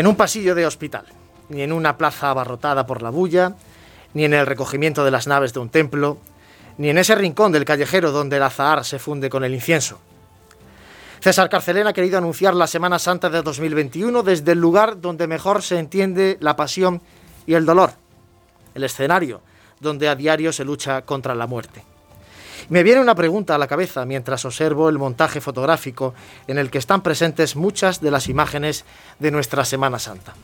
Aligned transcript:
En 0.00 0.06
un 0.06 0.16
pasillo 0.16 0.54
de 0.54 0.64
hospital, 0.64 1.04
ni 1.50 1.60
en 1.60 1.72
una 1.72 1.98
plaza 1.98 2.30
abarrotada 2.30 2.86
por 2.86 3.02
la 3.02 3.10
bulla, 3.10 3.52
ni 4.14 4.24
en 4.24 4.32
el 4.32 4.46
recogimiento 4.46 5.04
de 5.04 5.10
las 5.10 5.26
naves 5.26 5.52
de 5.52 5.60
un 5.60 5.68
templo, 5.68 6.16
ni 6.78 6.88
en 6.88 6.96
ese 6.96 7.14
rincón 7.14 7.52
del 7.52 7.66
callejero 7.66 8.10
donde 8.10 8.38
el 8.38 8.42
azahar 8.42 8.82
se 8.86 8.98
funde 8.98 9.28
con 9.28 9.44
el 9.44 9.52
incienso. 9.52 9.98
César 11.20 11.50
Carcelén 11.50 11.86
ha 11.86 11.92
querido 11.92 12.16
anunciar 12.16 12.54
la 12.54 12.66
Semana 12.66 12.98
Santa 12.98 13.28
de 13.28 13.42
2021 13.42 14.22
desde 14.22 14.52
el 14.52 14.58
lugar 14.58 15.02
donde 15.02 15.26
mejor 15.26 15.62
se 15.62 15.78
entiende 15.78 16.38
la 16.40 16.56
pasión 16.56 17.02
y 17.46 17.52
el 17.52 17.66
dolor, 17.66 17.92
el 18.74 18.84
escenario 18.84 19.42
donde 19.80 20.08
a 20.08 20.14
diario 20.14 20.50
se 20.54 20.64
lucha 20.64 21.02
contra 21.02 21.34
la 21.34 21.46
muerte. 21.46 21.89
Me 22.70 22.84
viene 22.84 23.00
una 23.00 23.16
pregunta 23.16 23.56
a 23.56 23.58
la 23.58 23.66
cabeza 23.66 24.04
mientras 24.06 24.44
observo 24.44 24.88
el 24.88 24.96
montaje 24.96 25.40
fotográfico 25.40 26.14
en 26.46 26.56
el 26.56 26.70
que 26.70 26.78
están 26.78 27.02
presentes 27.02 27.56
muchas 27.56 28.00
de 28.00 28.12
las 28.12 28.28
imágenes 28.28 28.84
de 29.18 29.32
nuestra 29.32 29.64
Semana 29.64 29.98
Santa. 29.98 30.34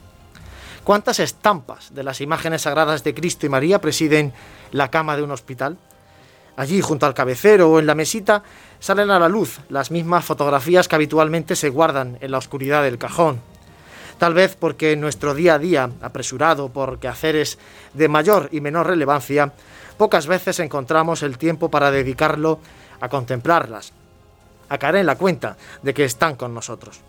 ¿Cuántas 0.83 1.21
estampas 1.21 1.95
de 1.95 2.03
las 2.03 2.21
imágenes 2.21 2.63
sagradas 2.63 3.05
de 3.05 3.15
Cristo 3.15 3.47
y 3.47 3.49
María 3.49 3.81
presiden 3.81 4.33
la 4.73 4.91
cama 4.91 5.17
de 5.17 5.23
un 5.23 5.31
hospital? 5.31 5.79
Allí, 6.57 6.81
junto 6.81 7.07
al 7.07 7.15
cabecero 7.15 7.71
o 7.71 7.79
en 7.79 7.87
la 7.87 7.95
mesita, 7.95 8.43
salen 8.81 9.13
a 9.13 9.21
la 9.21 9.29
luz 9.29 9.61
las 9.69 9.93
mismas 9.93 10.25
fotografías 10.25 10.89
que 10.89 10.97
habitualmente 10.97 11.55
se 11.55 11.69
guardan 11.69 12.19
en 12.21 12.33
la 12.33 12.39
oscuridad 12.39 12.83
del 12.83 12.99
cajón. 12.99 13.41
Tal 14.19 14.33
vez 14.33 14.57
porque 14.59 14.93
en 14.93 15.01
nuestro 15.01 15.35
día 15.35 15.55
a 15.55 15.59
día, 15.59 15.91
apresurado 16.01 16.71
por 16.71 16.99
quehaceres 16.99 17.59
de 17.93 18.09
mayor 18.09 18.49
y 18.51 18.61
menor 18.61 18.87
relevancia, 18.87 19.53
pocas 19.99 20.27
veces 20.27 20.59
encontramos 20.61 21.23
el 21.23 21.37
tiempo 21.37 21.71
para 21.71 21.91
dedicarlo 21.91 22.59
a 23.01 23.09
contemplarlas, 23.09 23.93
a 24.69 24.79
caer 24.79 24.97
en 24.97 25.07
la 25.07 25.17
cuenta 25.17 25.57
de 25.83 25.93
que 25.93 26.05
están 26.05 26.37
con 26.37 26.55
nosotros. 26.55 27.01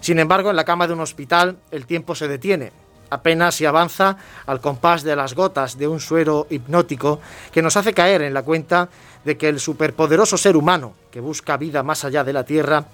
Sin 0.00 0.18
embargo, 0.18 0.50
en 0.50 0.56
la 0.56 0.64
cama 0.64 0.86
de 0.86 0.92
un 0.92 1.00
hospital 1.00 1.56
el 1.70 1.86
tiempo 1.86 2.14
se 2.14 2.28
detiene, 2.28 2.72
apenas 3.08 3.54
se 3.54 3.66
avanza 3.66 4.18
al 4.46 4.60
compás 4.60 5.02
de 5.02 5.16
las 5.16 5.34
gotas 5.34 5.78
de 5.78 5.88
un 5.88 6.00
suero 6.00 6.46
hipnótico 6.50 7.20
que 7.50 7.62
nos 7.62 7.76
hace 7.76 7.94
caer 7.94 8.22
en 8.22 8.34
la 8.34 8.42
cuenta 8.42 8.88
de 9.24 9.36
que 9.36 9.48
el 9.48 9.58
superpoderoso 9.58 10.36
ser 10.36 10.56
humano 10.56 10.94
que 11.10 11.20
busca 11.20 11.56
vida 11.56 11.82
más 11.82 12.04
allá 12.04 12.24
de 12.24 12.32
la 12.32 12.44
Tierra 12.44 12.84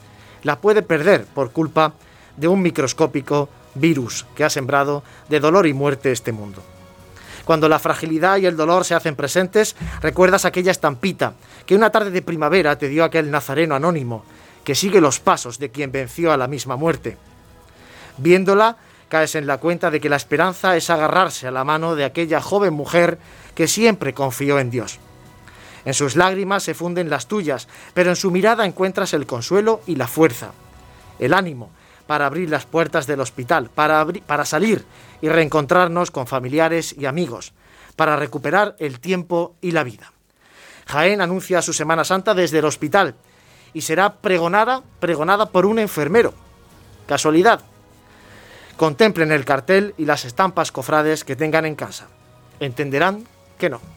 la 0.43 0.61
puede 0.61 0.83
perder 0.83 1.25
por 1.27 1.53
culpa 1.53 1.93
de 2.37 2.49
un 2.49 2.63
microscópico 2.63 3.49
virus 3.75 4.27
que 4.35 4.45
ha 4.45 4.51
sembrado 4.51 5.03
de 5.29 5.41
dolor 5.41 5.67
y 5.67 5.73
muerte 5.73 6.13
este 6.13 6.33
mundo. 6.33 6.63
Cuando 7.45 7.69
la 7.69 7.79
fragilidad 7.79 8.39
y 8.39 8.47
el 8.47 8.57
dolor 8.57 8.85
se 8.85 8.95
hacen 8.95 9.15
presentes, 9.15 9.77
recuerdas 10.01 10.45
aquella 10.45 10.73
estampita 10.73 11.35
que 11.65 11.77
una 11.77 11.91
tarde 11.91 12.11
de 12.11 12.23
primavera 12.23 12.77
te 12.77 12.89
dio 12.89 13.05
aquel 13.05 13.31
nazareno 13.31 13.77
anónimo, 13.77 14.25
que 14.65 14.75
sigue 14.75 15.01
los 15.01 15.21
pasos 15.21 15.59
de 15.59 15.71
quien 15.71 15.93
venció 15.93 16.33
a 16.33 16.37
la 16.37 16.49
misma 16.49 16.75
muerte. 16.75 17.17
Viéndola, 18.19 18.79
caes 19.09 19.37
en 19.37 19.47
la 19.47 19.59
cuenta 19.59 19.93
de 19.93 20.01
que 20.01 20.09
la 20.09 20.17
esperanza 20.17 20.77
es 20.77 20.91
agarrarse 20.91 21.47
a 21.47 21.53
la 21.53 21.63
mano 21.63 21.95
de 21.95 22.05
aquella 22.05 22.41
joven 22.41 22.75
mujer 22.75 23.19
que 23.55 23.69
siempre 23.69 24.13
confió 24.13 24.59
en 24.59 24.71
Dios. 24.71 24.99
En 25.85 25.95
sus 25.95 26.17
lágrimas 26.17 26.65
se 26.65 26.75
funden 26.75 27.11
las 27.11 27.29
tuyas, 27.29 27.69
pero 27.95 28.11
en 28.11 28.17
su 28.17 28.33
mirada 28.33 28.67
encuentras 28.67 29.15
el 29.15 29.25
consuelo 29.25 29.83
y 29.87 29.95
la 29.95 30.09
fuerza, 30.09 30.51
el 31.21 31.33
ánimo 31.33 31.71
para 32.07 32.27
abrir 32.27 32.51
las 32.51 32.67
puertas 32.67 33.07
del 33.07 33.21
hospital, 33.21 33.71
para, 33.71 34.07
para 34.27 34.45
salir 34.45 34.85
y 35.21 35.29
reencontrarnos 35.29 36.11
con 36.11 36.27
familiares 36.27 36.95
y 36.99 37.07
amigos, 37.07 37.53
para 37.97 38.17
recuperar 38.17 38.77
el 38.79 39.01
tiempo 39.01 39.57
y 39.61 39.73
la 39.73 39.85
vida. 39.85 40.13
Jaén 40.87 41.21
anuncia 41.21 41.63
su 41.63 41.73
Semana 41.73 42.05
Santa 42.05 42.35
desde 42.35 42.61
el 42.61 42.65
hospital 42.65 43.15
y 43.75 43.83
será 43.83 44.15
pregonada, 44.15 44.83
pregonada 45.01 45.47
por 45.47 45.67
un 45.67 45.79
enfermero. 45.79 46.33
Casualidad. 47.07 47.61
Contemplen 48.77 49.33
el 49.33 49.45
cartel 49.45 49.95
y 49.97 50.05
las 50.05 50.25
estampas 50.25 50.71
cofrades 50.71 51.25
que 51.25 51.37
tengan 51.37 51.65
en 51.67 51.75
casa. 51.75 52.07
Entenderán 52.61 53.27
que 53.59 53.71
no. 53.71 53.96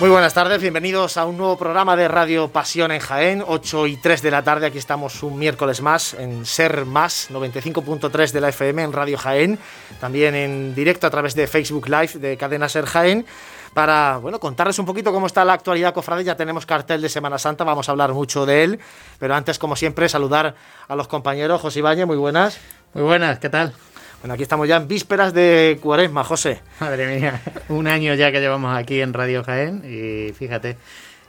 Muy 0.00 0.10
buenas 0.10 0.32
tardes, 0.32 0.60
bienvenidos 0.60 1.16
a 1.16 1.24
un 1.24 1.36
nuevo 1.36 1.58
programa 1.58 1.96
de 1.96 2.06
Radio 2.06 2.46
Pasión 2.46 2.92
en 2.92 3.00
Jaén, 3.00 3.42
8 3.44 3.88
y 3.88 3.96
3 3.96 4.22
de 4.22 4.30
la 4.30 4.44
tarde, 4.44 4.66
aquí 4.66 4.78
estamos 4.78 5.24
un 5.24 5.36
miércoles 5.36 5.82
más 5.82 6.14
en 6.14 6.46
Ser 6.46 6.84
Más, 6.84 7.32
95.3 7.32 8.30
de 8.30 8.40
la 8.40 8.50
FM 8.50 8.84
en 8.84 8.92
Radio 8.92 9.18
Jaén, 9.18 9.58
también 10.00 10.36
en 10.36 10.72
directo 10.72 11.08
a 11.08 11.10
través 11.10 11.34
de 11.34 11.48
Facebook 11.48 11.88
Live 11.88 12.12
de 12.20 12.36
Cadena 12.36 12.68
Ser 12.68 12.86
Jaén, 12.86 13.26
para 13.74 14.18
bueno, 14.18 14.38
contarles 14.38 14.78
un 14.78 14.86
poquito 14.86 15.12
cómo 15.12 15.26
está 15.26 15.44
la 15.44 15.54
actualidad 15.54 15.92
cofrade, 15.92 16.22
ya 16.22 16.36
tenemos 16.36 16.64
cartel 16.64 17.02
de 17.02 17.08
Semana 17.08 17.36
Santa, 17.36 17.64
vamos 17.64 17.88
a 17.88 17.90
hablar 17.90 18.12
mucho 18.12 18.46
de 18.46 18.62
él, 18.62 18.78
pero 19.18 19.34
antes 19.34 19.58
como 19.58 19.74
siempre 19.74 20.08
saludar 20.08 20.54
a 20.86 20.94
los 20.94 21.08
compañeros, 21.08 21.60
José 21.60 21.80
Ibañez, 21.80 22.06
muy 22.06 22.16
buenas. 22.16 22.60
Muy 22.94 23.02
buenas, 23.02 23.40
¿qué 23.40 23.48
tal? 23.50 23.74
Bueno, 24.20 24.34
aquí 24.34 24.42
estamos 24.42 24.66
ya 24.66 24.76
en 24.76 24.88
vísperas 24.88 25.32
de 25.32 25.78
cuaresma, 25.80 26.24
José. 26.24 26.60
Madre 26.80 27.06
mía, 27.06 27.40
un 27.68 27.86
año 27.86 28.14
ya 28.14 28.32
que 28.32 28.40
llevamos 28.40 28.76
aquí 28.76 29.00
en 29.00 29.12
Radio 29.12 29.44
Jaén 29.44 29.82
y 29.84 30.32
fíjate, 30.32 30.76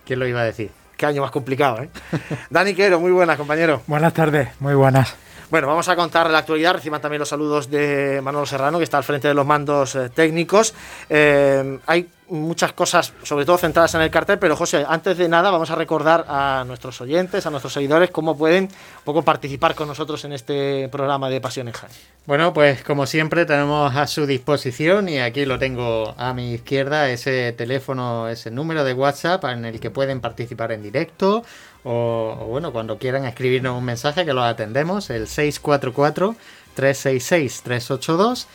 ¿quién 0.05 0.17
lo 0.19 0.27
iba 0.27 0.41
a 0.41 0.45
decir? 0.45 0.71
Qué 0.97 1.05
año 1.05 1.21
más 1.21 1.29
complicado, 1.29 1.83
¿eh? 1.83 1.89
Dani 2.49 2.73
Quero, 2.73 2.99
muy 2.99 3.11
buenas, 3.11 3.37
compañero. 3.37 3.83
Buenas 3.85 4.13
tardes, 4.13 4.49
muy 4.59 4.73
buenas. 4.73 5.15
Bueno, 5.51 5.67
vamos 5.67 5.87
a 5.87 5.95
contar 5.95 6.29
la 6.29 6.39
actualidad. 6.39 6.73
Reciban 6.73 6.99
también 6.99 7.19
los 7.19 7.29
saludos 7.29 7.69
de 7.69 8.21
Manuel 8.23 8.47
Serrano, 8.47 8.79
que 8.79 8.83
está 8.83 8.97
al 8.97 9.03
frente 9.03 9.27
de 9.27 9.33
los 9.33 9.45
mandos 9.45 9.95
eh, 9.95 10.09
técnicos. 10.09 10.73
Eh, 11.09 11.79
hay 11.85 12.07
muchas 12.29 12.73
cosas, 12.73 13.13
sobre 13.23 13.45
todo 13.45 13.57
centradas 13.57 13.93
en 13.95 14.01
el 14.01 14.09
cartel, 14.09 14.39
pero 14.39 14.55
José, 14.55 14.85
antes 14.87 15.17
de 15.17 15.27
nada 15.27 15.51
vamos 15.51 15.69
a 15.71 15.75
recordar 15.75 16.25
a 16.27 16.63
nuestros 16.65 16.99
oyentes, 17.01 17.45
a 17.45 17.49
nuestros 17.49 17.73
seguidores, 17.73 18.11
cómo 18.11 18.37
pueden 18.37 18.65
un 18.65 19.03
poco 19.03 19.23
participar 19.23 19.75
con 19.75 19.87
nosotros 19.87 20.23
en 20.25 20.33
este 20.33 20.89
programa 20.89 21.29
de 21.29 21.41
Pasión 21.41 21.67
en 21.67 21.73
Jaén. 21.73 21.93
Bueno, 22.25 22.53
pues 22.53 22.83
como 22.83 23.05
siempre 23.05 23.45
tenemos 23.45 23.95
a 23.95 24.07
su 24.07 24.25
disposición 24.25 25.09
y 25.09 25.19
aquí 25.19 25.45
lo 25.45 25.57
tengo 25.59 26.13
a 26.17 26.33
mi 26.33 26.53
izquierda, 26.53 27.09
ese 27.09 27.51
teléfono, 27.53 28.29
ese 28.29 28.51
número 28.51 28.83
de 28.83 28.93
WhatsApp 28.93 29.43
en 29.45 29.65
el 29.65 29.79
que 29.79 29.89
pueden 29.89 30.21
participar 30.21 30.71
en 30.71 30.83
directo 30.83 31.43
o, 31.83 32.37
o 32.39 32.45
bueno, 32.45 32.71
cuando 32.71 32.97
quieran 32.97 33.25
escribirnos 33.25 33.77
un 33.77 33.85
mensaje 33.85 34.25
que 34.25 34.33
lo 34.33 34.43
atendemos, 34.43 35.09
el 35.09 35.27
644 35.27 36.35
366 36.75 37.61
382 37.63 38.47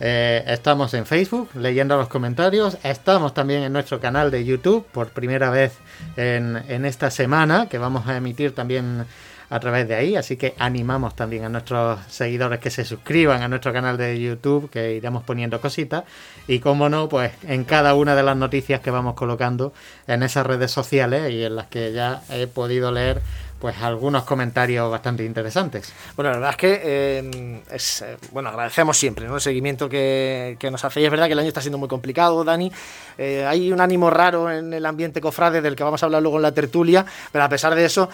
eh, 0.00 0.42
estamos 0.46 0.94
en 0.94 1.04
Facebook 1.04 1.50
leyendo 1.54 1.96
los 1.96 2.08
comentarios. 2.08 2.78
Estamos 2.82 3.34
también 3.34 3.62
en 3.62 3.72
nuestro 3.72 4.00
canal 4.00 4.30
de 4.30 4.44
YouTube 4.44 4.86
por 4.86 5.10
primera 5.10 5.50
vez 5.50 5.74
en, 6.16 6.56
en, 6.68 6.86
esta 6.86 7.10
semana, 7.10 7.68
que 7.68 7.76
vamos 7.76 8.06
a 8.08 8.16
emitir 8.16 8.54
también 8.54 9.04
a 9.50 9.58
través 9.58 9.88
de 9.88 9.96
ahí, 9.96 10.14
así 10.14 10.36
que 10.36 10.54
animamos 10.58 11.16
también 11.16 11.44
a 11.44 11.48
nuestros 11.48 11.98
seguidores 12.06 12.60
que 12.60 12.70
se 12.70 12.84
suscriban 12.84 13.42
a 13.42 13.48
nuestro 13.48 13.72
canal 13.72 13.96
de 13.96 14.18
YouTube, 14.18 14.70
que 14.70 14.94
iremos 14.94 15.24
poniendo 15.24 15.60
cositas, 15.60 16.04
y 16.46 16.60
como 16.60 16.88
no, 16.88 17.08
pues 17.08 17.32
en 17.42 17.64
cada 17.64 17.94
una 17.94 18.14
de 18.14 18.22
las 18.22 18.36
noticias 18.36 18.80
que 18.80 18.92
vamos 18.92 19.14
colocando 19.14 19.72
en 20.06 20.22
esas 20.22 20.46
redes 20.46 20.70
sociales 20.70 21.32
y 21.32 21.42
en 21.42 21.56
las 21.56 21.66
que 21.66 21.92
ya 21.92 22.22
he 22.30 22.46
podido 22.46 22.92
leer 22.92 23.22
pues 23.60 23.76
algunos 23.82 24.24
comentarios 24.24 24.90
bastante 24.90 25.24
interesantes. 25.24 25.92
Bueno, 26.16 26.30
la 26.30 26.36
verdad 26.38 26.50
es 26.52 26.56
que 26.56 26.80
eh, 26.82 27.62
es, 27.70 28.02
eh, 28.02 28.16
bueno, 28.32 28.48
agradecemos 28.48 28.96
siempre 28.96 29.26
¿no? 29.26 29.34
el 29.34 29.40
seguimiento 29.40 29.88
que, 29.88 30.56
que, 30.58 30.70
nos 30.70 30.82
hacéis. 30.82 31.04
Es 31.04 31.10
verdad 31.10 31.26
que 31.26 31.34
el 31.34 31.38
año 31.38 31.48
está 31.48 31.60
siendo 31.60 31.76
muy 31.76 31.88
complicado, 31.88 32.42
Dani. 32.42 32.72
Eh, 33.18 33.44
hay 33.46 33.70
un 33.70 33.80
ánimo 33.80 34.08
raro 34.08 34.50
en 34.50 34.72
el 34.72 34.86
ambiente 34.86 35.20
cofrade 35.20 35.60
del 35.60 35.76
que 35.76 35.84
vamos 35.84 36.02
a 36.02 36.06
hablar 36.06 36.22
luego 36.22 36.38
en 36.38 36.42
la 36.42 36.52
tertulia, 36.52 37.04
pero 37.30 37.44
a 37.44 37.48
pesar 37.50 37.74
de 37.74 37.84
eso 37.84 38.08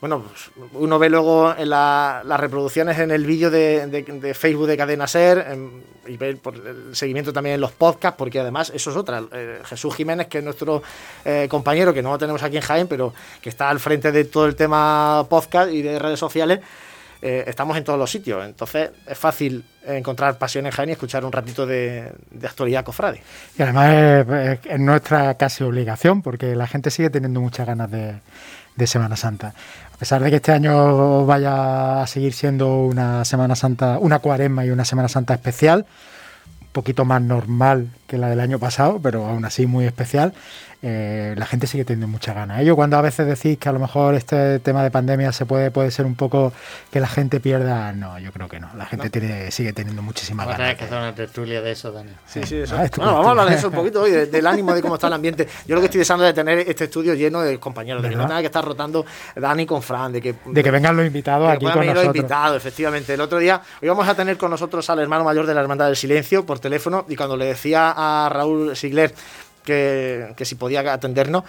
bueno, 0.00 0.22
pues 0.22 0.50
uno 0.72 0.98
ve 0.98 1.10
luego 1.10 1.54
la, 1.58 2.22
las 2.24 2.40
reproducciones 2.40 2.98
en 2.98 3.10
el 3.10 3.26
vídeo 3.26 3.50
de, 3.50 4.34
Facebook 4.34 4.66
de 4.66 4.76
Cadena 4.76 5.06
Ser 5.06 5.46
en, 5.50 5.82
y 6.06 6.16
ve 6.16 6.36
por 6.36 6.54
el 6.54 6.96
seguimiento 6.96 7.32
también 7.32 7.56
en 7.56 7.60
los 7.60 7.72
podcasts, 7.72 8.16
porque 8.16 8.40
además 8.40 8.72
eso 8.74 8.90
es 8.90 8.96
otra. 8.96 9.22
Eh, 9.30 9.60
Jesús 9.64 9.94
Jiménez, 9.94 10.26
que 10.28 10.38
es 10.38 10.44
nuestro 10.44 10.82
eh, 11.24 11.46
compañero, 11.50 11.92
que 11.92 12.02
no 12.02 12.12
lo 12.12 12.18
tenemos 12.18 12.42
aquí 12.42 12.56
en 12.56 12.62
Jaén, 12.62 12.88
pero 12.88 13.12
que 13.42 13.50
está 13.50 13.68
al 13.68 13.78
frente 13.78 14.10
de 14.10 14.24
todo 14.24 14.46
el 14.46 14.56
tema 14.56 15.26
podcast 15.28 15.70
y 15.70 15.82
de 15.82 15.98
redes 15.98 16.18
sociales, 16.18 16.60
eh, 17.20 17.44
estamos 17.46 17.76
en 17.76 17.84
todos 17.84 17.98
los 17.98 18.10
sitios. 18.10 18.42
Entonces 18.46 18.90
es 19.06 19.18
fácil 19.18 19.62
encontrar 19.84 20.38
pasión 20.38 20.64
en 20.64 20.72
Jaén 20.72 20.88
y 20.88 20.92
escuchar 20.92 21.26
un 21.26 21.32
ratito 21.32 21.66
de, 21.66 22.10
de 22.30 22.46
actualidad 22.46 22.84
cofrade. 22.84 23.22
Y 23.58 23.62
además 23.62 23.92
es, 23.92 24.58
es, 24.64 24.80
nuestra 24.80 25.34
casi 25.34 25.62
obligación, 25.62 26.22
porque 26.22 26.56
la 26.56 26.66
gente 26.66 26.90
sigue 26.90 27.10
teniendo 27.10 27.42
muchas 27.42 27.66
ganas 27.66 27.90
de, 27.90 28.14
de 28.76 28.86
Semana 28.86 29.16
Santa. 29.16 29.54
Pesar 30.00 30.22
de 30.22 30.30
que 30.30 30.36
este 30.36 30.52
año 30.52 31.26
vaya 31.26 32.00
a 32.00 32.06
seguir 32.06 32.32
siendo 32.32 32.84
una 32.84 33.22
Semana 33.26 33.54
Santa, 33.54 33.98
una 33.98 34.18
cuaresma 34.20 34.64
y 34.64 34.70
una 34.70 34.86
Semana 34.86 35.08
Santa 35.08 35.34
especial, 35.34 35.84
un 36.62 36.68
poquito 36.72 37.04
más 37.04 37.20
normal 37.20 37.90
que 38.06 38.16
la 38.16 38.30
del 38.30 38.40
año 38.40 38.58
pasado, 38.58 38.98
pero 39.02 39.26
aún 39.26 39.44
así 39.44 39.66
muy 39.66 39.84
especial, 39.84 40.32
eh, 40.82 41.34
la 41.36 41.44
gente 41.44 41.66
sigue 41.66 41.84
teniendo 41.84 42.08
mucha 42.08 42.32
ganas. 42.32 42.64
Yo 42.64 42.74
cuando 42.74 42.96
a 42.96 43.02
veces 43.02 43.26
decís 43.26 43.58
que 43.58 43.68
a 43.68 43.72
lo 43.72 43.78
mejor 43.78 44.14
este 44.14 44.58
tema 44.60 44.82
de 44.82 44.90
pandemia 44.90 45.30
se 45.32 45.44
puede, 45.44 45.70
puede 45.70 45.90
ser 45.90 46.06
un 46.06 46.14
poco 46.14 46.52
que 46.90 47.00
la 47.00 47.08
gente 47.08 47.38
pierda, 47.38 47.92
no, 47.92 48.18
yo 48.18 48.32
creo 48.32 48.48
que 48.48 48.60
no. 48.60 48.70
La 48.76 48.86
gente 48.86 49.06
no. 49.06 49.10
Tiene, 49.10 49.50
sigue 49.50 49.72
teniendo 49.72 50.00
muchísimas 50.00 50.46
Vamos 50.46 50.58
ganas. 50.58 50.74
a 50.74 50.76
tener 50.76 50.78
que 50.78 50.84
hacer 50.84 50.98
una 50.98 51.14
tertulia 51.14 51.60
de 51.60 51.72
eso, 51.72 51.92
Dani. 51.92 52.12
Sí, 52.26 52.42
sí, 52.44 52.56
eso. 52.56 52.76
Ah, 52.76 52.88
bueno, 52.96 53.12
vamos 53.12 53.26
a 53.26 53.30
hablar 53.30 53.50
de 53.50 53.56
eso 53.56 53.68
un 53.68 53.74
poquito 53.74 54.02
hoy, 54.02 54.10
del 54.10 54.46
ánimo 54.46 54.72
de 54.74 54.80
cómo 54.80 54.94
está 54.94 55.08
el 55.08 55.12
ambiente. 55.12 55.46
Yo 55.66 55.74
lo 55.74 55.80
que 55.82 55.86
estoy 55.86 55.98
deseando 55.98 56.24
es 56.24 56.34
de 56.34 56.42
tener 56.42 56.58
este 56.60 56.84
estudio 56.84 57.14
lleno 57.14 57.42
de 57.42 57.58
compañeros, 57.58 58.02
de 58.02 58.08
que 58.08 58.16
no 58.16 58.26
tenga 58.26 58.40
que 58.40 58.46
estar 58.46 58.64
rotando 58.64 59.04
Dani 59.36 59.66
con 59.66 59.82
Fran, 59.82 60.12
de 60.12 60.22
que, 60.22 60.34
de 60.46 60.62
que 60.62 60.70
vengan 60.70 60.96
los 60.96 61.06
invitados 61.06 61.46
de 61.48 61.54
aquí 61.54 61.66
con 61.66 61.74
venir 61.74 61.88
nosotros. 61.88 62.06
los 62.06 62.16
invitados, 62.16 62.56
efectivamente. 62.56 63.14
El 63.14 63.20
otro 63.20 63.38
día, 63.38 63.60
hoy 63.82 63.88
vamos 63.88 64.08
a 64.08 64.14
tener 64.14 64.38
con 64.38 64.50
nosotros 64.50 64.88
al 64.88 64.98
hermano 65.00 65.24
mayor 65.24 65.46
de 65.46 65.54
la 65.54 65.60
Hermandad 65.60 65.86
del 65.86 65.96
Silencio 65.96 66.46
por 66.46 66.58
teléfono 66.58 67.04
y 67.08 67.16
cuando 67.16 67.36
le 67.36 67.46
decía 67.46 67.92
a 67.94 68.28
Raúl 68.30 68.74
Sigler 68.76 69.12
que, 69.64 70.34
si 70.42 70.54
podía 70.54 70.92
atendernos, 70.92 71.44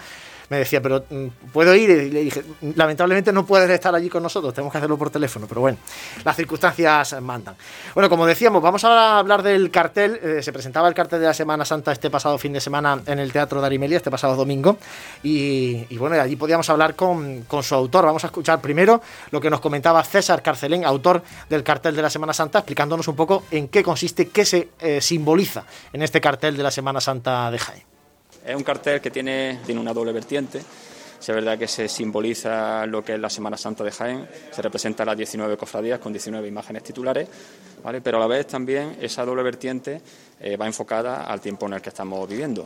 me 0.52 0.58
decía, 0.58 0.82
pero 0.82 1.02
¿puedo 1.50 1.74
ir? 1.74 1.88
Y 1.88 2.10
le 2.10 2.20
dije, 2.24 2.44
lamentablemente 2.76 3.32
no 3.32 3.46
puedes 3.46 3.70
estar 3.70 3.94
allí 3.94 4.10
con 4.10 4.22
nosotros, 4.22 4.52
tenemos 4.52 4.70
que 4.70 4.76
hacerlo 4.76 4.98
por 4.98 5.08
teléfono, 5.08 5.46
pero 5.48 5.62
bueno, 5.62 5.78
las 6.24 6.36
circunstancias 6.36 7.18
mandan. 7.22 7.56
Bueno, 7.94 8.10
como 8.10 8.26
decíamos, 8.26 8.62
vamos 8.62 8.84
a 8.84 9.18
hablar 9.18 9.42
del 9.42 9.70
cartel. 9.70 10.20
Eh, 10.22 10.42
se 10.42 10.52
presentaba 10.52 10.88
el 10.88 10.94
cartel 10.94 11.20
de 11.20 11.26
la 11.26 11.32
Semana 11.32 11.64
Santa 11.64 11.90
este 11.92 12.10
pasado 12.10 12.36
fin 12.36 12.52
de 12.52 12.60
semana 12.60 13.00
en 13.06 13.18
el 13.18 13.32
Teatro 13.32 13.62
de 13.62 13.66
Arimelia, 13.66 13.96
este 13.96 14.10
pasado 14.10 14.36
domingo, 14.36 14.76
y, 15.22 15.86
y 15.88 15.96
bueno, 15.96 16.20
allí 16.20 16.36
podíamos 16.36 16.68
hablar 16.68 16.96
con, 16.96 17.44
con, 17.44 17.62
su 17.62 17.74
autor. 17.74 18.04
Vamos 18.04 18.22
a 18.24 18.26
escuchar 18.26 18.60
primero 18.60 19.00
lo 19.30 19.40
que 19.40 19.48
nos 19.48 19.60
comentaba 19.60 20.04
César 20.04 20.42
Carcelén, 20.42 20.84
autor 20.84 21.22
del 21.48 21.62
cartel 21.62 21.96
de 21.96 22.02
la 22.02 22.10
Semana 22.10 22.34
Santa, 22.34 22.58
explicándonos 22.58 23.08
un 23.08 23.16
poco 23.16 23.44
en 23.50 23.68
qué 23.68 23.82
consiste, 23.82 24.28
qué 24.28 24.44
se 24.44 24.68
eh, 24.80 25.00
simboliza 25.00 25.64
en 25.94 26.02
este 26.02 26.20
cartel 26.20 26.58
de 26.58 26.62
la 26.62 26.70
Semana 26.70 27.00
Santa 27.00 27.50
de 27.50 27.58
Jaén. 27.58 27.92
Es 28.44 28.56
un 28.56 28.64
cartel 28.64 29.00
que 29.00 29.10
tiene, 29.10 29.60
tiene 29.64 29.80
una 29.80 29.92
doble 29.92 30.12
vertiente. 30.12 30.60
Es 31.20 31.28
verdad 31.28 31.56
que 31.56 31.68
se 31.68 31.88
simboliza 31.88 32.84
lo 32.86 33.04
que 33.04 33.14
es 33.14 33.20
la 33.20 33.30
Semana 33.30 33.56
Santa 33.56 33.84
de 33.84 33.92
Jaén, 33.92 34.28
se 34.50 34.60
representa 34.60 35.04
las 35.04 35.16
19 35.16 35.56
cofradías 35.56 36.00
con 36.00 36.12
19 36.12 36.48
imágenes 36.48 36.82
titulares, 36.82 37.28
¿vale? 37.84 38.00
pero 38.00 38.16
a 38.16 38.20
la 38.20 38.26
vez 38.26 38.48
también 38.48 38.96
esa 39.00 39.24
doble 39.24 39.44
vertiente 39.44 40.00
eh, 40.40 40.56
va 40.56 40.66
enfocada 40.66 41.22
al 41.22 41.40
tiempo 41.40 41.66
en 41.66 41.74
el 41.74 41.80
que 41.80 41.90
estamos 41.90 42.28
viviendo. 42.28 42.64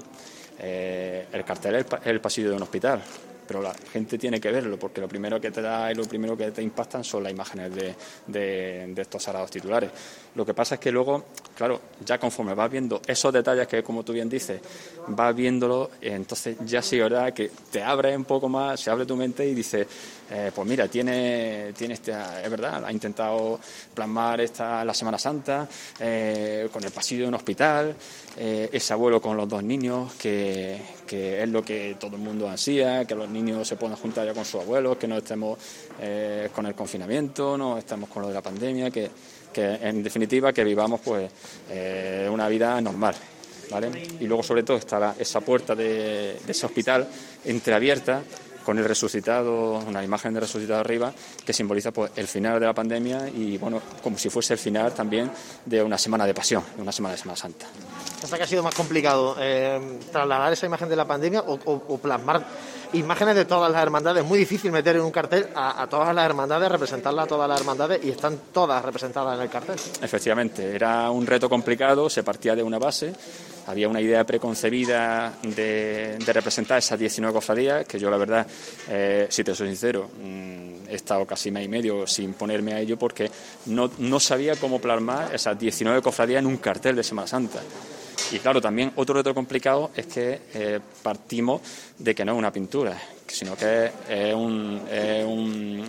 Eh, 0.59 1.27
el 1.31 1.45
cartel 1.45 1.75
es 1.75 1.87
el, 2.07 2.19
pasillo 2.19 2.49
de 2.49 2.57
un 2.57 2.63
hospital, 2.63 3.03
pero 3.47 3.61
la 3.61 3.75
gente 3.93 4.17
tiene 4.17 4.41
que 4.41 4.51
verlo 4.51 4.79
porque 4.79 5.03
lo 5.03 5.09
primero 5.09 5.39
que 5.39 5.51
te 5.51 5.61
da 5.61 5.93
y 5.93 5.95
lo 5.95 6.05
primero 6.05 6.35
que 6.35 6.51
te 6.51 6.63
impactan 6.63 7.05
son 7.05 7.25
las 7.25 7.33
imágenes 7.33 7.75
de, 7.75 7.95
de, 8.27 9.03
estos 9.03 9.23
sagrados 9.23 9.51
titulares. 9.51 9.91
Lo 10.37 10.45
que 10.45 10.53
pasa 10.53 10.75
es 10.75 10.81
que 10.83 10.93
luego, 10.93 11.25
claro, 11.57 11.81
ya 12.05 12.19
conforme 12.19 12.53
vas 12.53 12.71
viendo 12.71 13.01
esos 13.07 13.33
detalles 13.33 13.67
que, 13.67 13.83
como 13.83 14.05
tú 14.05 14.13
bien 14.13 14.29
dices, 14.29 14.61
vas 15.09 15.35
viéndolo, 15.35 15.93
entonces 15.99 16.59
ya 16.67 16.83
sí, 16.83 16.99
¿verdad? 16.99 17.33
Que 17.33 17.51
te 17.71 17.83
abre 17.83 18.15
un 18.15 18.27
poco 18.27 18.47
más, 18.47 18.79
se 18.79 18.91
abre 18.91 19.07
tu 19.07 19.17
mente 19.17 19.47
y 19.49 19.55
dices, 19.55 19.87
eh, 20.31 20.53
pues 20.55 20.69
mira, 20.69 20.89
tiene, 20.89 21.73
tiene 21.75 21.95
este, 21.95 22.13
es 22.13 22.51
verdad, 22.51 22.85
ha 22.85 22.93
intentado 22.93 23.59
plasmar 23.95 24.43
esta 24.43 24.85
la 24.85 24.93
Semana 24.93 25.17
Santa 25.17 25.67
eh, 25.99 26.69
con 26.71 26.85
el 26.85 26.91
pasillo 26.91 27.23
de 27.23 27.29
un 27.29 27.35
hospital, 27.35 27.97
eh, 28.37 28.69
ese 28.71 28.93
abuelo 28.93 29.23
con 29.23 29.39
los 29.39 29.49
dos 29.49 29.63
niños, 29.63 30.13
que, 30.17 30.97
es 31.09 31.49
lo 31.49 31.63
que 31.63 31.97
todo 31.99 32.17
el 32.17 32.23
mundo 32.23 32.47
ansía, 32.47 33.07
que 33.07 33.15
los 33.15 33.31
niños 33.31 33.67
se 33.67 33.77
puedan 33.77 33.97
juntar 33.97 34.27
ya 34.27 34.35
con 34.35 34.45
sus 34.45 34.61
abuelos, 34.61 34.99
que 34.99 35.09
no 35.09 35.17
estemos 35.17 35.59
con 36.53 36.67
el 36.67 36.75
confinamiento, 36.75 37.57
no 37.57 37.79
estemos 37.79 38.11
con 38.11 38.21
lo 38.21 38.29
de 38.29 38.35
la 38.35 38.43
pandemia, 38.43 38.91
que, 38.91 39.11
que 39.57 39.89
en 39.89 40.03
definitiva 40.03 40.53
que 40.53 40.63
vivamos 40.63 41.01
pues 41.03 41.33
eh, 41.71 42.29
una 42.31 42.47
vida 42.47 42.79
normal. 42.83 43.15
¿vale? 43.71 44.07
Y 44.21 44.27
luego 44.27 44.43
sobre 44.43 44.63
todo 44.63 44.77
está 44.77 44.99
la, 44.99 45.15
esa 45.19 45.41
puerta 45.41 45.75
de, 45.75 46.39
ese 46.47 46.67
hospital 46.67 47.09
entreabierta 47.43 48.23
con 48.67 48.77
el 48.79 48.85
resucitado, 48.85 49.79
una 49.79 50.05
imagen 50.05 50.35
de 50.35 50.41
resucitado 50.41 50.81
arriba, 50.81 51.11
que 51.45 51.53
simboliza 51.55 51.91
pues, 51.91 52.11
el 52.17 52.27
final 52.27 52.61
de 52.61 52.67
la 52.67 52.75
pandemia 52.75 53.29
y, 53.29 53.57
bueno, 53.57 53.81
como 54.03 54.19
si 54.19 54.29
fuese 54.29 54.55
el 54.55 54.59
final 54.59 54.93
también 54.93 55.31
de 55.65 55.83
una 55.83 55.97
semana 55.97 56.27
de 56.27 56.35
pasión, 56.35 56.63
de 56.77 56.83
una 56.83 56.93
semana 56.93 57.15
de 57.15 57.19
Semana 57.19 57.37
Santa. 57.37 57.67
¿Hasta 58.23 58.37
que 58.37 58.43
ha 58.43 58.47
sido 58.47 58.65
más 58.65 58.75
complicado 58.75 59.37
eh, 59.39 60.01
trasladar 60.13 60.53
esa 60.53 60.67
imagen 60.67 60.89
de 60.89 60.97
la 60.97 61.07
pandemia 61.07 61.43
o, 61.43 61.55
o, 61.65 61.99
plasmar 61.99 62.45
imágenes 62.93 63.35
de 63.37 63.45
todas 63.45 63.71
las 63.71 63.83
hermandades? 63.83 64.23
Es 64.23 64.29
muy 64.29 64.39
difícil 64.39 64.73
meter 64.73 64.97
en 64.97 65.03
un 65.03 65.11
cartel 65.11 65.49
a, 65.55 65.87
todas 65.89 66.15
las 66.15 66.25
hermandades, 66.25 66.71
representarlas 66.71 67.25
a 67.25 67.29
todas 67.29 67.49
las 67.49 67.61
hermandades 67.61 68.05
y 68.05 68.11
están 68.11 68.39
todas 68.53 68.85
representadas 68.85 69.37
en 69.37 69.43
el 69.43 69.49
cartel. 69.49 69.77
Efectivamente, 70.01 70.75
era 70.75 71.11
un 71.11 71.27
reto 71.27 71.49
complicado, 71.49 72.09
se 72.09 72.23
partía 72.23 72.55
de 72.55 72.63
una 72.63 72.79
base 72.79 73.13
había 73.67 73.89
una 73.89 74.01
idea 74.01 74.25
preconcebida 74.25 75.35
de, 75.43 76.19
representar 76.27 76.79
esas 76.79 76.99
19 76.99 77.35
cofradías, 77.35 77.85
que 77.85 77.99
yo 77.99 78.11
la 78.11 78.17
verdad, 78.17 78.47
eh, 78.89 79.27
si 79.29 79.43
te 79.43 79.55
soy 79.55 79.69
sincero, 79.69 80.09
mmm, 80.23 80.89
he 80.89 80.95
estado 80.95 81.27
casi 81.27 81.51
mes 81.51 81.65
y 81.65 81.69
medio 81.69 82.07
sin 82.07 82.35
ponerme 82.35 82.75
a 82.75 82.81
ello 82.81 82.97
porque 82.97 83.31
no, 83.67 83.91
no 83.99 84.21
sabía 84.21 84.55
cómo 84.57 84.81
plasmar 84.81 85.35
esas 85.35 85.59
19 85.59 86.01
cofradías 86.01 86.41
en 86.41 86.47
un 86.47 86.59
cartel 86.59 86.95
de 86.95 87.03
Semana 87.03 87.27
Santa. 87.27 87.61
Y 88.33 88.39
claro, 88.41 88.61
también 88.61 88.93
otro 88.97 89.15
reto 89.15 89.33
complicado 89.33 89.91
es 89.95 90.07
que 90.07 90.41
eh, 90.55 90.81
partimos 91.03 91.61
de 91.99 92.15
que 92.15 92.25
no 92.25 92.33
es 92.33 92.39
una 92.39 92.53
pintura, 92.53 92.99
sino 93.27 93.57
que 93.57 93.91
es 94.09 94.35
un, 94.35 95.87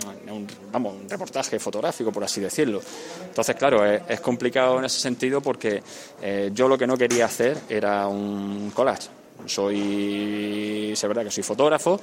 vamos, 0.71 0.95
un 1.01 1.09
reportaje 1.09 1.59
fotográfico, 1.59 2.11
por 2.11 2.23
así 2.23 2.39
decirlo. 2.39 2.79
Entonces, 3.27 3.55
claro, 3.55 3.83
es, 3.85 4.01
es 4.07 4.19
complicado 4.19 4.77
en 4.77 4.85
ese 4.85 4.99
sentido 4.99 5.41
porque 5.41 5.81
eh, 6.21 6.51
yo 6.53 6.67
lo 6.67 6.77
que 6.77 6.85
no 6.85 6.95
quería 6.95 7.25
hacer 7.25 7.57
era 7.69 8.07
un 8.07 8.71
collage. 8.71 9.09
Soy, 9.45 10.91
es 10.91 11.01
verdad 11.03 11.23
que 11.23 11.31
soy 11.31 11.43
fotógrafo, 11.43 11.99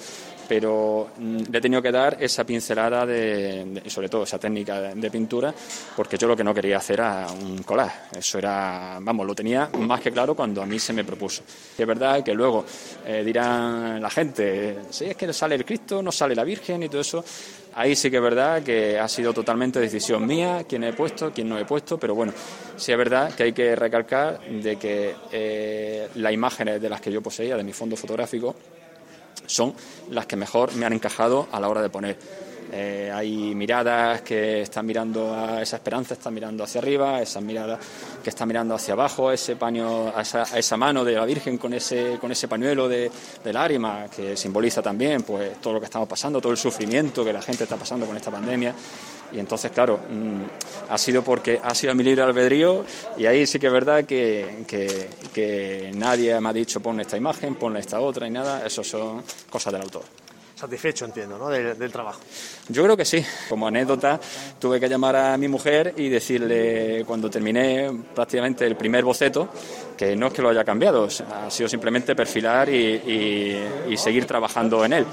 pero 0.48 1.08
le 1.18 1.58
he 1.58 1.60
tenido 1.60 1.80
que 1.82 1.90
dar 1.90 2.16
esa 2.20 2.44
pincelada 2.44 3.06
de, 3.06 3.64
de 3.64 3.90
sobre 3.90 4.08
todo 4.08 4.24
esa 4.24 4.38
técnica 4.38 4.80
de, 4.80 5.10
pintura, 5.10 5.54
porque 5.96 6.16
yo 6.16 6.26
lo 6.26 6.36
que 6.36 6.44
no 6.44 6.54
quería 6.54 6.78
hacer 6.78 7.00
era 7.00 7.26
un 7.30 7.62
collage. 7.62 8.18
Eso 8.18 8.38
era, 8.38 8.98
vamos, 9.00 9.26
lo 9.26 9.34
tenía 9.34 9.70
más 9.78 10.00
que 10.00 10.10
claro 10.10 10.34
cuando 10.34 10.62
a 10.62 10.66
mí 10.66 10.78
se 10.78 10.92
me 10.92 11.04
propuso. 11.04 11.42
Es 11.76 11.86
verdad 11.86 12.22
que 12.22 12.34
luego 12.34 12.64
eh, 13.06 13.22
dirán 13.24 14.00
la 14.00 14.10
gente, 14.10 14.78
sí, 14.90 15.06
es 15.06 15.16
que 15.16 15.32
sale 15.32 15.54
el 15.54 15.64
Cristo, 15.64 16.02
no 16.02 16.12
sale 16.12 16.34
la 16.34 16.44
Virgen 16.44 16.82
y 16.82 16.88
todo 16.88 17.00
eso. 17.00 17.24
Ahí 17.76 17.96
sí 17.96 18.08
que 18.08 18.18
es 18.18 18.22
verdad 18.22 18.62
que 18.62 18.98
ha 18.98 19.08
sido 19.08 19.32
totalmente 19.32 19.80
decisión 19.80 20.24
mía 20.24 20.64
quién 20.68 20.84
he 20.84 20.92
puesto, 20.92 21.32
quién 21.32 21.48
no 21.48 21.58
he 21.58 21.64
puesto, 21.64 21.98
pero 21.98 22.14
bueno, 22.14 22.32
sí 22.76 22.92
es 22.92 22.98
verdad 22.98 23.34
que 23.34 23.42
hay 23.42 23.52
que 23.52 23.74
recalcar 23.74 24.40
de 24.40 24.76
que 24.76 25.14
eh, 25.32 26.08
las 26.14 26.32
imágenes 26.32 26.80
de 26.80 26.88
las 26.88 27.00
que 27.00 27.10
yo 27.10 27.20
poseía, 27.20 27.56
de 27.56 27.64
mi 27.64 27.72
fondo 27.72 27.96
fotográfico, 27.96 28.54
son 29.46 29.74
las 30.10 30.26
que 30.26 30.36
mejor 30.36 30.74
me 30.74 30.86
han 30.86 30.92
encajado 30.92 31.48
a 31.52 31.60
la 31.60 31.68
hora 31.68 31.82
de 31.82 31.90
poner. 31.90 32.16
Eh, 32.76 33.08
hay 33.14 33.54
miradas 33.54 34.22
que 34.22 34.62
están 34.62 34.84
mirando 34.84 35.32
a 35.32 35.62
esa 35.62 35.76
esperanza, 35.76 36.14
están 36.14 36.34
mirando 36.34 36.64
hacia 36.64 36.80
arriba, 36.80 37.22
esas 37.22 37.40
miradas 37.40 37.78
que 38.22 38.30
están 38.30 38.48
mirando 38.48 38.74
hacia 38.74 38.94
abajo, 38.94 39.30
ese 39.30 39.54
paño, 39.54 40.08
a 40.08 40.22
esa, 40.22 40.76
mano 40.76 41.04
de 41.04 41.12
la 41.12 41.24
Virgen 41.24 41.56
con 41.56 41.72
ese, 41.72 42.18
con 42.20 42.32
ese 42.32 42.48
pañuelo 42.48 42.88
de, 42.88 43.10
de 43.44 44.08
que 44.14 44.36
simboliza 44.36 44.82
también 44.82 45.22
pues, 45.22 45.60
todo 45.60 45.74
lo 45.74 45.78
que 45.78 45.86
estamos 45.86 46.08
pasando, 46.08 46.40
todo 46.40 46.50
el 46.50 46.58
sufrimiento 46.58 47.24
que 47.24 47.32
la 47.32 47.42
gente 47.42 47.62
está 47.62 47.76
pasando 47.76 48.06
con 48.06 48.16
esta 48.16 48.32
pandemia. 48.32 48.74
Y 49.34 49.40
entonces, 49.40 49.72
claro, 49.72 49.98
mm, 50.08 50.42
ha 50.90 50.98
sido 50.98 51.24
porque 51.24 51.60
ha 51.62 51.74
sido 51.74 51.94
mi 51.94 52.04
libre 52.04 52.22
albedrío 52.22 52.84
y 53.16 53.26
ahí 53.26 53.46
sí 53.46 53.58
que 53.58 53.66
es 53.66 53.72
verdad 53.72 54.04
que, 54.04 54.64
que, 54.64 55.90
nadie 55.94 56.40
me 56.40 56.48
ha 56.48 56.52
dicho 56.52 56.80
pon 56.80 57.00
esta 57.00 57.16
imagen, 57.16 57.56
ponle 57.56 57.80
esta 57.80 58.00
otra 58.00 58.28
y 58.28 58.30
nada, 58.30 58.64
eso 58.64 58.84
son 58.84 59.22
cosas 59.50 59.72
del 59.72 59.82
autor 59.82 60.02
satisfecho, 60.54 61.04
entiendo, 61.04 61.36
¿no? 61.36 61.50
Del, 61.50 61.76
del, 61.76 61.92
trabajo. 61.92 62.20
Yo 62.68 62.84
creo 62.84 62.96
que 62.96 63.04
sí. 63.04 63.22
Como 63.50 63.66
anécdota, 63.66 64.18
tuve 64.58 64.80
que 64.80 64.88
llamar 64.88 65.16
a 65.16 65.36
mi 65.36 65.46
mujer 65.46 65.92
y 65.96 66.08
decirle, 66.08 67.04
cuando 67.06 67.28
terminé 67.28 67.90
prácticamente 68.14 68.64
el 68.64 68.76
primer 68.76 69.04
boceto, 69.04 69.48
que 69.94 70.16
no 70.16 70.28
es 70.28 70.32
que 70.32 70.40
lo 70.40 70.48
haya 70.48 70.64
cambiado, 70.64 71.06
ha 71.06 71.50
sido 71.50 71.68
simplemente 71.68 72.14
perfilar 72.14 72.70
y, 72.70 73.60
y 73.88 73.96
seguir 73.96 74.24
trabajando 74.26 74.84
en 74.84 74.92
él 74.94 75.06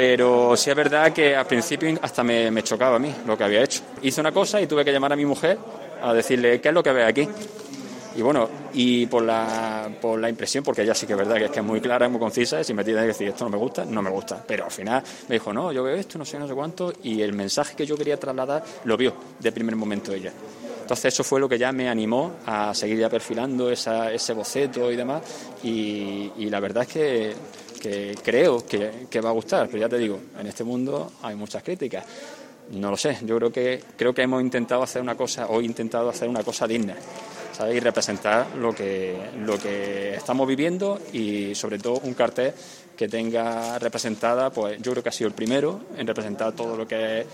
pero 0.00 0.56
sí 0.56 0.70
es 0.70 0.76
verdad 0.76 1.12
que 1.12 1.36
al 1.36 1.46
principio 1.46 1.94
hasta 2.00 2.24
me, 2.24 2.62
chocaba 2.62 2.96
a 2.96 2.98
mí 2.98 3.14
lo 3.26 3.36
que 3.36 3.44
había 3.44 3.62
hecho. 3.62 3.82
Hice 4.00 4.22
una 4.22 4.32
cosa 4.32 4.58
y 4.58 4.66
tuve 4.66 4.82
que 4.82 4.92
llamar 4.92 5.12
a 5.12 5.16
mi 5.16 5.26
mujer 5.26 5.58
a 6.02 6.14
decirle 6.14 6.58
qué 6.58 6.68
es 6.68 6.74
lo 6.74 6.82
que 6.82 6.90
ve 6.90 7.04
aquí. 7.04 7.28
Y 8.16 8.22
bueno, 8.22 8.48
y 8.72 9.04
por 9.04 9.22
la, 9.22 9.90
por 10.00 10.18
la 10.18 10.30
impresión, 10.30 10.64
porque 10.64 10.80
ella 10.80 10.94
sí 10.94 11.06
que 11.06 11.12
es 11.12 11.18
verdad 11.18 11.36
que 11.36 11.44
es 11.44 11.50
que 11.50 11.60
es 11.60 11.66
muy 11.66 11.82
clara, 11.82 12.06
es 12.06 12.10
muy 12.10 12.18
concisa, 12.18 12.62
y 12.62 12.64
si 12.64 12.72
me 12.72 12.82
tiene 12.82 13.02
que 13.02 13.08
decir 13.08 13.28
esto 13.28 13.44
no 13.44 13.50
me 13.50 13.58
gusta, 13.58 13.84
no 13.84 14.00
me 14.00 14.08
gusta. 14.08 14.42
Pero 14.46 14.64
al 14.64 14.70
final 14.70 15.02
me 15.28 15.34
dijo, 15.34 15.52
no, 15.52 15.70
yo 15.70 15.82
veo 15.82 15.96
esto, 15.96 16.16
no 16.16 16.24
sé, 16.24 16.38
no 16.38 16.48
sé 16.48 16.54
cuánto, 16.54 16.94
y 17.02 17.20
el 17.20 17.34
mensaje 17.34 17.76
que 17.76 17.84
yo 17.84 17.94
quería 17.94 18.18
trasladar 18.18 18.64
lo 18.84 18.96
vio 18.96 19.12
de 19.38 19.52
primer 19.52 19.76
momento 19.76 20.14
ella. 20.14 20.32
Entonces 20.80 21.12
eso 21.12 21.24
fue 21.24 21.40
lo 21.40 21.46
que 21.46 21.58
ya 21.58 21.72
me 21.72 21.90
animó 21.90 22.36
a 22.46 22.74
seguir 22.74 23.00
ya 23.00 23.10
perfilando 23.10 23.70
ese 23.70 24.32
boceto 24.32 24.90
y 24.90 24.96
demás, 24.96 25.20
y 25.62 26.48
la 26.48 26.58
verdad 26.58 26.84
es 26.84 26.88
que 26.88 27.34
que 27.80 28.16
creo 28.22 28.64
que, 28.64 29.20
va 29.20 29.30
a 29.30 29.32
gustar, 29.32 29.66
pero 29.66 29.78
ya 29.78 29.88
te 29.88 29.98
digo, 29.98 30.20
en 30.38 30.46
este 30.46 30.62
mundo 30.62 31.12
hay 31.22 31.34
muchas 31.34 31.62
críticas. 31.62 32.04
No 32.72 32.90
lo 32.90 32.96
sé, 32.96 33.18
yo 33.24 33.36
creo 33.36 33.50
que 33.50 33.82
creo 33.96 34.14
que 34.14 34.22
hemos 34.22 34.40
intentado 34.40 34.84
hacer 34.84 35.02
una 35.02 35.16
cosa 35.16 35.48
o 35.48 35.60
intentado 35.60 36.08
hacer 36.08 36.28
una 36.28 36.44
cosa 36.44 36.68
digna, 36.68 36.94
¿sabes? 37.52 37.74
Y 37.74 37.80
representar 37.80 38.54
lo 38.56 38.72
que 38.72 39.16
lo 39.38 39.58
que 39.58 40.14
estamos 40.14 40.46
viviendo 40.46 41.00
y 41.12 41.52
sobre 41.56 41.80
todo 41.80 42.00
un 42.04 42.14
cartel 42.14 42.52
que 42.96 43.08
tenga 43.08 43.76
representada, 43.80 44.50
pues 44.50 44.80
yo 44.80 44.92
creo 44.92 45.02
que 45.02 45.08
ha 45.08 45.12
sido 45.12 45.26
el 45.26 45.34
primero 45.34 45.80
en 45.96 46.06
representar 46.06 46.52
todo 46.52 46.76
lo 46.76 46.86
que 46.86 47.22
es 47.22 47.26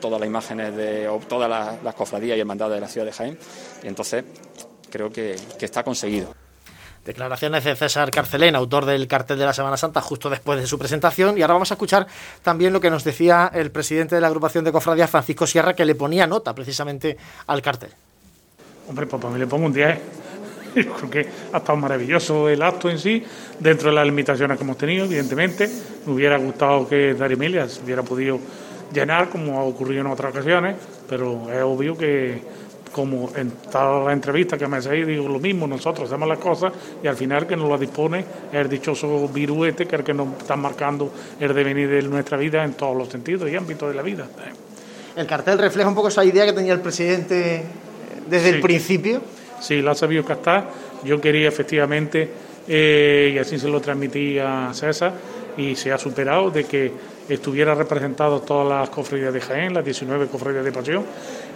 todas 0.00 0.20
las 0.20 0.26
imágenes 0.26 0.76
de 0.76 1.08
todas 1.28 1.48
las, 1.82 1.94
cofradías 1.94 2.36
y 2.36 2.40
hermandades 2.40 2.74
de 2.74 2.80
la 2.80 2.88
ciudad 2.88 3.06
de 3.06 3.12
Jaén 3.12 3.38
y 3.82 3.86
entonces 3.86 4.24
creo 4.90 5.10
que 5.10 5.36
está 5.60 5.82
conseguido. 5.82 6.34
Declaraciones 7.08 7.64
de 7.64 7.74
César 7.74 8.10
Carcelén, 8.10 8.54
autor 8.54 8.84
del 8.84 9.08
cartel 9.08 9.38
de 9.38 9.46
la 9.46 9.54
Semana 9.54 9.78
Santa, 9.78 10.02
justo 10.02 10.28
después 10.28 10.60
de 10.60 10.66
su 10.66 10.78
presentación. 10.78 11.38
Y 11.38 11.40
ahora 11.40 11.54
vamos 11.54 11.70
a 11.70 11.74
escuchar 11.74 12.06
también 12.42 12.70
lo 12.70 12.82
que 12.82 12.90
nos 12.90 13.02
decía 13.02 13.50
el 13.54 13.70
presidente 13.70 14.14
de 14.14 14.20
la 14.20 14.26
agrupación 14.26 14.62
de 14.62 14.72
cofradías, 14.72 15.08
Francisco 15.08 15.46
Sierra, 15.46 15.72
que 15.72 15.86
le 15.86 15.94
ponía 15.94 16.26
nota 16.26 16.54
precisamente 16.54 17.16
al 17.46 17.62
cartel. 17.62 17.92
Hombre, 18.90 19.06
pues 19.06 19.22
para 19.22 19.32
mí 19.32 19.40
le 19.40 19.46
pongo 19.46 19.64
un 19.64 19.72
10. 19.72 19.98
Creo 20.74 21.10
que 21.10 21.26
ha 21.50 21.56
estado 21.56 21.78
maravilloso 21.78 22.46
el 22.50 22.60
acto 22.60 22.90
en 22.90 22.98
sí, 22.98 23.24
dentro 23.58 23.88
de 23.88 23.94
las 23.94 24.04
limitaciones 24.04 24.58
que 24.58 24.64
hemos 24.64 24.76
tenido, 24.76 25.06
evidentemente. 25.06 25.66
Me 26.04 26.12
hubiera 26.12 26.36
gustado 26.36 26.86
que 26.86 27.12
Emilia 27.12 27.70
se 27.70 27.82
hubiera 27.84 28.02
podido 28.02 28.38
llenar, 28.92 29.30
como 29.30 29.58
ha 29.58 29.62
ocurrido 29.62 30.02
en 30.02 30.08
otras 30.08 30.30
ocasiones, 30.30 30.76
pero 31.08 31.50
es 31.50 31.62
obvio 31.62 31.96
que 31.96 32.42
como 32.92 33.30
en 33.36 33.50
todas 33.70 34.04
las 34.04 34.12
entrevistas 34.12 34.58
que 34.58 34.66
me 34.66 34.78
hacéis, 34.78 35.06
digo 35.06 35.28
lo 35.28 35.38
mismo, 35.38 35.66
nosotros 35.66 36.08
hacemos 36.08 36.28
las 36.28 36.38
cosas 36.38 36.72
y 37.02 37.06
al 37.06 37.16
final 37.16 37.46
que 37.46 37.56
nos 37.56 37.68
lo 37.68 37.78
dispone 37.78 38.20
es 38.52 38.54
el 38.54 38.68
dichoso 38.68 39.28
viruete 39.28 39.86
que 39.86 39.96
es 39.96 40.00
el 40.00 40.04
que 40.04 40.14
nos 40.14 40.38
está 40.38 40.56
marcando 40.56 41.12
el 41.38 41.54
devenir 41.54 41.88
de 41.88 42.02
nuestra 42.02 42.36
vida 42.36 42.64
en 42.64 42.74
todos 42.74 42.96
los 42.96 43.08
sentidos 43.08 43.50
y 43.50 43.56
ámbitos 43.56 43.88
de 43.88 43.94
la 43.94 44.02
vida. 44.02 44.26
¿El 45.16 45.26
cartel 45.26 45.58
refleja 45.58 45.88
un 45.88 45.94
poco 45.94 46.08
esa 46.08 46.24
idea 46.24 46.46
que 46.46 46.52
tenía 46.52 46.72
el 46.72 46.80
presidente 46.80 47.64
desde 48.28 48.50
el 48.50 48.60
principio? 48.60 49.20
Sí, 49.60 49.82
lo 49.82 49.90
ha 49.90 49.94
sabido 49.94 50.24
captar. 50.24 50.68
Yo 51.04 51.20
quería 51.20 51.48
efectivamente, 51.48 52.30
eh, 52.68 53.32
y 53.34 53.38
así 53.38 53.58
se 53.58 53.68
lo 53.68 53.80
transmití 53.80 54.38
a 54.38 54.70
César, 54.72 55.12
y 55.56 55.74
se 55.74 55.92
ha 55.92 55.98
superado 55.98 56.50
de 56.50 56.64
que 56.64 56.92
estuviera 57.28 57.74
representado 57.74 58.40
todas 58.40 58.68
las 58.68 58.90
cofradías 58.90 59.34
de 59.34 59.40
Jaén, 59.40 59.74
las 59.74 59.84
19 59.84 60.28
cofradías 60.28 60.64
de 60.64 60.72
Pasión, 60.72 61.04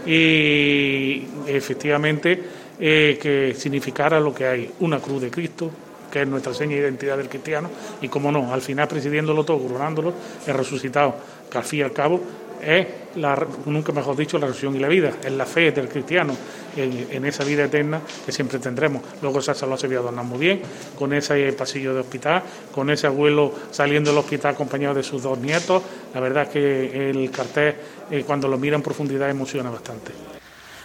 y 0.06 1.24
efectivamente 1.46 2.42
eh, 2.80 3.18
que 3.20 3.54
significara 3.54 4.18
lo 4.18 4.34
que 4.34 4.46
hay, 4.46 4.70
una 4.80 4.98
cruz 4.98 5.22
de 5.22 5.30
Cristo, 5.30 5.70
que 6.10 6.22
es 6.22 6.28
nuestra 6.28 6.52
seña 6.52 6.76
de 6.76 6.82
identidad 6.82 7.16
del 7.16 7.28
cristiano, 7.28 7.70
y 8.00 8.08
como 8.08 8.30
no, 8.30 8.52
al 8.52 8.60
final 8.60 8.88
presidiéndolo 8.88 9.44
todo, 9.44 9.58
coronándolo, 9.58 10.12
es 10.46 10.54
resucitado, 10.54 11.14
que 11.50 11.58
al 11.58 11.64
fin 11.64 11.80
y 11.80 11.82
al 11.82 11.92
cabo 11.92 12.20
es, 12.62 12.86
la, 13.16 13.46
nunca 13.66 13.92
mejor 13.92 14.16
dicho, 14.16 14.38
la 14.38 14.46
resurrección 14.46 14.76
y 14.76 14.78
la 14.78 14.88
vida, 14.88 15.12
es 15.22 15.32
la 15.32 15.46
fe 15.46 15.72
del 15.72 15.88
cristiano 15.88 16.34
en, 16.76 17.24
esa 17.24 17.44
vida 17.44 17.64
eterna 17.64 18.00
que 18.24 18.32
siempre 18.32 18.58
tendremos. 18.58 19.02
Luego 19.20 19.40
esa 19.40 19.66
lo 19.66 19.76
se 19.76 19.88
vio 19.88 20.00
adornar 20.00 20.24
muy 20.24 20.38
bien, 20.38 20.62
con 20.98 21.12
ese 21.12 21.52
pasillo 21.52 21.94
de 21.94 22.00
hospital, 22.00 22.42
con 22.72 22.90
ese 22.90 23.06
abuelo 23.06 23.52
saliendo 23.70 24.10
del 24.10 24.18
hospital 24.18 24.54
acompañado 24.54 24.94
de 24.94 25.02
sus 25.02 25.22
dos 25.22 25.38
nietos. 25.38 25.82
La 26.14 26.20
verdad 26.20 26.44
es 26.44 26.48
que 26.50 27.10
el 27.10 27.30
cartel, 27.30 27.74
eh, 28.10 28.24
cuando 28.26 28.48
lo 28.48 28.58
mira 28.58 28.76
en 28.76 28.82
profundidad, 28.82 29.28
emociona 29.28 29.70
bastante. 29.70 30.31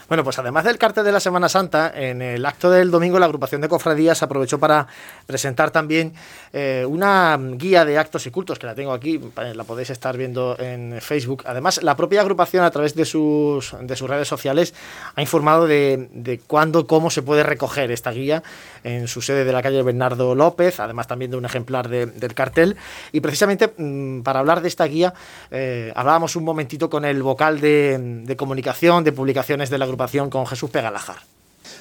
Bueno, 0.07 0.23
pues 0.23 0.39
además 0.39 0.63
del 0.63 0.77
cartel 0.77 1.03
de 1.03 1.11
la 1.11 1.19
Semana 1.19 1.49
Santa, 1.49 1.91
en 1.93 2.21
el 2.21 2.45
acto 2.45 2.71
del 2.71 2.91
domingo 2.91 3.19
la 3.19 3.25
agrupación 3.25 3.59
de 3.59 3.67
cofradías 3.67 4.23
aprovechó 4.23 4.57
para 4.57 4.87
presentar 5.25 5.69
también 5.69 6.13
eh, 6.53 6.85
una 6.87 7.37
guía 7.37 7.83
de 7.83 7.97
actos 7.97 8.25
y 8.25 8.31
cultos, 8.31 8.57
que 8.57 8.67
la 8.67 8.73
tengo 8.73 8.93
aquí, 8.93 9.19
eh, 9.41 9.53
la 9.53 9.65
podéis 9.65 9.89
estar 9.89 10.15
viendo 10.15 10.55
en 10.59 11.01
Facebook. 11.01 11.43
Además, 11.45 11.83
la 11.83 11.97
propia 11.97 12.21
agrupación 12.21 12.63
a 12.63 12.71
través 12.71 12.95
de 12.95 13.03
sus, 13.03 13.75
de 13.81 13.95
sus 13.97 14.09
redes 14.09 14.29
sociales 14.29 14.73
ha 15.15 15.21
informado 15.21 15.67
de, 15.67 16.07
de 16.13 16.39
cuándo, 16.39 16.87
cómo 16.87 17.09
se 17.09 17.21
puede 17.21 17.43
recoger 17.43 17.91
esta 17.91 18.11
guía 18.11 18.43
en 18.87 19.07
su 19.07 19.21
sede 19.21 19.43
de 19.43 19.51
la 19.51 19.61
calle 19.61 19.83
Bernardo 19.83 20.33
López, 20.33 20.79
además 20.79 21.07
también 21.07 21.31
de 21.31 21.37
un 21.37 21.45
ejemplar 21.45 21.89
del 21.89 22.33
cartel. 22.33 22.77
Y 23.11 23.19
precisamente 23.19 23.73
mm, 23.77 24.21
para 24.21 24.39
hablar 24.39 24.61
de 24.61 24.67
esta 24.67 24.85
guía, 24.85 25.13
eh, 25.51 25.91
hablábamos 25.95 26.35
un 26.35 26.43
momentito 26.43 26.89
con 26.89 27.05
el 27.05 27.21
vocal 27.21 27.59
de, 27.59 28.35
comunicación, 28.37 29.03
de 29.03 29.11
publicaciones 29.11 29.69
de 29.69 29.77
la 29.77 29.85
agrupación 29.85 30.29
con 30.29 30.47
Jesús 30.47 30.69
Pegalajar. 30.69 31.17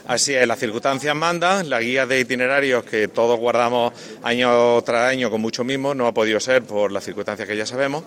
Así 0.06 0.34
es, 0.34 0.46
las 0.46 0.58
circunstancias 0.58 1.14
mandan, 1.14 1.68
la 1.68 1.80
guía 1.80 2.06
de 2.06 2.20
itinerarios 2.20 2.84
que 2.84 3.08
todos 3.08 3.38
guardamos 3.38 3.92
año 4.22 4.80
tras 4.82 5.10
año 5.10 5.30
con 5.30 5.40
mucho 5.40 5.64
mismo 5.64 5.94
no 5.94 6.06
ha 6.06 6.14
podido 6.14 6.38
ser 6.40 6.62
por 6.62 6.92
las 6.92 7.04
circunstancias 7.04 7.48
que 7.48 7.56
ya 7.56 7.66
sabemos 7.66 8.04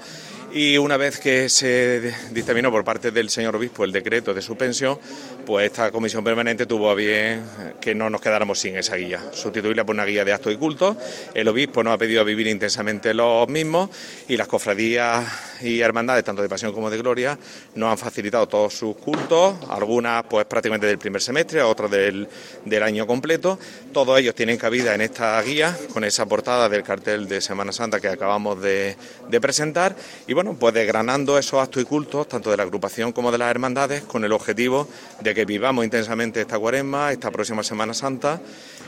y 0.51 0.77
una 0.77 0.97
vez 0.97 1.19
que 1.19 1.47
se 1.49 2.13
dictaminó 2.31 2.71
por 2.71 2.83
parte 2.83 3.11
del 3.11 3.29
señor 3.29 3.55
obispo 3.55 3.83
el 3.83 3.91
decreto 3.91 4.33
de 4.33 4.41
suspensión, 4.41 4.97
pues 5.45 5.67
esta 5.67 5.91
comisión 5.91 6.23
permanente 6.23 6.65
tuvo 6.65 6.89
a 6.89 6.95
bien 6.95 7.43
que 7.79 7.93
no 7.93 8.09
nos 8.09 8.21
quedáramos 8.21 8.59
sin 8.59 8.75
esa 8.75 8.95
guía, 8.95 9.21
sustituirla 9.31 9.85
por 9.85 9.95
una 9.95 10.05
guía 10.05 10.25
de 10.25 10.33
actos 10.33 10.53
y 10.53 10.57
cultos. 10.57 10.97
El 11.33 11.47
obispo 11.47 11.83
nos 11.83 11.93
ha 11.93 11.97
pedido 11.97 12.25
vivir 12.25 12.47
intensamente 12.47 13.13
los 13.13 13.47
mismos 13.47 13.89
y 14.27 14.37
las 14.37 14.47
cofradías 14.47 15.25
y 15.61 15.81
hermandades, 15.81 16.23
tanto 16.23 16.41
de 16.41 16.49
pasión 16.49 16.73
como 16.73 16.89
de 16.89 16.97
gloria, 16.97 17.37
nos 17.75 17.91
han 17.91 17.97
facilitado 17.97 18.47
todos 18.47 18.73
sus 18.73 18.95
cultos, 18.95 19.55
algunas 19.69 20.23
pues 20.23 20.45
prácticamente 20.45 20.87
del 20.87 20.97
primer 20.97 21.21
semestre, 21.21 21.61
otras 21.69 21.91
del, 21.91 22.27
del 22.65 22.83
año 22.83 23.07
completo. 23.07 23.59
Todos 23.93 24.19
ellos 24.19 24.35
tienen 24.35 24.57
cabida 24.57 24.93
en 24.93 25.01
esta 25.01 25.41
guía 25.41 25.77
con 25.93 26.03
esa 26.03 26.25
portada 26.25 26.69
del 26.69 26.83
cartel 26.83 27.27
de 27.27 27.41
Semana 27.41 27.71
Santa 27.71 27.99
que 27.99 28.07
acabamos 28.07 28.61
de, 28.61 28.95
de 29.29 29.41
presentar. 29.41 29.95
Y 30.27 30.33
bueno, 30.33 30.55
pues 30.59 30.73
desgranando 30.73 31.37
esos 31.37 31.61
actos 31.61 31.81
y 31.81 31.85
cultos, 31.85 32.27
tanto 32.27 32.51
de 32.51 32.57
la 32.57 32.63
agrupación 32.63 33.11
como 33.11 33.31
de 33.31 33.37
las 33.37 33.51
hermandades, 33.51 34.03
con 34.03 34.23
el 34.23 34.31
objetivo 34.31 34.87
de 35.21 35.33
que 35.33 35.45
vivamos 35.45 35.85
intensamente 35.85 36.41
esta 36.41 36.59
cuaresma, 36.59 37.11
esta 37.11 37.31
próxima 37.31 37.63
Semana 37.63 37.93
Santa, 37.93 38.41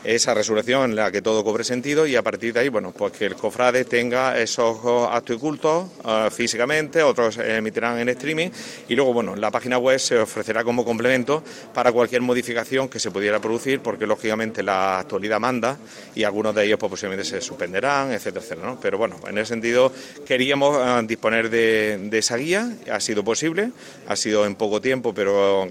esa 0.04 0.34
resurrección 0.34 0.90
en 0.90 0.96
la 0.96 1.12
que 1.12 1.22
todo 1.22 1.44
cobre 1.44 1.64
sentido 1.64 2.08
y 2.08 2.16
a 2.16 2.24
partir 2.24 2.54
de 2.54 2.62
ahí, 2.62 2.70
bueno, 2.70 2.92
pues 2.92 3.14
que 3.14 3.26
el 3.26 3.36
cofrade 3.36 3.86
tenga 3.86 4.40
esos 4.40 4.80
actos 5.12 5.36
y 5.36 5.40
cultos 5.40 5.86
eh, 6.06 6.30
físicamente, 6.32 7.04
otros 7.04 7.38
emitirán 7.38 8.00
en 8.00 8.10
streaming 8.10 8.50
y 8.88 8.96
luego, 8.96 9.14
bueno, 9.14 9.36
la 9.36 9.52
página 9.52 9.78
web 9.78 10.00
se 10.00 10.18
ofrecerá 10.18 10.64
como 10.64 10.84
complemento 10.84 11.44
para 11.74 11.92
cualquier 11.92 12.22
modificación 12.22 12.90
que 12.90 13.00
se 13.00 13.12
pudiera 13.12 13.40
producir, 13.40 13.82
porque 13.82 14.08
lógicamente 14.08 14.64
la 14.64 15.00
actualidad 15.00 15.40
manda 15.40 15.78
y 16.16 16.24
algunos 16.24 16.56
de 16.56 16.66
ellos 16.66 16.80
pues, 16.80 16.90
posiblemente 16.90 17.26
se 17.26 17.42
suspenderán, 17.42 18.12
etcétera, 18.12 18.44
etcétera, 18.44 18.68
¿no? 18.68 18.80
Pero 18.80 18.98
bueno, 18.98 19.18
en 19.28 19.38
ese 19.38 19.50
sentido 19.50 19.92
queríamos 20.26 20.78
eh, 20.78 21.06
disponer 21.06 21.50
de, 21.50 22.10
esa 22.12 22.38
guía, 22.38 22.72
ha 22.92 23.00
sido 23.00 23.24
posible, 23.24 23.72
ha 24.08 24.16
sido 24.16 24.46
en 24.46 24.56
poco 24.56 24.82
tiempo, 24.82 25.14
pero 25.14 25.68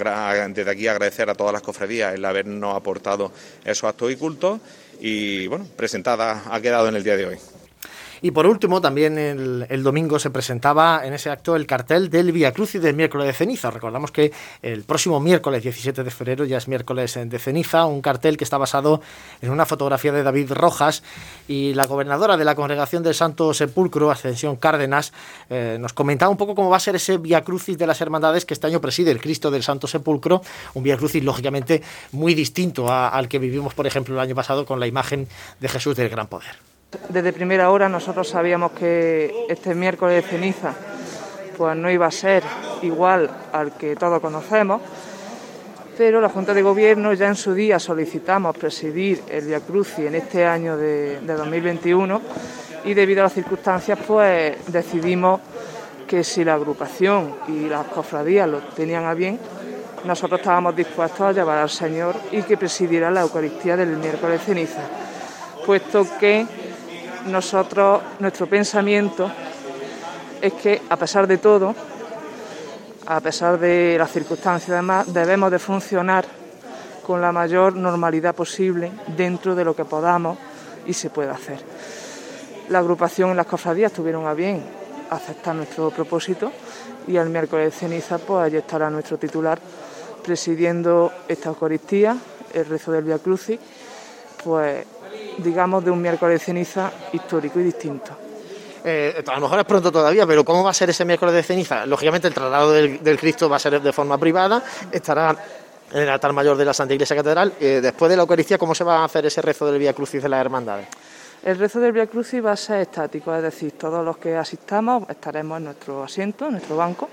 desde 0.49 0.71
aquí 0.71 0.87
agradecer 0.87 1.29
a 1.31 1.35
todas 1.35 1.53
las 1.53 1.63
cofradías 1.63 2.15
el 2.15 2.25
habernos 2.25 2.77
aportado 2.77 3.33
esos 3.65 3.89
actos 3.89 4.11
y 4.13 4.20
cultos 4.21 4.61
y 5.01 5.49
bueno, 5.49 5.67
presentada 5.77 6.45
ha 6.49 6.61
quedado 6.61 6.87
en 6.87 6.95
el 6.95 7.03
día 7.03 7.17
de 7.17 7.27
hoy. 7.27 7.39
Y 8.23 8.33
por 8.33 8.47
último, 8.47 8.81
también 8.81 9.19
el, 9.19 9.83
domingo 9.83 10.19
se 10.19 10.31
presentaba 10.31 11.03
en 11.05 11.15
ese 11.15 11.31
acto 11.31 11.57
el 11.57 11.67
cartel 11.67 12.11
del 12.11 12.33
Via 12.33 12.53
Crucis 12.53 12.83
del 12.83 12.95
miércoles 12.95 13.27
de 13.27 13.33
ceniza. 13.33 13.71
Recordamos 13.71 14.11
que 14.11 14.33
el 14.63 14.83
próximo 14.85 15.21
miércoles 15.21 15.63
17 15.63 16.05
de 16.05 16.11
febrero 16.11 16.45
ya 16.45 16.59
es 16.59 16.69
miércoles 16.69 17.19
de 17.23 17.39
ceniza, 17.39 17.87
un 17.87 18.03
cartel 18.03 18.37
que 18.37 18.45
está 18.45 18.59
basado 18.59 19.01
en 19.41 19.51
una 19.51 19.65
fotografía 19.65 20.13
de 20.13 20.23
David 20.23 20.53
Rojas 20.53 21.03
y 21.49 21.73
la 21.75 21.87
gobernadora 21.87 22.37
de 22.37 22.45
la 22.45 22.55
Congregación 22.55 23.03
del 23.03 23.15
Santo 23.15 23.55
Sepulcro, 23.55 24.11
Ascensión 24.11 24.57
Cárdenas, 24.57 25.13
eh, 25.49 25.79
nos 25.81 25.93
comentaba 25.93 26.31
un 26.31 26.37
poco 26.37 26.55
cómo 26.55 26.69
va 26.69 26.77
a 26.77 26.81
ser 26.81 26.97
ese 26.97 27.19
Via 27.19 27.43
Crucis 27.43 27.79
de 27.79 27.87
las 27.87 28.01
Hermandades 28.01 28.45
que 28.45 28.55
este 28.55 28.67
año 28.67 28.81
preside 28.81 29.11
el 29.11 29.21
Cristo 29.21 29.51
del 29.51 29.63
Santo 29.63 29.87
Sepulcro, 29.87 30.43
un 30.75 30.83
Via 30.83 30.97
Crucis 30.97 31.25
lógicamente 31.25 31.83
muy 32.13 32.35
distinto 32.35 32.93
al 32.93 33.29
que 33.29 33.39
vivimos, 33.39 33.75
por 33.75 33.87
ejemplo, 33.87 34.15
el 34.15 34.21
año 34.21 34.35
pasado 34.35 34.67
con 34.67 34.79
la 34.79 34.87
imagen 34.87 35.29
de 35.59 35.69
Jesús 35.69 35.97
del 35.97 36.09
Gran 36.09 36.27
Poder. 36.27 36.70
Desde 37.09 37.33
primera 37.33 37.71
hora 37.71 37.89
nosotros 37.89 38.29
sabíamos 38.29 38.73
que 38.73 39.47
este 39.49 39.77
miércoles 39.77 40.25
de 40.25 40.29
ceniza 40.29 40.75
pues 41.57 41.77
no 41.77 41.89
iba 41.89 42.07
a 42.07 42.11
ser 42.11 42.43
igual 42.83 43.31
al 43.53 43.73
que 43.77 43.95
todos 43.95 44.21
conocemos, 44.21 44.81
pero 45.97 46.21
la 46.21 46.29
Junta 46.31 46.53
de 46.53 46.63
Gobierno 46.63 47.13
ya 47.13 47.29
en 47.29 47.37
su 47.37 47.55
día 47.55 47.79
solicitamos 47.79 48.57
presidir 48.57 49.23
el 49.29 49.47
Via 49.47 49.61
Crucis 49.61 50.07
en 50.07 50.17
este 50.17 50.45
año 50.45 50.77
de, 50.77 51.21
de 51.21 51.35
2021 51.35 52.21
y 52.85 52.95
debido 52.95 53.21
a 53.21 53.25
las 53.25 53.35
circunstancias 53.35 53.99
pues 54.05 54.57
decidimos 54.67 55.41
que 56.09 56.25
si 56.25 56.43
la 56.43 56.55
agrupación 56.55 57.37
y 57.47 57.69
las 57.69 57.87
cofradías 57.87 58.49
lo 58.49 58.59
tenían 58.59 59.05
a 59.05 59.15
bien, 59.15 59.39
nosotros 60.05 60.41
estábamos 60.41 60.75
dispuestos 60.75 61.21
a 61.21 61.33
llevar 61.33 61.59
al 61.59 61.71
Señor 61.71 62.17
y 62.33 62.43
que 62.43 62.57
presidiera 62.57 63.13
la 63.13 63.21
Eucaristía 63.21 63.77
del 63.77 63.97
miércoles 63.97 64.41
de 64.41 64.45
ceniza, 64.45 64.83
puesto 65.65 66.05
que 66.19 66.47
nosotros, 67.27 68.01
nuestro 68.19 68.47
pensamiento 68.47 69.31
es 70.41 70.53
que 70.55 70.83
a 70.89 70.97
pesar 70.97 71.27
de 71.27 71.39
todo, 71.39 71.75
a 73.07 73.21
pesar 73.21 73.59
de 73.59 73.97
las 73.99 74.11
circunstancias 74.11 74.71
además, 74.71 75.13
debemos 75.13 75.51
de 75.51 75.59
funcionar 75.59 76.25
con 77.07 77.21
la 77.21 77.33
mayor 77.33 77.75
normalidad 77.75 78.35
posible 78.35 78.93
dentro 79.17 79.55
de 79.55 79.65
lo 79.65 79.75
que 79.75 79.85
podamos 79.85 80.39
y 80.87 80.93
se 80.93 81.11
pueda 81.11 81.33
hacer. 81.33 81.59
La 82.69 82.79
agrupación 82.79 83.31
en 83.31 83.37
las 83.37 83.47
cofradías 83.47 83.93
tuvieron 83.93 84.27
a 84.27 84.35
bien 84.35 84.63
aceptar 85.11 85.57
nuestro 85.57 85.91
propósito 85.91 86.53
y 87.07 87.17
el 87.17 87.29
miércoles 87.29 87.73
de 87.73 87.79
ceniza 87.79 88.19
pues 88.19 88.45
allí 88.45 88.57
estará 88.57 88.89
nuestro 88.91 89.19
titular 89.19 89.59
presidiendo 90.23 91.13
esta 91.27 91.49
Eucaristía, 91.49 92.17
el 92.53 92.67
rezo 92.67 92.93
del 92.93 93.05
Via 93.05 93.19
Crucis, 93.19 93.59
pues 94.45 94.87
digamos, 95.39 95.85
de 95.85 95.91
un 95.91 96.01
miércoles 96.01 96.41
de 96.41 96.45
ceniza 96.45 96.93
histórico 97.13 97.61
y 97.61 97.65
distinto. 97.65 98.17
Eh, 98.85 99.23
a 99.27 99.35
lo 99.35 99.41
mejor 99.43 99.61
es 99.61 99.65
pronto 99.67 99.93
todavía, 99.93 100.27
pero 100.27 100.45
¿cómo 100.45 100.65
va 100.65 100.71
a 100.71 100.75
ser 100.75 100.91
ese 100.91 101.05
miércoles 101.05 101.35
de 101.35 101.43
ceniza? 101.43 101.85
Lógicamente 101.87 102.29
el 102.29 102.35
traslado 102.35 102.73
del, 102.73 103.19
Cristo 103.19 103.49
va 103.49 103.57
a 103.57 103.59
ser 103.59 103.81
de 103.81 103.93
forma 103.93 104.17
privada, 104.19 104.63
estará 104.91 105.37
en 105.93 106.03
el 106.03 106.09
altar 106.09 106.33
mayor 106.33 106.57
de 106.57 106.65
la 106.65 106.73
Santa 106.73 106.95
Iglesia 106.95 107.17
Catedral. 107.17 107.53
Eh, 107.61 107.81
después 107.83 108.09
de 108.09 108.17
la 108.17 108.23
Eucaristía, 108.23 108.59
¿cómo 108.59 108.75
se 108.75 108.85
va 108.85 108.99
a 108.99 109.05
hacer 109.05 109.27
ese 109.27 109.43
rezo 109.43 109.67
del 109.67 109.79
Vía 109.79 109.93
Crucis 109.93 110.23
de 110.23 110.29
las 110.29 110.41
Hermandades? 110.41 110.87
El 111.43 111.59
rezo 111.59 111.81
del 111.81 111.93
Vía 111.93 112.07
Crucis 112.07 112.45
va 112.45 112.53
a 112.53 112.57
ser 112.57 112.81
estático, 112.81 113.35
es 113.35 113.43
decir, 113.43 113.73
todos 113.73 114.05
los 114.05 114.19
que 114.19 114.37
asistamos 114.37 115.09
estaremos 115.09 115.59
en 115.59 115.65
nuestro 115.65 116.05
asiento, 116.05 116.47
en 116.47 116.53
nuestro 116.53 116.77
banco, 116.77 117.09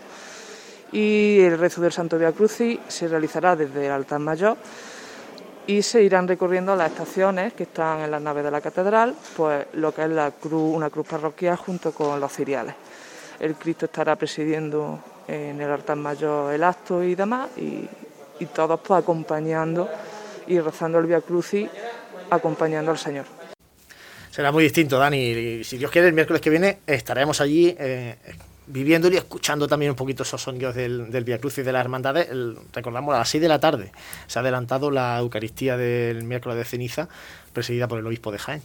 y 0.92 1.40
el 1.40 1.58
rezo 1.58 1.82
del 1.82 1.92
Santo 1.92 2.18
Vía 2.18 2.32
Crucis 2.32 2.80
se 2.88 3.08
realizará 3.08 3.56
desde 3.56 3.86
el 3.86 3.92
altar 3.92 4.20
mayor 4.20 4.58
y 5.68 5.82
se 5.82 6.02
irán 6.02 6.28
recorriendo 6.28 6.76
las 6.76 6.92
estaciones 6.92 7.54
que 7.54 7.64
están 7.64 8.00
en 8.00 8.12
las 8.12 8.22
naves 8.22 8.44
de 8.44 8.52
la 8.52 8.62
catedral, 8.62 9.14
pues 9.36 9.68
lo 9.74 9.94
que 9.94 10.04
es 10.04 10.10
la 10.10 10.32
cruz, 10.32 10.76
una 10.76 10.90
cruz 10.90 11.06
parroquial 11.08 11.58
junto 11.58 11.92
con 11.92 12.20
los 12.20 12.32
ciriales. 12.32 12.74
El 13.40 13.56
Cristo 13.56 13.86
estará 13.86 14.16
presidiendo 14.16 15.00
en 15.28 15.60
el 15.60 15.70
altar 15.70 15.98
mayor 15.98 16.54
el 16.54 16.64
acto 16.64 17.04
y 17.04 17.16
demás, 17.16 17.50
y, 17.58 17.88
todos 18.56 18.80
pues 18.80 19.02
acompañando 19.02 19.90
y 20.46 20.60
rezando 20.60 21.00
el 21.00 21.06
Via 21.08 21.22
Crucis, 21.22 21.68
acompañando 22.30 22.92
al 22.92 22.98
Señor. 22.98 23.26
Será 24.30 24.52
muy 24.52 24.64
distinto, 24.64 25.00
Dani. 25.00 25.64
Si 25.64 25.78
Dios 25.78 25.90
quiere, 25.92 26.08
el 26.08 26.14
miércoles 26.14 26.42
que 26.42 26.52
viene 26.52 26.80
estaremos 26.86 27.42
allí 27.42 27.76
eh, 27.78 28.16
viviendo 28.68 29.10
y 29.10 29.18
escuchando 29.18 29.68
también 29.68 29.92
un 29.92 29.96
poquito 29.96 30.24
esos 30.24 30.42
sonidos 30.42 30.76
del, 30.76 31.10
del 31.12 31.24
Via 31.24 31.40
Cruz 31.40 31.58
y 31.58 31.64
de 31.64 31.72
las 31.72 31.82
hermandades, 31.82 32.28
recordamos 32.74 33.16
a 33.16 33.20
las 33.20 33.30
6 33.30 33.42
de 33.42 33.48
la 33.48 33.60
tarde 33.60 33.92
se 34.28 34.40
ha 34.40 34.42
adelantado 34.42 34.92
la 34.92 35.18
Eucaristía 35.20 35.78
del 35.78 36.24
miércoles 36.24 36.58
de 36.58 36.66
ceniza, 36.66 37.08
presidida 37.54 37.88
por 37.88 38.00
el 38.00 38.08
obispo 38.08 38.32
de 38.32 38.38
Jaén. 38.38 38.62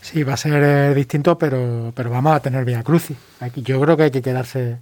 Sí, 0.00 0.22
va 0.22 0.34
a 0.34 0.36
ser 0.36 0.62
eh, 0.62 0.94
distinto, 0.94 1.38
pero, 1.38 1.92
pero 1.94 2.10
vamos 2.10 2.34
a 2.34 2.40
tener 2.40 2.64
Via 2.64 2.82
Crucis. 2.82 3.16
Yo 3.56 3.80
creo 3.80 3.96
que 3.96 4.04
hay 4.04 4.10
que 4.10 4.22
quedarse 4.22 4.78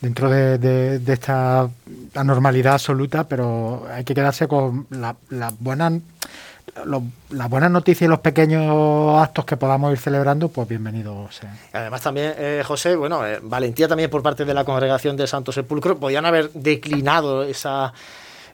dentro 0.00 0.30
de, 0.30 1.00
esta 1.06 1.68
anormalidad 2.14 2.74
absoluta, 2.74 3.24
pero 3.28 3.86
hay 3.90 4.04
que 4.04 4.14
quedarse 4.14 4.46
con 4.48 4.86
las 4.90 5.16
la 5.30 5.52
las 6.84 7.50
buenas 7.50 7.70
noticias 7.70 8.06
y 8.06 8.10
los 8.10 8.20
pequeños 8.20 9.18
actos 9.18 9.44
que 9.44 9.56
podamos 9.56 9.92
ir 9.92 9.98
celebrando, 9.98 10.48
pues 10.48 10.68
bienvenidos 10.68 11.40
Además 11.72 12.02
también, 12.02 12.34
eh, 12.36 12.62
José, 12.64 12.96
bueno, 12.96 13.26
eh, 13.26 13.40
valentía 13.42 13.88
también 13.88 14.10
por 14.10 14.22
parte 14.22 14.44
de 14.44 14.54
la 14.54 14.64
congregación 14.64 15.16
del 15.16 15.28
Santo 15.28 15.52
Sepulcro, 15.52 15.98
podían 15.98 16.26
haber 16.26 16.50
declinado 16.52 17.42
esa 17.44 17.92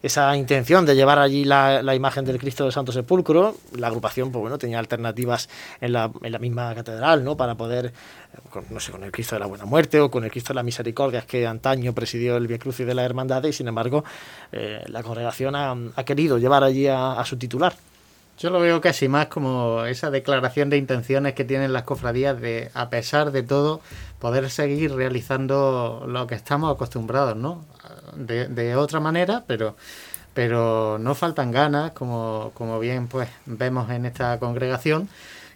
esa 0.02 0.36
intención 0.36 0.84
de 0.84 0.96
llevar 0.96 1.20
allí 1.20 1.44
la, 1.44 1.94
imagen 1.94 2.24
del 2.24 2.36
Cristo 2.36 2.64
del 2.64 2.72
Santo 2.72 2.90
Sepulcro. 2.90 3.54
La 3.76 3.86
agrupación, 3.86 4.32
pues 4.32 4.40
bueno, 4.40 4.58
tenía 4.58 4.80
alternativas 4.80 5.48
en 5.80 5.92
la, 5.92 6.10
en 6.20 6.32
la 6.32 6.40
misma 6.40 6.74
catedral, 6.74 7.22
¿no? 7.22 7.36
Para 7.36 7.54
poder, 7.54 7.86
eh, 7.86 8.38
con, 8.50 8.64
no 8.68 8.80
sé, 8.80 8.90
con 8.90 9.04
el 9.04 9.12
Cristo 9.12 9.36
de 9.36 9.38
la 9.38 9.46
Buena 9.46 9.64
Muerte 9.64 10.00
o 10.00 10.10
con 10.10 10.24
el 10.24 10.32
Cristo 10.32 10.52
de 10.52 10.56
la 10.56 10.64
Misericordia, 10.64 11.22
que 11.22 11.46
antaño 11.46 11.92
presidió 11.92 12.36
el 12.36 12.48
Via 12.48 12.58
Crucis 12.58 12.84
de 12.84 12.94
la 12.94 13.04
Hermandad, 13.04 13.44
y 13.44 13.52
sin 13.52 13.68
embargo, 13.68 14.02
la 14.50 15.04
congregación 15.04 15.54
ha, 15.54 16.04
querido 16.04 16.36
llevar 16.36 16.64
allí 16.64 16.88
a 16.88 17.22
su 17.24 17.36
titular. 17.36 17.72
Yo 18.38 18.50
lo 18.50 18.60
veo 18.60 18.80
casi 18.80 19.08
más 19.08 19.26
como 19.26 19.84
esa 19.84 20.10
declaración 20.10 20.70
de 20.70 20.76
intenciones 20.76 21.34
que 21.34 21.44
tienen 21.44 21.72
las 21.72 21.84
cofradías 21.84 22.40
de, 22.40 22.70
a 22.74 22.90
pesar 22.90 23.30
de 23.30 23.42
todo, 23.42 23.80
poder 24.18 24.50
seguir 24.50 24.94
realizando 24.94 26.04
lo 26.08 26.26
que 26.26 26.34
estamos 26.34 26.74
acostumbrados, 26.74 27.36
¿no? 27.36 27.64
De, 28.16 28.76
otra 28.76 29.00
manera, 29.00 29.44
pero, 29.46 29.76
pero 30.34 30.98
no 30.98 31.14
faltan 31.14 31.50
ganas, 31.52 31.92
como, 31.92 32.52
como 32.54 32.80
bien 32.80 33.06
pues 33.08 33.28
vemos 33.46 33.90
en 33.90 34.06
esta 34.06 34.38
congregación, 34.38 35.08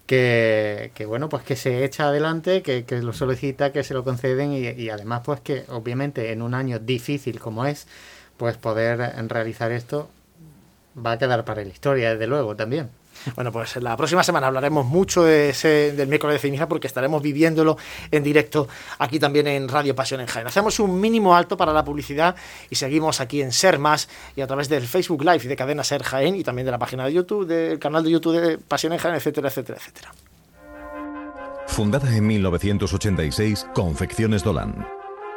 que, 0.06 0.92
que, 0.94 1.06
bueno, 1.06 1.28
pues 1.28 1.42
que 1.42 1.56
se 1.56 1.84
echa 1.84 2.08
adelante, 2.08 2.62
que, 2.62 2.84
que 2.84 3.02
lo 3.02 3.12
solicita, 3.12 3.72
que 3.72 3.82
se 3.84 3.94
lo 3.94 4.04
conceden 4.04 4.52
y, 4.52 4.88
además 4.90 5.22
pues 5.24 5.40
que 5.40 5.64
obviamente 5.68 6.32
en 6.32 6.42
un 6.42 6.54
año 6.54 6.78
difícil 6.78 7.40
como 7.40 7.66
es, 7.66 7.88
pues 8.36 8.56
poder 8.56 8.98
realizar 9.28 9.72
esto 9.72 10.08
va 11.04 11.12
a 11.12 11.18
quedar 11.18 11.44
para 11.44 11.62
la 11.62 11.68
historia, 11.68 12.12
desde 12.12 12.26
luego, 12.26 12.56
también. 12.56 12.90
Bueno, 13.34 13.50
pues 13.50 13.76
la 13.76 13.96
próxima 13.96 14.22
semana 14.22 14.46
hablaremos 14.46 14.86
mucho 14.86 15.24
de 15.24 15.50
ese, 15.50 15.92
del 15.92 16.08
miércoles 16.08 16.34
de 16.34 16.38
ceniza 16.38 16.68
porque 16.68 16.86
estaremos 16.86 17.22
viviéndolo 17.22 17.76
en 18.10 18.22
directo 18.22 18.68
aquí 18.98 19.18
también 19.18 19.46
en 19.46 19.68
Radio 19.68 19.94
Pasión 19.94 20.20
en 20.20 20.26
Jaén. 20.26 20.46
Hacemos 20.46 20.78
un 20.78 21.00
mínimo 21.00 21.34
alto 21.34 21.56
para 21.56 21.72
la 21.72 21.84
publicidad 21.84 22.36
y 22.70 22.76
seguimos 22.76 23.20
aquí 23.20 23.42
en 23.42 23.52
Ser 23.52 23.78
Más 23.78 24.08
y 24.36 24.42
a 24.42 24.46
través 24.46 24.68
del 24.68 24.86
Facebook 24.86 25.24
Live 25.24 25.40
y 25.44 25.48
de 25.48 25.56
Cadena 25.56 25.82
Ser 25.82 26.02
Jaén 26.02 26.36
y 26.36 26.44
también 26.44 26.66
de 26.66 26.72
la 26.72 26.78
página 26.78 27.04
de 27.06 27.14
YouTube, 27.14 27.46
del 27.46 27.78
canal 27.78 28.04
de 28.04 28.10
YouTube 28.10 28.40
de 28.40 28.58
Pasión 28.58 28.92
en 28.92 28.98
Jaén, 28.98 29.14
etcétera, 29.16 29.48
etcétera, 29.48 29.78
etcétera. 29.78 30.12
Fundada 31.66 32.14
en 32.14 32.26
1986, 32.26 33.66
Confecciones 33.74 34.44
Dolan 34.44 34.95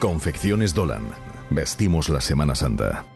Confecciones 0.00 0.74
Dolan. 0.74 1.04
Vestimos 1.48 2.10
la 2.10 2.20
Semana 2.20 2.54
Santa. 2.54 3.15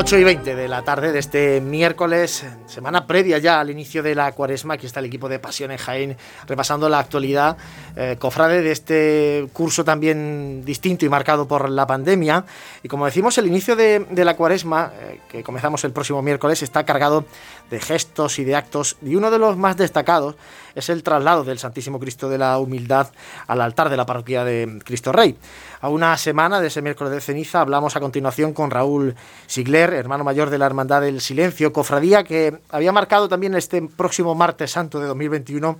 8 0.00 0.16
y 0.16 0.24
20 0.24 0.56
de 0.56 0.66
la 0.66 0.80
tarde 0.80 1.12
de 1.12 1.18
este 1.18 1.60
miércoles, 1.60 2.46
semana 2.64 3.06
previa 3.06 3.36
ya 3.36 3.60
al 3.60 3.68
inicio 3.68 4.02
de 4.02 4.14
la 4.14 4.32
cuaresma. 4.32 4.72
Aquí 4.74 4.86
está 4.86 5.00
el 5.00 5.04
equipo 5.04 5.28
de 5.28 5.38
Pasión 5.38 5.72
en 5.72 5.76
Jaén 5.76 6.16
repasando 6.46 6.88
la 6.88 7.00
actualidad, 7.00 7.58
eh, 7.96 8.16
cofrade 8.18 8.62
de 8.62 8.72
este 8.72 9.46
curso 9.52 9.84
también 9.84 10.64
distinto 10.64 11.04
y 11.04 11.10
marcado 11.10 11.46
por 11.46 11.68
la 11.68 11.86
pandemia. 11.86 12.46
Y 12.82 12.88
como 12.88 13.04
decimos, 13.04 13.36
el 13.36 13.46
inicio 13.46 13.76
de, 13.76 14.06
la 14.10 14.36
cuaresma, 14.36 14.90
eh, 14.98 15.20
que 15.28 15.42
comenzamos 15.42 15.84
el 15.84 15.92
próximo 15.92 16.22
miércoles, 16.22 16.62
está 16.62 16.86
cargado 16.86 17.26
de 17.70 17.80
gestos 17.80 18.38
y 18.38 18.44
de 18.44 18.56
actos. 18.56 18.96
Y 19.02 19.14
uno 19.14 19.30
de 19.30 19.38
los 19.38 19.56
más 19.56 19.76
destacados 19.76 20.36
es 20.74 20.88
el 20.88 21.02
traslado 21.02 21.44
del 21.44 21.58
Santísimo 21.58 21.98
Cristo 21.98 22.28
de 22.28 22.38
la 22.38 22.58
Humildad 22.58 23.08
al 23.46 23.60
altar 23.60 23.88
de 23.88 23.96
la 23.96 24.06
parroquia 24.06 24.44
de 24.44 24.80
Cristo 24.84 25.12
Rey. 25.12 25.36
A 25.80 25.88
una 25.88 26.16
semana 26.16 26.60
de 26.60 26.68
ese 26.68 26.82
miércoles 26.82 27.12
de 27.12 27.20
ceniza 27.20 27.60
hablamos 27.60 27.96
a 27.96 28.00
continuación 28.00 28.52
con 28.52 28.70
Raúl 28.70 29.14
Sigler, 29.46 29.94
hermano 29.94 30.24
mayor 30.24 30.50
de 30.50 30.58
la 30.58 30.66
Hermandad 30.66 31.00
del 31.00 31.20
Silencio, 31.20 31.72
cofradía 31.72 32.24
que 32.24 32.58
había 32.70 32.92
marcado 32.92 33.28
también 33.28 33.54
este 33.54 33.80
próximo 33.82 34.34
martes 34.34 34.72
santo 34.72 35.00
de 35.00 35.06
2021 35.06 35.78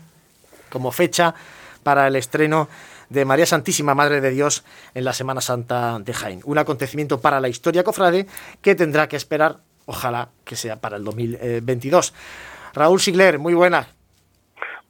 como 0.71 0.93
fecha 0.93 1.35
para 1.83 2.07
el 2.07 2.17
estreno 2.17 2.69
de 3.11 3.25
María 3.25 3.45
Santísima 3.45 3.95
Madre 3.95 4.21
de 4.21 4.31
Dios 4.31 4.65
en 4.95 5.05
la 5.05 5.13
Semana 5.13 5.41
Santa 5.41 5.99
de 5.99 6.15
Jaén. 6.15 6.41
Un 6.45 6.59
acontecimiento 6.59 7.21
para 7.21 7.41
la 7.41 7.49
historia 7.49 7.85
cofrade 7.85 8.27
que 8.63 8.75
tendrá 8.75 9.09
que 9.09 9.17
esperar, 9.17 9.59
ojalá 9.87 10.29
que 10.45 10.57
sea 10.57 10.77
para 10.77 10.97
el 10.97 11.05
2022. 11.05 12.15
Raúl 12.75 13.01
Sigler, 13.01 13.39
muy 13.39 13.55
buenas. 13.55 13.95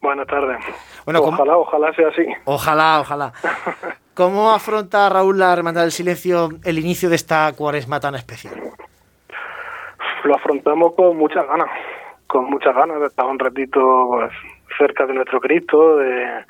Buenas 0.01 0.27
tardes. 0.27 0.59
Bueno, 1.05 1.21
ojalá, 1.21 1.57
ojalá 1.59 1.93
sea 1.95 2.09
así. 2.09 2.25
Ojalá, 2.45 3.01
ojalá. 3.01 3.33
¿Cómo 4.15 4.51
afronta 4.51 5.09
Raúl 5.09 5.39
la 5.39 5.53
Hermandad 5.53 5.83
del 5.83 5.93
Silencio 5.93 6.49
el 6.65 6.79
inicio 6.79 7.09
de 7.09 7.17
esta 7.17 7.53
cuaresma 7.57 8.01
tan 8.01 8.15
especial? 8.15 8.55
Lo 10.25 10.35
afrontamos 10.35 10.95
con 10.95 11.17
muchas 11.17 11.47
ganas, 11.47 11.69
con 12.27 12.51
muchas 12.51 12.75
ganas 12.75 13.01
de 13.01 13.07
estar 13.07 13.27
un 13.27 13.39
ratito 13.39 14.09
pues, 14.11 14.33
cerca 14.77 15.07
de 15.07 15.15
nuestro 15.15 15.41
Cristo, 15.41 15.97
de, 15.97 16.45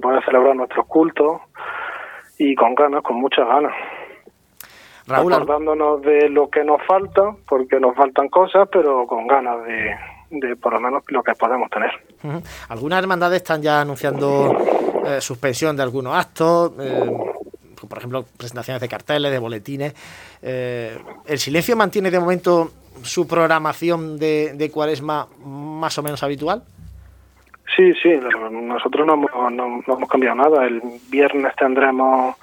poder 0.00 0.24
celebrar 0.24 0.54
nuestros 0.56 0.86
cultos 0.86 1.40
y 2.38 2.54
con 2.54 2.74
ganas, 2.74 3.02
con 3.02 3.16
muchas 3.16 3.46
ganas. 3.46 3.72
Raúl, 5.06 5.32
acordándonos 5.32 6.02
de 6.02 6.28
lo 6.28 6.48
que 6.50 6.64
nos 6.64 6.82
falta, 6.84 7.34
porque 7.48 7.78
nos 7.78 7.94
faltan 7.94 8.28
cosas, 8.28 8.68
pero 8.70 9.06
con 9.06 9.26
ganas 9.26 9.64
de, 9.64 9.94
de 10.30 10.56
por 10.56 10.72
lo 10.72 10.80
menos 10.80 11.04
lo 11.08 11.22
que 11.22 11.32
podemos 11.34 11.70
tener. 11.70 11.90
Algunas 12.68 12.98
hermandades 12.98 13.36
están 13.36 13.62
ya 13.62 13.80
anunciando 13.80 14.56
eh, 15.06 15.20
suspensión 15.20 15.76
de 15.76 15.82
algunos 15.82 16.16
actos, 16.16 16.72
eh, 16.80 17.10
por 17.88 17.98
ejemplo, 17.98 18.24
presentaciones 18.36 18.80
de 18.80 18.88
carteles, 18.88 19.30
de 19.30 19.38
boletines. 19.38 19.94
Eh, 20.42 20.98
¿El 21.26 21.38
silencio 21.38 21.76
mantiene 21.76 22.10
de 22.10 22.18
momento 22.18 22.70
su 23.02 23.28
programación 23.28 24.18
de, 24.18 24.70
cuaresma 24.72 25.28
más 25.44 25.96
o 25.98 26.02
menos 26.02 26.22
habitual? 26.22 26.62
Sí, 27.76 27.92
sí, 28.02 28.08
nosotros 28.50 29.06
no 29.06 29.14
hemos, 29.14 29.30
no, 29.52 29.82
hemos 29.86 30.08
cambiado 30.08 30.36
nada. 30.36 30.64
El 30.66 30.82
viernes 31.10 31.54
tendremos 31.56 32.36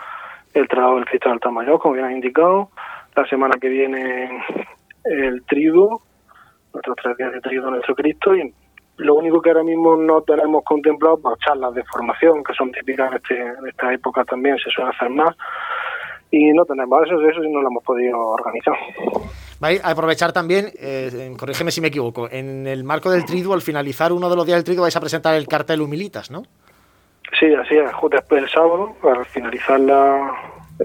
el 0.53 0.67
trabajo 0.67 0.95
del 0.95 1.05
Cristo 1.05 1.29
del 1.29 1.39
Tamayo, 1.39 1.79
como 1.79 1.95
bien 1.95 2.05
ha 2.05 2.11
indicado. 2.11 2.69
La 3.15 3.25
semana 3.25 3.55
que 3.59 3.69
viene 3.69 4.29
el 5.03 5.43
trigo 5.45 6.01
nuestros 6.73 6.95
tres 7.01 7.17
días 7.17 7.31
de 7.31 7.41
trigo 7.41 7.69
nuestro 7.69 7.95
Cristo 7.95 8.35
y 8.35 8.53
lo 8.97 9.15
único 9.15 9.41
que 9.41 9.49
ahora 9.49 9.63
mismo 9.63 9.95
no 9.95 10.21
tenemos 10.21 10.63
contemplado, 10.63 11.17
pues 11.17 11.37
charlas 11.39 11.73
de 11.73 11.83
formación, 11.83 12.43
que 12.43 12.53
son 12.53 12.71
típicas 12.71 13.09
en, 13.11 13.17
este, 13.17 13.41
en 13.41 13.67
esta 13.67 13.93
época 13.93 14.23
también, 14.23 14.57
se 14.57 14.69
suele 14.69 14.91
hacer 14.91 15.09
más, 15.09 15.35
y 16.29 16.51
no 16.53 16.63
tenemos 16.65 16.99
eso, 17.05 17.19
eso 17.21 17.41
sí 17.41 17.49
no 17.49 17.61
lo 17.61 17.69
hemos 17.69 17.83
podido 17.83 18.19
organizar. 18.19 18.75
Vais 19.59 19.83
a 19.83 19.91
aprovechar 19.91 20.31
también, 20.31 20.67
eh, 20.79 21.33
corrígeme 21.39 21.71
si 21.71 21.81
me 21.81 21.87
equivoco, 21.87 22.29
en 22.29 22.67
el 22.67 22.83
marco 22.83 23.09
del 23.09 23.25
triduo, 23.25 23.53
al 23.53 23.61
finalizar 23.61 24.11
uno 24.11 24.29
de 24.29 24.35
los 24.35 24.45
días 24.45 24.57
del 24.57 24.63
triduo, 24.63 24.83
vais 24.83 24.95
a 24.95 24.99
presentar 24.99 25.33
el 25.35 25.47
cartel 25.47 25.81
Humilitas, 25.81 26.29
¿no? 26.29 26.43
Sí, 27.39 27.53
así 27.53 27.75
es, 27.75 27.91
después 28.11 28.43
el 28.43 28.49
sábado, 28.49 28.95
al 29.03 29.25
finalizar 29.25 29.79
la, 29.79 30.33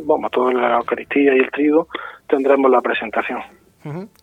vamos, 0.03 0.31
toda 0.31 0.53
la 0.53 0.77
Eucaristía 0.77 1.35
y 1.35 1.41
el 1.41 1.51
triduo, 1.51 1.89
tendremos 2.27 2.71
la 2.71 2.81
presentación. 2.81 3.41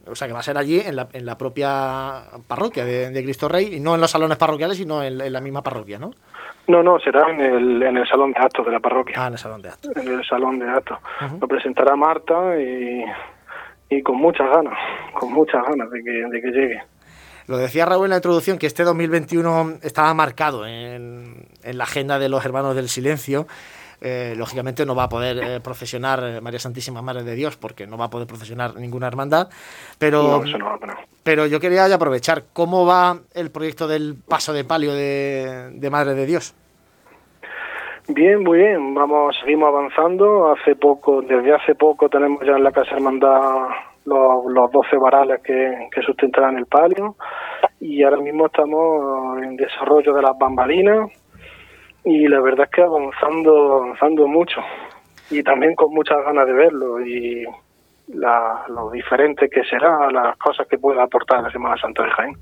O 0.08 0.16
sea 0.16 0.28
que 0.28 0.34
va 0.34 0.40
a 0.40 0.44
ser 0.44 0.58
allí 0.58 0.80
en 0.80 0.96
la, 0.96 1.08
en 1.14 1.26
la 1.26 1.38
propia 1.38 2.24
parroquia 2.48 2.86
de, 2.86 3.24
Cristo 3.24 3.48
Rey, 3.48 3.76
y 3.76 3.80
no 3.80 3.96
en 3.96 4.02
los 4.02 4.12
salones 4.12 4.38
parroquiales, 4.38 4.78
sino 4.78 5.02
en, 5.02 5.32
la 5.32 5.42
misma 5.42 5.64
parroquia, 5.64 5.98
¿no? 5.98 6.12
No, 6.68 6.84
no, 6.84 7.00
será 7.00 7.30
en 7.30 7.42
el, 7.42 7.84
en 7.84 7.98
el 7.98 8.08
salón 8.08 8.32
de 8.32 8.40
actos 8.40 8.66
de 8.66 8.72
la 8.72 8.80
parroquia. 8.80 9.16
Ah, 9.18 9.28
en 9.28 9.34
el 9.34 9.40
salón 9.40 9.62
de 9.62 9.70
actos. 9.70 9.96
En 9.96 10.08
el 10.08 10.26
salón 10.26 10.60
de 10.60 10.70
actos. 10.70 10.98
Lo 11.40 11.48
presentará 11.48 11.96
Marta 11.96 12.60
y, 12.60 13.06
y 13.90 14.02
con 14.02 14.18
muchas 14.18 14.50
ganas, 14.50 14.78
con 15.14 15.32
muchas 15.32 15.64
ganas 15.64 15.90
de 15.90 16.04
que, 16.04 16.12
de 16.12 16.42
que 16.42 16.52
llegue. 16.52 16.84
Lo 17.48 17.58
decía 17.58 17.86
Raúl 17.86 18.06
en 18.06 18.12
la 18.12 18.16
introducción, 18.18 18.58
que 18.58 18.68
este 18.68 18.84
2021 18.84 19.80
estaba 19.82 20.14
marcado 20.14 20.66
en, 20.66 21.48
en 21.64 21.78
la 21.78 21.84
agenda 21.84 22.20
de 22.20 22.30
los 22.30 22.44
hermanos 22.44 22.76
del 22.76 22.90
silencio. 22.90 23.48
Eh, 24.02 24.36
lógicamente 24.38 24.86
no 24.86 24.94
va 24.94 25.04
a 25.04 25.10
poder 25.10 25.38
eh, 25.40 25.60
procesionar 25.62 26.22
eh, 26.24 26.42
María 26.42 26.60
Santísima 26.60 27.02
Madre 27.02 27.24
de 27.24 27.34
Dios 27.34 27.58
porque 27.58 27.88
no 27.88 27.98
va 27.98 28.06
a 28.06 28.10
poder 28.10 28.28
procesionar 28.28 28.76
ninguna 28.76 29.08
hermandad, 29.08 29.50
pero, 29.98 30.44
pero 31.24 31.46
yo 31.46 31.60
quería 31.60 31.86
aprovechar 31.86 32.44
cómo 32.52 32.86
va 32.86 33.18
el 33.34 33.52
proyecto 33.52 33.88
del 33.88 34.16
paso 34.16 34.54
de 34.54 34.64
palio 34.66 34.94
de, 34.94 35.90
Madre 35.90 36.14
de 36.14 36.26
Dios. 36.26 36.54
Bien, 38.08 38.44
muy 38.44 38.60
bien, 38.60 38.94
vamos, 38.94 39.36
seguimos 39.40 39.70
avanzando. 39.70 40.52
Hace 40.52 40.76
poco, 40.76 41.22
desde 41.22 41.56
hace 41.56 41.74
poco 41.74 42.10
tenemos 42.10 42.46
ya 42.46 42.58
en 42.58 42.64
la 42.64 42.72
Casa 42.72 42.96
Hermandad 42.96 43.70
los, 44.06 44.46
los 44.46 44.72
12 44.72 44.98
varales 44.98 45.42
que, 45.44 45.90
que 45.92 46.02
sustentarán 46.02 46.58
el 46.58 46.66
palio. 46.66 47.16
Y 47.80 48.04
ahora 48.04 48.18
mismo 48.18 48.48
estamos 48.48 49.42
en 49.44 49.56
desarrollo 49.58 50.14
de 50.14 50.22
las 50.22 50.38
bambalinas, 50.38 51.10
y 52.04 52.28
la 52.28 52.40
verdad 52.40 52.66
es 52.66 52.72
que 52.72 52.82
avanzando, 52.84 53.84
avanzando 53.84 54.28
mucho. 54.28 54.62
Y 55.32 55.42
también 55.42 55.74
con 55.76 55.92
muchas 55.94 56.24
ganas 56.24 56.46
de 56.46 56.54
verlo 56.54 57.02
y 57.02 57.46
lo 58.08 58.92
diferente 58.92 59.50
que 59.50 59.64
será, 59.64 60.10
las 60.12 60.38
cosas 60.38 60.68
que 60.68 60.78
pueda 60.78 61.04
aportar 61.04 61.42
la 61.42 61.52
Semana 61.52 61.76
Santa 61.78 62.04
de 62.04 62.12
Jaén. 62.12 62.38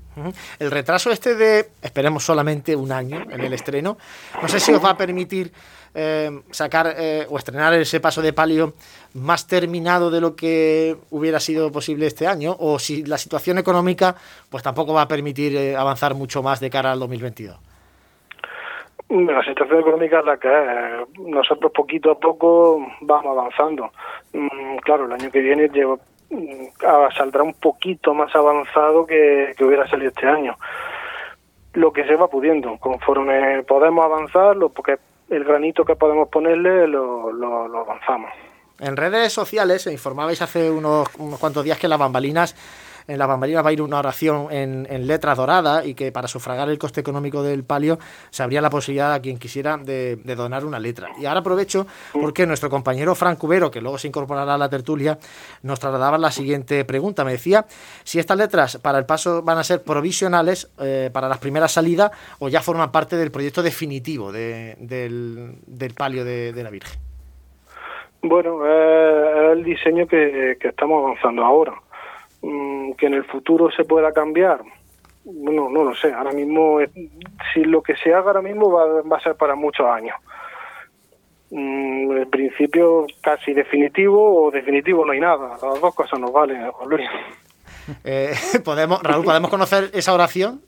El 0.58 0.70
retraso 0.70 1.10
este 1.10 1.34
de, 1.34 1.66
esperemos 1.82 2.24
solamente 2.24 2.76
un 2.76 2.92
año 2.92 3.22
en 3.30 3.40
el 3.40 3.52
estreno, 3.52 3.96
no 4.40 4.48
sé 4.48 4.60
si 4.60 4.72
os 4.72 4.84
va 4.84 4.90
a 4.90 4.96
permitir 4.96 5.52
eh, 5.94 6.30
sacar 6.50 6.94
eh, 6.98 7.26
o 7.28 7.38
estrenar 7.38 7.72
ese 7.74 8.00
paso 8.00 8.20
de 8.20 8.32
palio 8.32 8.74
más 9.14 9.46
terminado 9.46 10.10
de 10.10 10.20
lo 10.20 10.34
que 10.34 10.96
hubiera 11.10 11.38
sido 11.40 11.70
posible 11.70 12.06
este 12.06 12.26
año, 12.26 12.56
o 12.58 12.78
si 12.78 13.04
la 13.04 13.16
situación 13.16 13.58
económica 13.58 14.14
pues 14.50 14.62
tampoco 14.62 14.92
va 14.92 15.02
a 15.02 15.08
permitir 15.08 15.56
eh, 15.56 15.76
avanzar 15.76 16.14
mucho 16.14 16.42
más 16.42 16.60
de 16.60 16.68
cara 16.68 16.92
al 16.92 16.98
2022. 16.98 17.56
La 19.14 19.44
situación 19.44 19.78
económica 19.78 20.18
es 20.18 20.24
la 20.24 20.36
que 20.36 20.48
es. 20.48 21.18
Nosotros 21.20 21.70
poquito 21.72 22.10
a 22.10 22.18
poco 22.18 22.84
vamos 23.00 23.38
avanzando. 23.38 23.92
Mm, 24.32 24.78
claro, 24.78 25.06
el 25.06 25.12
año 25.12 25.30
que 25.30 25.40
viene 25.40 25.68
llevo, 25.68 26.00
mm, 26.30 26.64
saldrá 27.16 27.44
un 27.44 27.54
poquito 27.54 28.12
más 28.12 28.34
avanzado 28.34 29.06
que, 29.06 29.54
hubiera 29.60 29.88
salido 29.88 30.08
este 30.08 30.26
año. 30.26 30.56
Lo 31.74 31.92
que 31.92 32.04
se 32.04 32.16
va 32.16 32.26
pudiendo, 32.26 32.76
conforme 32.78 33.62
podemos 33.62 34.04
avanzar, 34.04 34.56
porque 34.74 34.96
el 35.30 35.44
granito 35.44 35.84
que 35.84 35.94
podemos 35.94 36.28
ponerle 36.28 36.88
lo, 36.88 37.30
lo, 37.32 37.78
avanzamos. 37.78 38.32
En 38.80 38.96
redes 38.96 39.32
sociales 39.32 39.82
se 39.82 39.92
informabais 39.92 40.42
hace 40.42 40.72
unos, 40.72 41.08
unos 41.18 41.38
cuantos 41.38 41.62
días 41.62 41.78
que 41.78 41.86
las 41.86 42.00
bambalinas 42.00 42.56
en 43.06 43.18
las 43.18 43.28
bambalinas 43.28 43.64
va 43.64 43.68
a 43.68 43.72
ir 43.72 43.82
una 43.82 43.98
oración 43.98 44.48
en, 44.50 44.86
en 44.88 45.06
letras 45.06 45.36
doradas 45.36 45.86
y 45.86 45.94
que 45.94 46.10
para 46.10 46.26
sufragar 46.28 46.68
el 46.70 46.78
coste 46.78 47.00
económico 47.00 47.42
del 47.42 47.64
palio 47.64 47.98
se 48.30 48.42
habría 48.42 48.60
la 48.60 48.70
posibilidad 48.70 49.12
a 49.12 49.20
quien 49.20 49.38
quisiera 49.38 49.76
de, 49.76 50.16
donar 50.16 50.64
una 50.64 50.78
letra. 50.78 51.08
Y 51.18 51.26
ahora 51.26 51.40
aprovecho 51.40 51.86
porque 52.12 52.46
nuestro 52.46 52.70
compañero 52.70 53.14
Frank 53.14 53.38
Cubero, 53.38 53.70
que 53.70 53.80
luego 53.80 53.98
se 53.98 54.08
incorporará 54.08 54.54
a 54.54 54.58
la 54.58 54.68
tertulia, 54.68 55.18
nos 55.62 55.80
trasladaba 55.80 56.16
la 56.18 56.30
siguiente 56.30 56.84
pregunta. 56.84 57.24
Me 57.24 57.32
decía 57.32 57.66
si 58.04 58.18
estas 58.18 58.38
letras 58.38 58.78
para 58.78 58.98
el 58.98 59.04
paso 59.06 59.42
van 59.42 59.58
a 59.58 59.64
ser 59.64 59.82
provisionales 59.82 60.70
eh, 60.80 61.10
para 61.12 61.28
las 61.28 61.38
primeras 61.38 61.72
salidas 61.72 62.10
o 62.38 62.48
ya 62.48 62.62
forman 62.62 62.90
parte 62.90 63.16
del 63.16 63.30
proyecto 63.30 63.62
definitivo 63.62 64.32
de- 64.32 64.76
del, 64.78 65.94
palio 65.94 66.24
de, 66.24 66.52
la 66.62 66.70
Virgen. 66.70 66.98
Bueno, 68.22 68.64
es 68.66 69.52
el 69.52 69.64
diseño 69.64 70.06
que 70.06 70.56
estamos 70.62 71.04
avanzando 71.04 71.44
ahora. 71.44 71.74
Mm, 72.46 72.92
Que 72.94 73.06
en 73.06 73.14
el 73.14 73.24
futuro 73.24 73.70
se 73.70 73.84
pueda 73.84 74.12
cambiar, 74.12 74.60
bueno, 75.24 75.68
no 75.70 75.84
lo 75.84 75.94
sé. 75.94 76.12
Ahora 76.12 76.32
mismo, 76.32 76.78
si 77.52 77.64
lo 77.64 77.82
que 77.82 77.96
se 77.96 78.12
haga 78.12 78.26
ahora 78.28 78.42
mismo 78.42 78.70
va, 78.70 79.00
va 79.02 79.16
a 79.16 79.20
ser 79.20 79.34
para 79.36 79.54
muchos 79.54 79.86
años. 79.86 80.16
Mm, 81.50 82.12
En 82.18 82.30
principio 82.30 83.06
casi 83.22 83.52
definitivo 83.54 84.44
o 84.46 84.50
definitivo 84.50 85.04
no 85.04 85.12
hay 85.12 85.20
nada. 85.20 85.50
Las 85.62 85.80
dos 85.80 85.94
cosas 85.94 86.18
nos 86.20 86.32
valen, 86.32 86.70
Juan 86.70 86.88
Luis. 86.90 87.08
Eh, 88.02 88.32
podemos, 88.64 89.02
Raúl, 89.02 89.26
¿podemos 89.26 89.50
conocer 89.50 89.90
esa 89.92 90.14
oración 90.14 90.62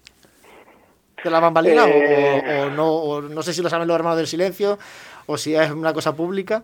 de 1.24 1.30
la 1.30 1.40
bambalina? 1.40 1.84
O- 1.84 1.88
Eh. 1.88 2.64
o, 2.66 2.70
no, 2.70 2.92
o 2.92 3.22
no 3.22 3.42
sé 3.42 3.54
si 3.54 3.62
lo 3.62 3.70
saben 3.70 3.88
los 3.88 3.94
hermanos 3.96 4.18
del 4.18 4.26
silencio 4.26 4.76
o 5.24 5.38
si 5.38 5.54
es 5.54 5.70
una 5.70 5.94
cosa 5.94 6.14
pública. 6.14 6.62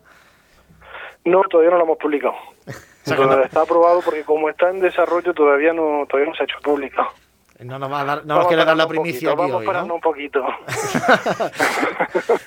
No, 1.25 1.41
todavía 1.51 1.71
no 1.71 1.79
lo 1.79 1.85
hemos 1.85 1.99
publicado. 1.99 2.35
sea 3.05 3.17
que 3.17 3.23
Pero 3.23 3.37
no- 3.37 3.45
Está 3.45 3.63
aprobado 3.63 4.01
porque 4.05 4.23
como 4.25 4.49
está 4.49 4.71
en 4.71 4.81
desarrollo 4.81 5.33
todavía 5.35 5.73
no 5.73 6.05
todavía 6.09 6.31
no 6.31 6.37
se 6.37 6.43
ha 6.43 6.47
hecho 6.47 6.59
pública. 6.63 7.07
No 7.61 7.79
nos 7.79 7.93
va 7.93 8.01
a 8.01 8.05
dar, 8.05 8.19
no 8.19 8.25
nos 8.25 8.29
Vamos 8.39 8.47
quiere 8.49 8.65
dar 8.65 8.77
la 8.77 8.89
primicia 8.89 9.31
poquito, 9.31 9.43
aquí 9.45 9.53
Vamos 9.53 9.61
hoy, 9.61 9.67
parando 9.67 9.89
¿no? 9.89 9.95
un 9.95 10.01
poquito. 10.01 10.43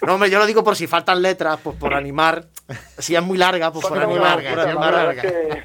No, 0.06 0.16
hombre, 0.16 0.30
yo 0.30 0.40
lo 0.40 0.46
digo 0.46 0.62
por 0.64 0.76
si 0.76 0.88
faltan 0.88 1.22
letras, 1.22 1.60
pues 1.64 1.76
por 1.78 1.94
animar. 1.94 2.44
Si 2.98 3.16
es 3.16 3.24
muy 3.24 3.38
larga, 3.38 3.72
pues 3.72 3.86
por 3.88 3.98
animar. 3.98 4.44
por 4.44 4.58
La 4.58 4.64
animar. 4.64 4.94
verdad 4.94 5.26
es 5.26 5.32
que- 5.32 5.64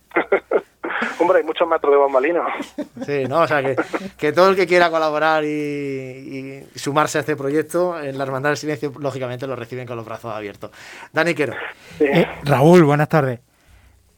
Hombre, 1.20 1.38
hay 1.38 1.44
muchos 1.44 1.66
metros 1.68 1.92
de 1.92 1.98
bambalina. 1.98 2.44
Sí, 3.06 3.24
¿no? 3.28 3.40
O 3.40 3.46
sea, 3.48 3.62
que, 3.62 3.76
que 4.18 4.32
todo 4.32 4.50
el 4.50 4.56
que 4.56 4.66
quiera 4.66 4.90
colaborar 4.90 5.44
y, 5.44 6.66
y 6.74 6.78
sumarse 6.78 7.18
a 7.18 7.20
este 7.20 7.36
proyecto, 7.36 7.98
en 8.00 8.18
la 8.18 8.24
Hermandad 8.24 8.50
del 8.50 8.56
Silencio, 8.58 8.92
lógicamente 8.98 9.46
lo 9.46 9.56
reciben 9.56 9.86
con 9.86 9.96
los 9.96 10.04
brazos 10.04 10.34
abiertos. 10.34 10.70
Dani 11.12 11.34
Quero. 11.34 11.54
Eh, 12.00 12.26
Raúl, 12.44 12.82
buenas 12.84 13.08
tardes. 13.08 13.40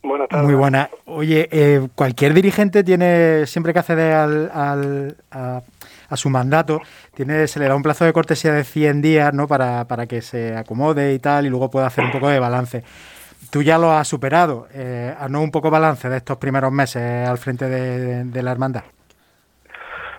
Buenas 0.08 0.28
tardes. 0.28 0.46
Muy 0.46 0.54
buena. 0.54 0.88
Oye, 1.06 1.48
eh, 1.50 1.88
cualquier 1.94 2.34
dirigente 2.34 2.82
tiene, 2.84 3.46
siempre 3.46 3.72
que 3.72 3.78
accede 3.80 4.12
al, 4.14 4.50
al- 4.54 5.16
a, 5.30 5.60
a 6.08 6.16
su 6.16 6.30
mandato, 6.30 6.80
tiene, 7.14 7.46
se 7.48 7.58
le 7.58 7.68
da 7.68 7.74
un 7.74 7.82
plazo 7.82 8.04
de 8.04 8.12
cortesía 8.12 8.52
de 8.52 8.64
100 8.64 9.02
días 9.02 9.34
¿no? 9.34 9.46
para, 9.48 9.84
para 9.86 10.06
que 10.06 10.22
se 10.22 10.56
acomode 10.56 11.12
y 11.14 11.18
tal, 11.18 11.46
y 11.46 11.50
luego 11.50 11.70
pueda 11.70 11.86
hacer 11.86 12.04
un 12.04 12.12
poco 12.12 12.28
de 12.28 12.38
balance. 12.38 12.82
Tú 13.50 13.62
ya 13.62 13.78
lo 13.78 13.90
has 13.92 14.08
superado. 14.08 14.66
Eh, 14.74 15.14
haznos 15.18 15.42
un 15.42 15.50
poco 15.50 15.70
balance 15.70 16.08
de 16.08 16.16
estos 16.16 16.36
primeros 16.38 16.72
meses 16.72 17.28
al 17.28 17.38
frente 17.38 17.68
de, 17.68 18.24
de 18.24 18.42
la 18.42 18.52
hermandad. 18.52 18.82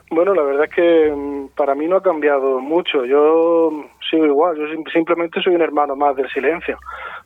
Bueno, 0.10 0.34
la 0.34 0.42
verdad 0.44 0.66
es 0.70 0.74
que 0.74 1.12
mm, 1.14 1.50
para 1.56 1.76
mí 1.76 1.86
no 1.88 1.98
ha 1.98 2.02
cambiado 2.02 2.60
mucho. 2.62 3.04
Yo 3.06 3.72
sigo 4.10 4.26
igual. 4.26 4.56
Yo 4.58 4.64
sim- 4.68 4.86
simplemente 4.94 5.42
soy 5.42 5.56
un 5.56 5.62
hermano 5.62 5.96
más 5.98 6.16
del 6.16 6.30
silencio. 6.30 6.78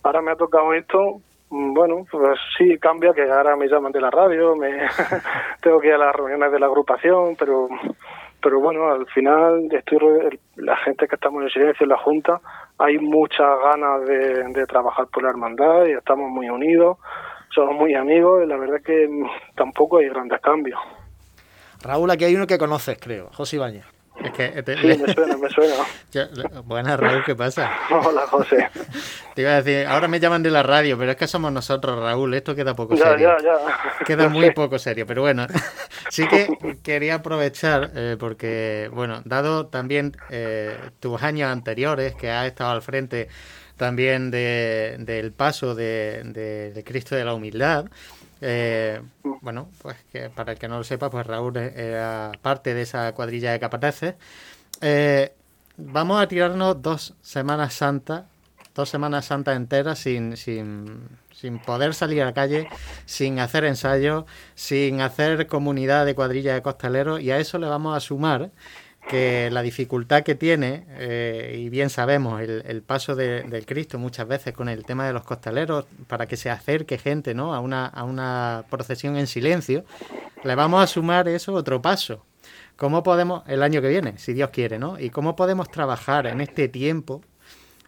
Ahora 0.02 0.22
me 0.22 0.32
ha 0.32 0.36
tocado 0.36 0.74
esto. 0.74 1.22
Mm, 1.52 1.74
Bueno, 1.74 2.06
pues 2.10 2.40
sí 2.58 2.78
cambia 2.80 3.14
que 3.14 3.24
ahora 3.24 3.56
me 3.56 3.68
llaman 3.68 3.92
de 3.92 4.02
la 4.02 4.10
radio, 4.10 4.56
me 4.56 4.72
tengo 5.62 5.80
que 5.80 5.88
ir 5.88 5.94
a 5.94 6.00
las 6.00 6.16
reuniones 6.16 6.52
de 6.52 6.60
la 6.60 6.66
agrupación, 6.66 7.36
pero 7.38 7.70
pero 8.42 8.60
bueno, 8.60 8.92
al 8.92 9.06
final 9.06 9.68
estoy 9.72 10.40
la 10.56 10.76
gente 10.78 11.08
que 11.08 11.14
estamos 11.14 11.44
en 11.44 11.50
silencio 11.50 11.84
en 11.84 11.90
la 11.90 11.98
junta 11.98 12.42
hay 12.80 12.98
muchas 12.98 13.48
ganas 13.64 14.08
de, 14.08 14.44
de 14.52 14.66
trabajar 14.66 15.06
por 15.08 15.22
la 15.24 15.30
hermandad 15.30 15.86
y 15.86 15.92
estamos 15.92 16.32
muy 16.32 16.50
unidos, 16.50 16.98
somos 17.54 17.76
muy 17.76 17.94
amigos 17.94 18.44
y 18.44 18.48
la 18.48 18.58
verdad 18.58 18.78
es 18.78 18.84
que 18.84 19.08
mm, 19.08 19.56
tampoco 19.56 19.98
hay 20.00 20.10
grandes 20.10 20.42
cambios. 20.42 20.80
Raúl, 21.84 22.10
aquí 22.10 22.26
hay 22.26 22.36
uno 22.36 22.48
que 22.48 22.58
conoces, 22.58 22.98
creo, 23.00 23.30
José 23.34 23.58
Ibáñez. 23.58 24.01
Es 24.24 24.32
que 24.34 24.50
te- 24.64 24.78
Sí, 24.78 25.02
me 25.02 25.14
suena, 25.14 25.38
me 25.38 25.50
suena. 25.50 25.74
Yo- 26.12 26.64
buenas, 26.64 27.00
Raúl, 27.00 27.24
¿qué 27.26 27.36
pasa? 27.36 27.72
Hola, 27.90 28.28
José. 28.28 28.70
Te 29.34 29.42
iba 29.42 29.52
a 29.52 29.62
decir, 29.62 29.88
ahora 29.88 30.08
me 30.08 30.20
llaman 30.20 30.44
de 30.44 30.52
la 30.52 30.62
radio, 30.62 30.98
pero 30.98 31.12
es 31.12 31.18
que 31.18 31.28
somos 31.28 31.52
nosotros, 31.52 31.98
Raúl. 32.00 32.34
Esto 32.34 32.54
queda 32.54 32.76
poco 32.76 32.96
Ya, 32.96 33.06
serio. 33.12 33.36
ya, 33.42 33.44
ya. 33.44 34.06
Queda 34.06 34.28
muy 34.30 34.48
sé. 34.48 34.52
poco 34.52 34.78
serio, 34.78 35.08
pero 35.08 35.22
bueno, 35.22 35.48
sí 36.10 36.28
que 36.28 36.78
quería 36.84 37.16
aprovechar 37.16 37.92
eh, 37.96 38.18
porque, 38.20 38.90
bueno, 38.94 39.22
dado 39.26 39.68
también 39.68 40.16
eh, 40.30 40.78
tus 41.00 41.24
años 41.24 41.50
anteriores 41.50 42.14
que 42.14 42.30
has 42.30 42.46
estado 42.48 42.72
al 42.72 42.82
frente 42.82 43.28
también 43.78 44.30
de- 44.30 44.98
del 45.00 45.32
paso 45.32 45.74
de, 45.74 46.22
de- 46.26 46.72
de 46.74 46.84
Cristo 46.84 47.16
de 47.16 47.26
la 47.26 47.34
Humildad, 47.34 47.86
eh, 48.42 49.02
bueno, 49.42 49.70
pues 49.82 49.98
que 50.12 50.30
para 50.30 50.54
el 50.54 50.60
que 50.60 50.68
no 50.68 50.78
lo 50.78 50.84
sepa, 50.84 51.10
pues 51.10 51.26
Raúl 51.26 51.56
era 51.58 52.32
parte 52.42 52.74
de 52.74 52.82
esa 52.82 53.14
cuadrilla 53.14 53.52
de 53.52 53.60
capataces. 53.60 54.16
Eh, 54.82 55.34
vamos 55.78 56.22
a 56.22 56.28
tirarnos 56.28 56.82
dos 56.82 57.14
Semanas 57.22 57.74
Santas, 57.74 58.24
dos 58.76 58.90
Semanas 58.90 59.26
Santas 59.26 59.56
enteras 59.56 60.00
sin, 60.00 60.38
sin, 60.38 61.08
sin 61.34 61.60
poder 61.60 61.94
salir 61.94 62.22
a 62.24 62.26
la 62.26 62.34
calle, 62.34 62.68
sin 63.06 63.40
hacer 63.40 63.64
ensayos, 63.66 64.26
sin 64.56 65.02
hacer 65.02 65.48
comunidad 65.48 66.06
de 66.06 66.16
cuadrilla 66.16 66.54
de 66.54 66.62
costaleros, 66.62 67.22
y 67.22 67.32
a 67.32 67.38
eso 67.38 67.58
le 67.60 67.68
vamos 67.68 67.96
a 67.96 68.00
sumar 68.00 68.52
que 69.08 69.50
la 69.52 69.62
dificultad 69.62 70.24
que 70.24 70.36
tiene, 70.36 70.86
eh, 70.92 71.58
y 71.60 71.70
bien 71.70 71.90
sabemos, 71.90 72.42
el, 72.42 72.64
el 72.66 72.82
paso 72.82 73.16
de- 73.16 73.44
del 73.44 73.66
Cristo 73.66 73.98
muchas 74.00 74.28
veces 74.28 74.54
con 74.54 74.70
el 74.70 74.86
tema 74.86 75.06
de 75.06 75.14
los 75.14 75.24
costaleros, 75.24 75.86
para 76.08 76.28
que 76.28 76.38
se 76.38 76.50
acerque 76.50 76.98
gente 76.98 77.34
¿no? 77.34 77.54
a, 77.54 77.60
una, 77.60 77.88
a 77.88 78.04
una 78.04 78.64
procesión 78.70 79.18
en 79.18 79.28
silencio, 79.28 79.84
le 80.44 80.56
vamos 80.56 80.84
a 80.84 80.88
sumar 80.88 81.28
eso 81.28 81.54
otro 81.54 81.82
paso. 81.82 82.26
¿Cómo 82.78 83.04
podemos, 83.04 83.44
el 83.48 83.62
año 83.64 83.82
que 83.82 83.90
viene, 83.90 84.18
si 84.18 84.34
Dios 84.34 84.50
quiere, 84.52 84.80
¿no? 84.80 84.98
Y 85.00 85.10
cómo 85.12 85.36
podemos 85.36 85.70
trabajar 85.70 86.26
en 86.26 86.42
este 86.42 86.68
tiempo, 86.68 87.22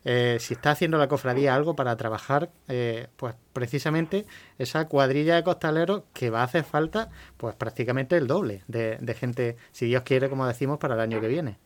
eh, 0.05 0.37
si 0.39 0.53
está 0.53 0.71
haciendo 0.71 0.97
la 0.97 1.07
cofradía 1.07 1.55
algo 1.55 1.75
para 1.75 1.95
trabajar, 1.95 2.49
eh, 2.67 3.07
pues 3.15 3.35
precisamente 3.53 4.25
esa 4.57 4.87
cuadrilla 4.87 5.35
de 5.35 5.43
costaleros 5.43 6.03
que 6.13 6.29
va 6.29 6.41
a 6.41 6.43
hacer 6.43 6.63
falta, 6.63 7.07
pues 7.37 7.55
prácticamente 7.55 8.17
el 8.17 8.27
doble 8.27 8.61
de, 8.67 9.13
gente, 9.13 9.55
si 9.71 9.85
Dios 9.85 10.03
quiere, 10.03 10.29
como 10.29 10.45
decimos, 10.45 10.77
para 10.77 10.95
el 10.95 10.99
año 10.99 11.21
que 11.21 11.27
viene. 11.27 11.57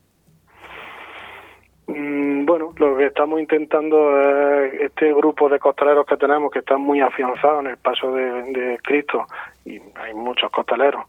Mm, 1.87 2.45
Bueno, 2.45 2.73
lo 2.77 2.97
que 2.97 3.07
estamos 3.07 3.39
intentando 3.39 4.21
es 4.21 4.81
este 4.81 5.13
grupo 5.13 5.49
de 5.49 5.57
costaleros 5.57 6.05
que 6.05 6.17
tenemos 6.17 6.51
que 6.51 6.59
están 6.59 6.81
muy 6.81 7.01
afianzados 7.01 7.61
en 7.61 7.71
el 7.71 7.77
paso 7.77 8.11
de, 8.11 8.43
de 8.51 8.77
Cristo 8.83 9.25
y 9.65 9.81
hay 9.95 10.13
muchos 10.13 10.51
costaleros. 10.51 11.05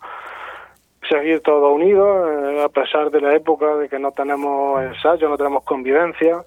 Seguir 1.09 1.41
todos 1.41 1.73
unidos 1.75 2.29
eh, 2.29 2.63
a 2.65 2.69
pesar 2.69 3.11
de 3.11 3.21
la 3.21 3.35
época 3.35 3.77
de 3.77 3.89
que 3.89 3.99
no 3.99 4.13
tenemos 4.13 4.83
ensayo, 4.83 5.29
no 5.29 5.37
tenemos 5.37 5.65
convivencia 5.65 6.45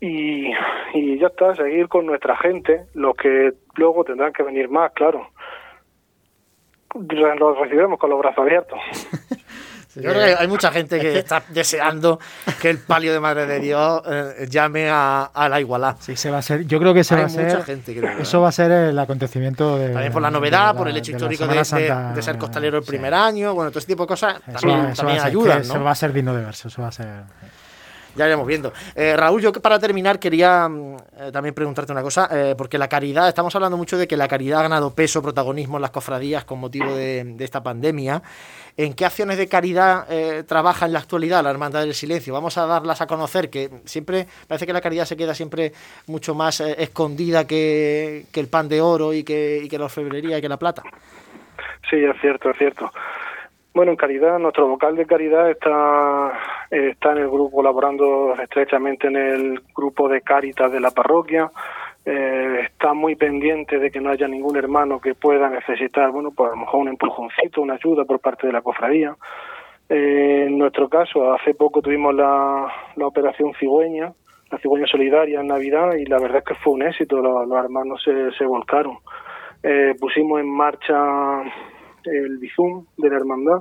y, 0.00 0.50
y 0.94 1.18
ya 1.18 1.28
está, 1.28 1.54
seguir 1.56 1.88
con 1.88 2.06
nuestra 2.06 2.36
gente, 2.36 2.86
los 2.94 3.14
que 3.16 3.52
luego 3.76 4.04
tendrán 4.04 4.32
que 4.32 4.42
venir 4.42 4.68
más, 4.68 4.92
claro. 4.92 5.30
Los 6.94 7.58
recibiremos 7.58 7.98
con 7.98 8.10
los 8.10 8.18
brazos 8.18 8.38
abiertos. 8.38 8.78
Yo 9.96 10.02
creo 10.10 10.14
que 10.26 10.34
hay 10.38 10.46
mucha 10.46 10.70
gente 10.70 10.98
que 11.00 11.18
está 11.20 11.42
deseando 11.48 12.20
que 12.60 12.68
el 12.68 12.78
palio 12.78 13.14
de 13.14 13.20
Madre 13.20 13.46
de 13.46 13.60
Dios 13.60 14.02
eh, 14.06 14.46
llame 14.46 14.90
a, 14.90 15.22
a 15.24 15.48
la 15.48 15.58
igualdad. 15.58 15.96
Sí, 16.00 16.16
se 16.16 16.30
va 16.30 16.36
a 16.38 16.42
ser, 16.42 16.66
yo 16.66 16.78
creo 16.78 16.92
que 16.92 17.02
se 17.02 17.14
Hay 17.14 17.20
va 17.22 17.26
a 17.26 17.30
ser. 17.30 17.62
gente 17.64 17.94
que 17.94 18.06
eso 18.20 18.42
va 18.42 18.48
a 18.48 18.52
ser 18.52 18.70
el 18.70 18.98
acontecimiento 18.98 19.78
de. 19.78 19.88
También 19.94 20.12
por 20.12 20.20
la 20.20 20.30
novedad, 20.30 20.66
la- 20.66 20.74
por 20.74 20.88
el 20.88 20.96
hecho 20.98 21.12
de 21.12 21.16
histórico 21.16 21.46
de, 21.46 21.64
Santa, 21.64 22.12
de 22.12 22.20
ser 22.22 22.36
costalero 22.36 22.76
el 22.76 22.84
sí. 22.84 22.90
primer 22.90 23.14
año, 23.14 23.54
bueno, 23.54 23.70
todo 23.70 23.78
ese 23.78 23.88
tipo 23.88 24.02
de 24.02 24.08
cosas 24.08 24.36
Eso 24.46 24.58
también, 24.60 24.86
eso 24.90 24.96
también 25.02 25.16
va 25.18 25.22
a 25.22 25.24
ser- 25.24 25.28
ayudan, 25.30 25.56
¿no? 25.56 25.62
Eso 25.62 25.84
va 25.84 25.90
a 25.90 25.94
ser 25.94 26.12
digno 26.12 26.34
de 26.34 26.44
verso, 26.44 26.68
eso 26.68 26.82
va 26.82 26.88
a 26.88 26.92
ser. 26.92 27.06
Ya 28.16 28.26
iremos 28.26 28.46
viendo. 28.46 28.72
Eh, 28.94 29.14
Raúl, 29.16 29.42
yo 29.42 29.52
para 29.52 29.78
terminar 29.78 30.18
quería 30.18 30.68
mm, 30.68 30.96
eh, 31.18 31.30
también 31.32 31.54
preguntarte 31.54 31.92
una 31.92 32.02
cosa, 32.02 32.28
eh, 32.32 32.54
porque 32.56 32.78
la 32.78 32.88
caridad, 32.88 33.28
estamos 33.28 33.54
hablando 33.54 33.76
mucho 33.76 33.98
de 33.98 34.08
que 34.08 34.16
la 34.16 34.26
caridad 34.26 34.60
ha 34.60 34.62
ganado 34.62 34.94
peso, 34.94 35.22
protagonismo 35.22 35.76
en 35.76 35.82
las 35.82 35.90
cofradías 35.90 36.44
con 36.44 36.58
motivo 36.58 36.94
de, 36.94 37.36
esta 37.40 37.62
pandemia. 37.62 38.22
¿En 38.78 38.94
qué 38.94 39.04
acciones 39.06 39.38
de 39.38 39.48
caridad 39.48 40.06
eh, 40.10 40.44
trabaja 40.46 40.86
en 40.86 40.92
la 40.92 40.98
actualidad 40.98 41.42
la 41.42 41.50
Hermandad 41.50 41.80
del 41.80 41.94
Silencio? 41.94 42.32
Vamos 42.32 42.58
a 42.58 42.66
darlas 42.66 43.00
a 43.00 43.06
conocer, 43.06 43.50
que 43.50 43.70
siempre 43.84 44.26
parece 44.46 44.66
que 44.66 44.72
la 44.72 44.80
caridad 44.80 45.04
se 45.04 45.16
queda 45.16 45.34
siempre 45.34 45.72
mucho 46.06 46.34
más 46.34 46.60
escondida 46.60 47.46
que, 47.46 48.26
que 48.32 48.40
el 48.40 48.48
pan 48.48 48.68
de 48.68 48.80
oro 48.80 49.12
y 49.12 49.24
que, 49.24 49.60
y 49.62 49.68
que 49.68 49.78
la 49.78 49.86
orfebrería 49.86 50.38
y 50.38 50.40
que 50.42 50.48
la 50.48 50.58
plata. 50.58 50.82
Sí, 51.88 51.96
es 51.96 52.20
cierto, 52.20 52.50
es 52.50 52.58
cierto. 52.58 52.90
Bueno, 53.76 53.92
en 53.92 53.98
Caridad, 53.98 54.38
nuestro 54.38 54.66
vocal 54.68 54.96
de 54.96 55.04
Caridad 55.04 55.50
está, 55.50 56.32
está 56.70 57.12
en 57.12 57.18
el 57.18 57.28
grupo, 57.28 57.56
colaborando 57.56 58.34
estrechamente 58.42 59.08
en 59.08 59.16
el 59.16 59.60
grupo 59.76 60.08
de 60.08 60.22
Cáritas 60.22 60.72
de 60.72 60.80
la 60.80 60.92
parroquia. 60.92 61.50
eh, 62.06 62.60
está 62.64 62.94
muy 62.94 63.16
pendiente 63.16 63.78
de 63.78 63.90
que 63.90 64.00
no 64.00 64.08
haya 64.08 64.28
ningún 64.28 64.56
hermano 64.56 64.98
que 64.98 65.14
pueda 65.14 65.50
necesitar, 65.50 66.10
bueno, 66.10 66.30
pues 66.34 66.48
a 66.48 66.54
lo 66.54 66.60
mejor 66.62 66.80
un 66.80 66.88
empujoncito, 66.88 67.60
una 67.60 67.74
ayuda 67.74 68.06
por 68.06 68.18
parte 68.18 68.46
de 68.46 68.54
la 68.54 68.62
cofradía. 68.62 69.14
Eh, 69.90 70.46
en 70.46 70.56
nuestro 70.56 70.88
caso, 70.88 71.34
hace 71.34 71.52
poco 71.52 71.82
tuvimos 71.82 72.14
la, 72.14 72.72
la 72.94 73.06
operación 73.06 73.52
cigüeña, 73.60 74.10
la 74.50 74.56
cigüeña 74.56 74.86
solidaria 74.86 75.40
en 75.40 75.48
Navidad 75.48 75.92
y 75.96 76.06
la 76.06 76.18
verdad 76.18 76.38
es 76.38 76.44
que 76.44 76.54
fue 76.54 76.72
un 76.72 76.82
éxito, 76.82 77.20
los, 77.20 77.62
hermanos 77.62 78.02
se, 78.02 78.32
se 78.38 78.46
volcaron. 78.46 78.96
Eh, 79.62 79.94
pusimos 80.00 80.40
en 80.40 80.48
marcha 80.48 81.42
el 82.06 82.38
Bizum 82.38 82.86
de 82.96 83.10
la 83.10 83.16
hermandad 83.16 83.60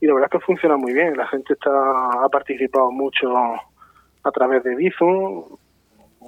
y 0.00 0.06
la 0.06 0.14
verdad 0.14 0.30
es 0.32 0.38
que 0.38 0.46
funciona 0.46 0.76
muy 0.76 0.92
bien, 0.92 1.16
la 1.16 1.26
gente 1.26 1.54
está 1.54 1.70
ha 1.70 2.28
participado 2.28 2.90
mucho 2.90 3.34
a 3.36 4.30
través 4.32 4.62
de 4.64 4.74
Bizum, 4.74 5.44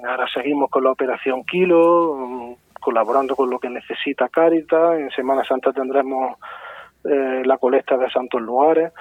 ahora 0.08 0.26
seguimos 0.32 0.70
con 0.70 0.84
la 0.84 0.92
operación 0.92 1.44
Kilo, 1.44 2.56
colaborando 2.80 3.34
con 3.34 3.50
lo 3.50 3.58
que 3.58 3.68
necesita 3.68 4.28
Caritas, 4.28 4.98
en 4.98 5.10
Semana 5.10 5.44
Santa 5.44 5.72
tendremos 5.72 6.36
eh, 7.04 7.42
la 7.44 7.58
colecta 7.58 7.96
de 7.96 8.10
Santos 8.10 8.40
Lugares. 8.40 8.92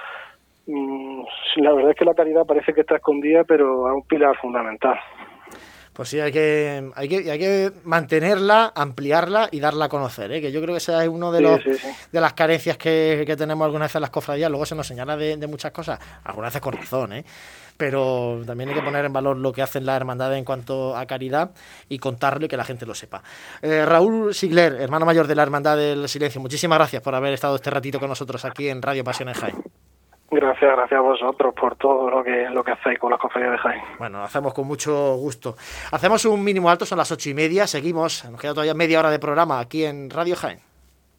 Mm, 0.66 1.22
la 1.56 1.72
verdad 1.72 1.90
es 1.90 1.96
que 1.96 2.04
la 2.04 2.14
caridad 2.14 2.46
parece 2.46 2.72
que 2.72 2.80
está 2.80 2.96
escondida, 2.96 3.44
pero 3.44 3.88
es 3.88 3.94
un 3.94 4.02
pilar 4.02 4.36
fundamental. 4.36 4.98
Pues 5.96 6.10
sí, 6.10 6.20
hay 6.20 6.30
que, 6.30 6.90
hay 6.94 7.08
que, 7.08 7.30
hay 7.30 7.38
que 7.38 7.72
mantenerla, 7.84 8.70
ampliarla 8.74 9.48
y 9.50 9.60
darla 9.60 9.86
a 9.86 9.88
conocer, 9.88 10.30
¿eh? 10.30 10.42
que 10.42 10.52
yo 10.52 10.60
creo 10.60 10.74
que 10.74 10.78
esa 10.78 11.02
es 11.02 11.08
una 11.08 11.30
de, 11.30 11.40
los, 11.40 11.58
de 12.12 12.20
las 12.20 12.34
carencias 12.34 12.76
que, 12.76 13.24
tenemos 13.38 13.64
algunas 13.64 13.86
veces 13.86 13.96
en 13.96 14.02
las 14.02 14.10
cofradías. 14.10 14.50
Luego 14.50 14.66
se 14.66 14.74
nos 14.74 14.86
señala 14.86 15.16
de, 15.16 15.38
de 15.38 15.46
muchas 15.46 15.72
cosas, 15.72 15.98
algunas 16.24 16.50
veces 16.50 16.60
con 16.60 16.74
razón, 16.74 17.14
¿eh? 17.14 17.24
pero 17.78 18.42
también 18.46 18.68
hay 18.68 18.74
que 18.74 18.82
poner 18.82 19.06
en 19.06 19.12
valor 19.12 19.38
lo 19.38 19.52
que 19.52 19.62
hacen 19.62 19.86
las 19.86 19.96
hermandades 19.96 20.38
en 20.38 20.44
cuanto 20.44 20.94
a 20.94 21.06
caridad 21.06 21.52
y 21.88 21.98
contarlo 21.98 22.44
y 22.44 22.48
que 22.48 22.58
la 22.58 22.64
gente 22.64 22.84
lo 22.84 22.94
sepa. 22.94 23.22
Eh, 23.62 23.86
Raúl 23.86 24.34
Sigler, 24.34 24.74
hermano 24.74 25.06
mayor 25.06 25.26
de 25.26 25.34
la 25.34 25.44
Hermandad 25.44 25.78
del 25.78 26.08
Silencio, 26.10 26.42
muchísimas 26.42 26.78
gracias 26.78 27.02
por 27.02 27.14
haber 27.14 27.32
estado 27.32 27.56
este 27.56 27.70
ratito 27.70 27.98
con 27.98 28.10
nosotros 28.10 28.44
aquí 28.44 28.68
en 28.68 28.82
Radio 28.82 29.02
Pasión 29.02 29.30
en 29.30 29.34
Jaén. 29.34 29.56
Gracias, 30.30 30.72
gracias 30.72 30.98
a 30.98 31.02
vosotros 31.02 31.54
por 31.54 31.76
todo 31.76 32.10
lo 32.10 32.24
que, 32.24 32.48
lo 32.50 32.64
que 32.64 32.72
hacéis 32.72 32.98
con 32.98 33.10
las 33.10 33.20
cofradías 33.20 33.52
de 33.52 33.58
Jaén. 33.58 33.82
Bueno, 33.98 34.18
lo 34.18 34.24
hacemos 34.24 34.52
con 34.52 34.66
mucho 34.66 35.14
gusto. 35.16 35.56
Hacemos 35.92 36.24
un 36.24 36.42
mínimo 36.42 36.68
alto, 36.68 36.84
son 36.84 36.98
las 36.98 37.12
ocho 37.12 37.30
y 37.30 37.34
media, 37.34 37.66
seguimos, 37.66 38.24
nos 38.28 38.40
queda 38.40 38.52
todavía 38.52 38.74
media 38.74 38.98
hora 38.98 39.10
de 39.10 39.18
programa 39.18 39.60
aquí 39.60 39.84
en 39.84 40.10
Radio 40.10 40.34
Jaén. 40.34 40.58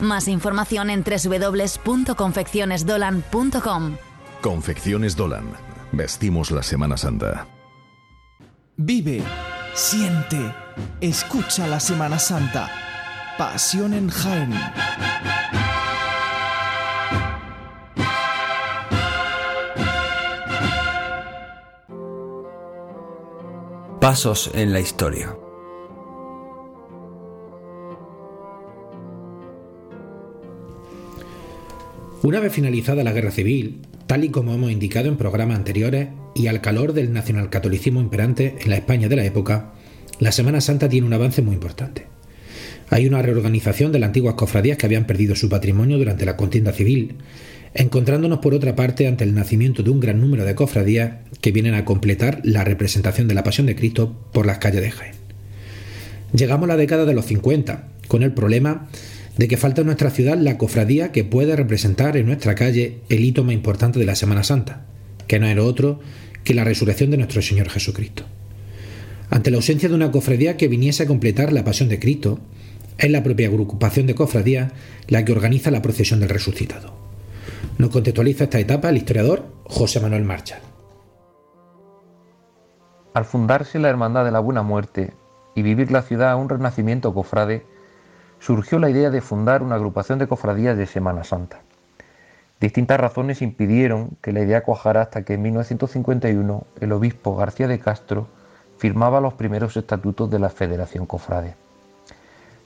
Más 0.00 0.26
información 0.28 0.88
en 0.90 1.04
www.confeccionesdolan.com. 1.04 3.96
Confecciones 4.40 5.16
Dolan. 5.16 5.52
Vestimos 5.92 6.50
la 6.50 6.62
Semana 6.62 6.96
Santa. 6.96 7.46
Vive, 8.76 9.22
siente, 9.74 10.52
escucha 11.00 11.68
la 11.68 11.78
Semana 11.78 12.18
Santa. 12.18 12.68
Pasión 13.38 13.94
en 13.94 14.10
Jaén. 14.10 14.52
Pasos 24.00 24.50
en 24.52 24.72
la 24.72 24.80
historia. 24.80 25.36
Una 32.24 32.40
vez 32.40 32.54
finalizada 32.54 33.04
la 33.04 33.12
guerra 33.12 33.30
civil, 33.30 33.80
tal 34.06 34.24
y 34.24 34.30
como 34.30 34.54
hemos 34.54 34.72
indicado 34.72 35.08
en 35.08 35.18
programas 35.18 35.58
anteriores, 35.58 36.08
y 36.34 36.46
al 36.46 36.62
calor 36.62 36.94
del 36.94 37.12
nacionalcatolicismo 37.12 38.00
imperante 38.00 38.56
en 38.62 38.70
la 38.70 38.76
España 38.76 39.10
de 39.10 39.16
la 39.16 39.26
época, 39.26 39.74
la 40.20 40.32
Semana 40.32 40.62
Santa 40.62 40.88
tiene 40.88 41.06
un 41.06 41.12
avance 41.12 41.42
muy 41.42 41.52
importante. 41.52 42.06
Hay 42.88 43.06
una 43.06 43.20
reorganización 43.20 43.92
de 43.92 43.98
las 43.98 44.06
antiguas 44.06 44.36
cofradías 44.36 44.78
que 44.78 44.86
habían 44.86 45.06
perdido 45.06 45.36
su 45.36 45.50
patrimonio 45.50 45.98
durante 45.98 46.24
la 46.24 46.38
contienda 46.38 46.72
civil, 46.72 47.16
encontrándonos 47.74 48.38
por 48.38 48.54
otra 48.54 48.74
parte 48.74 49.06
ante 49.06 49.24
el 49.24 49.34
nacimiento 49.34 49.82
de 49.82 49.90
un 49.90 50.00
gran 50.00 50.18
número 50.18 50.46
de 50.46 50.54
cofradías 50.54 51.16
que 51.42 51.52
vienen 51.52 51.74
a 51.74 51.84
completar 51.84 52.40
la 52.42 52.64
representación 52.64 53.28
de 53.28 53.34
la 53.34 53.44
Pasión 53.44 53.66
de 53.66 53.76
Cristo 53.76 54.30
por 54.32 54.46
las 54.46 54.56
calles 54.56 54.80
de 54.80 54.92
Jaén. 54.92 55.14
Llegamos 56.32 56.64
a 56.64 56.68
la 56.68 56.78
década 56.78 57.04
de 57.04 57.12
los 57.12 57.26
50, 57.26 57.88
con 58.08 58.22
el 58.22 58.32
problema 58.32 58.88
de 59.36 59.48
que 59.48 59.56
falta 59.56 59.80
en 59.80 59.86
nuestra 59.86 60.10
ciudad 60.10 60.38
la 60.38 60.58
cofradía 60.58 61.12
que 61.12 61.24
puede 61.24 61.56
representar 61.56 62.16
en 62.16 62.26
nuestra 62.26 62.54
calle 62.54 63.00
el 63.08 63.24
hito 63.24 63.44
más 63.44 63.54
importante 63.54 63.98
de 63.98 64.06
la 64.06 64.14
Semana 64.14 64.44
Santa, 64.44 64.86
que 65.26 65.38
no 65.38 65.46
era 65.46 65.62
otro 65.62 66.00
que 66.44 66.54
la 66.54 66.64
resurrección 66.64 67.10
de 67.10 67.16
nuestro 67.16 67.42
Señor 67.42 67.68
Jesucristo. 67.68 68.24
Ante 69.30 69.50
la 69.50 69.56
ausencia 69.56 69.88
de 69.88 69.94
una 69.94 70.12
cofradía 70.12 70.56
que 70.56 70.68
viniese 70.68 71.02
a 71.02 71.06
completar 71.06 71.52
la 71.52 71.64
pasión 71.64 71.88
de 71.88 71.98
Cristo, 71.98 72.38
es 72.98 73.10
la 73.10 73.22
propia 73.22 73.48
agrupación 73.48 74.06
de 74.06 74.14
cofradía 74.14 74.72
la 75.08 75.24
que 75.24 75.32
organiza 75.32 75.70
la 75.70 75.82
procesión 75.82 76.20
del 76.20 76.28
resucitado. 76.28 76.94
Nos 77.78 77.90
contextualiza 77.90 78.44
esta 78.44 78.60
etapa 78.60 78.90
el 78.90 78.98
historiador 78.98 79.46
José 79.64 79.98
Manuel 80.00 80.24
Marchal. 80.24 80.60
Al 83.14 83.24
fundarse 83.24 83.78
la 83.78 83.88
Hermandad 83.88 84.24
de 84.24 84.30
la 84.30 84.40
Buena 84.40 84.62
Muerte 84.62 85.12
y 85.56 85.62
vivir 85.62 85.90
la 85.90 86.02
ciudad 86.02 86.36
un 86.36 86.48
renacimiento 86.48 87.14
cofrade, 87.14 87.64
surgió 88.44 88.78
la 88.78 88.90
idea 88.90 89.08
de 89.08 89.22
fundar 89.22 89.62
una 89.62 89.76
agrupación 89.76 90.18
de 90.18 90.28
cofradías 90.28 90.76
de 90.76 90.84
Semana 90.84 91.24
Santa. 91.24 91.62
Distintas 92.60 93.00
razones 93.00 93.40
impidieron 93.40 94.18
que 94.20 94.32
la 94.32 94.42
idea 94.42 94.62
cuajara 94.62 95.00
hasta 95.00 95.22
que 95.22 95.32
en 95.32 95.40
1951 95.40 96.66
el 96.78 96.92
obispo 96.92 97.36
García 97.36 97.68
de 97.68 97.78
Castro 97.78 98.26
firmaba 98.76 99.22
los 99.22 99.32
primeros 99.32 99.78
estatutos 99.78 100.30
de 100.30 100.40
la 100.40 100.50
Federación 100.50 101.06
Cofrade. 101.06 101.56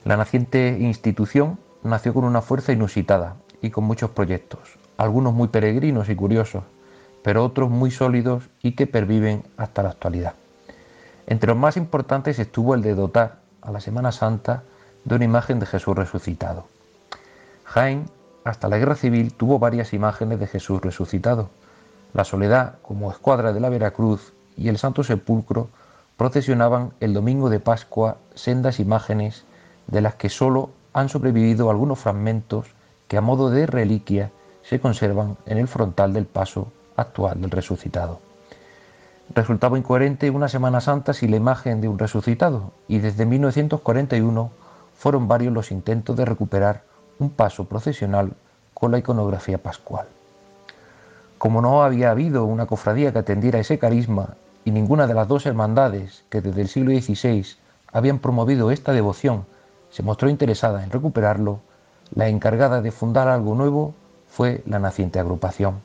La 0.03 0.17
naciente 0.17 0.75
institución 0.81 1.57
nació 1.81 2.13
con 2.13 2.25
una 2.25 2.41
fuerza 2.41 2.73
inusitada 2.73 3.37
y 3.61 3.69
con 3.69 3.85
muchos 3.85 4.09
proyectos, 4.09 4.77
algunos 4.97 5.33
muy 5.33 5.47
peregrinos 5.47 6.09
y 6.09 6.15
curiosos, 6.15 6.65
pero 7.23 7.45
otros 7.45 7.69
muy 7.69 7.89
sólidos 7.89 8.49
y 8.61 8.73
que 8.73 8.85
perviven 8.85 9.43
hasta 9.55 9.81
la 9.83 9.91
actualidad. 9.91 10.33
Entre 11.25 11.47
los 11.47 11.57
más 11.57 11.77
importantes 11.77 12.37
estuvo 12.37 12.75
el 12.75 12.81
de 12.81 12.95
dotar 12.95 13.37
a 13.61 13.71
la 13.71 13.79
Semana 13.79 14.11
Santa 14.11 14.63
de 15.05 15.15
una 15.15 15.25
imagen 15.25 15.59
de 15.59 15.65
Jesús 15.65 15.95
resucitado. 15.95 16.65
Jaén, 17.65 18.05
hasta 18.43 18.67
la 18.67 18.77
guerra 18.77 18.95
civil, 18.95 19.33
tuvo 19.33 19.59
varias 19.59 19.93
imágenes 19.93 20.39
de 20.39 20.47
Jesús 20.47 20.81
resucitado. 20.81 21.49
La 22.13 22.23
Soledad, 22.23 22.75
como 22.81 23.11
escuadra 23.11 23.53
de 23.53 23.59
la 23.59 23.69
Veracruz, 23.69 24.33
y 24.57 24.69
el 24.69 24.77
Santo 24.77 25.03
Sepulcro 25.03 25.69
procesionaban 26.17 26.91
el 26.99 27.13
domingo 27.13 27.49
de 27.49 27.59
Pascua 27.59 28.17
sendas 28.35 28.79
imágenes 28.79 29.45
de 29.87 30.01
las 30.01 30.15
que 30.15 30.29
sólo 30.29 30.71
han 30.91 31.07
sobrevivido 31.07 31.69
algunos 31.69 31.99
fragmentos 31.99 32.67
que 33.07 33.17
a 33.17 33.21
modo 33.21 33.49
de 33.49 33.65
reliquia 33.65 34.31
se 34.63 34.79
conservan 34.79 35.37
en 35.45 35.57
el 35.57 35.67
frontal 35.67 36.11
del 36.13 36.25
paso 36.25 36.71
actual 36.95 37.41
del 37.41 37.51
resucitado. 37.51 38.19
Resultaba 39.33 39.77
incoherente 39.77 40.29
una 40.29 40.49
Semana 40.49 40.81
Santa 40.81 41.13
sin 41.13 41.31
la 41.31 41.37
imagen 41.37 41.81
de 41.81 41.87
un 41.87 41.99
resucitado 41.99 42.71
y 42.87 42.99
desde 42.99 43.25
1941 43.25 44.51
fueron 44.99 45.29
varios 45.29 45.53
los 45.53 45.71
intentos 45.71 46.17
de 46.17 46.25
recuperar 46.25 46.83
un 47.19 47.29
paso 47.29 47.63
procesional 47.69 48.33
con 48.73 48.91
la 48.91 48.97
iconografía 48.97 49.57
pascual. 49.57 50.07
Como 51.37 51.61
no 51.61 51.83
había 51.83 52.11
habido 52.11 52.43
una 52.43 52.65
cofradía 52.65 53.13
que 53.13 53.19
atendiera 53.19 53.59
ese 53.59 53.79
carisma 53.79 54.35
y 54.65 54.71
ninguna 54.71 55.07
de 55.07 55.13
las 55.13 55.29
dos 55.29 55.45
hermandades 55.45 56.25
que 56.29 56.41
desde 56.41 56.63
el 56.63 56.67
siglo 56.67 56.91
XVI 56.91 57.45
habían 57.93 58.19
promovido 58.19 58.71
esta 58.71 58.91
devoción 58.91 59.45
se 59.89 60.03
mostró 60.03 60.29
interesada 60.29 60.83
en 60.83 60.91
recuperarlo, 60.91 61.61
la 62.13 62.27
encargada 62.27 62.81
de 62.81 62.91
fundar 62.91 63.29
algo 63.29 63.55
nuevo 63.55 63.93
fue 64.27 64.63
la 64.65 64.79
naciente 64.79 65.17
agrupación. 65.17 65.79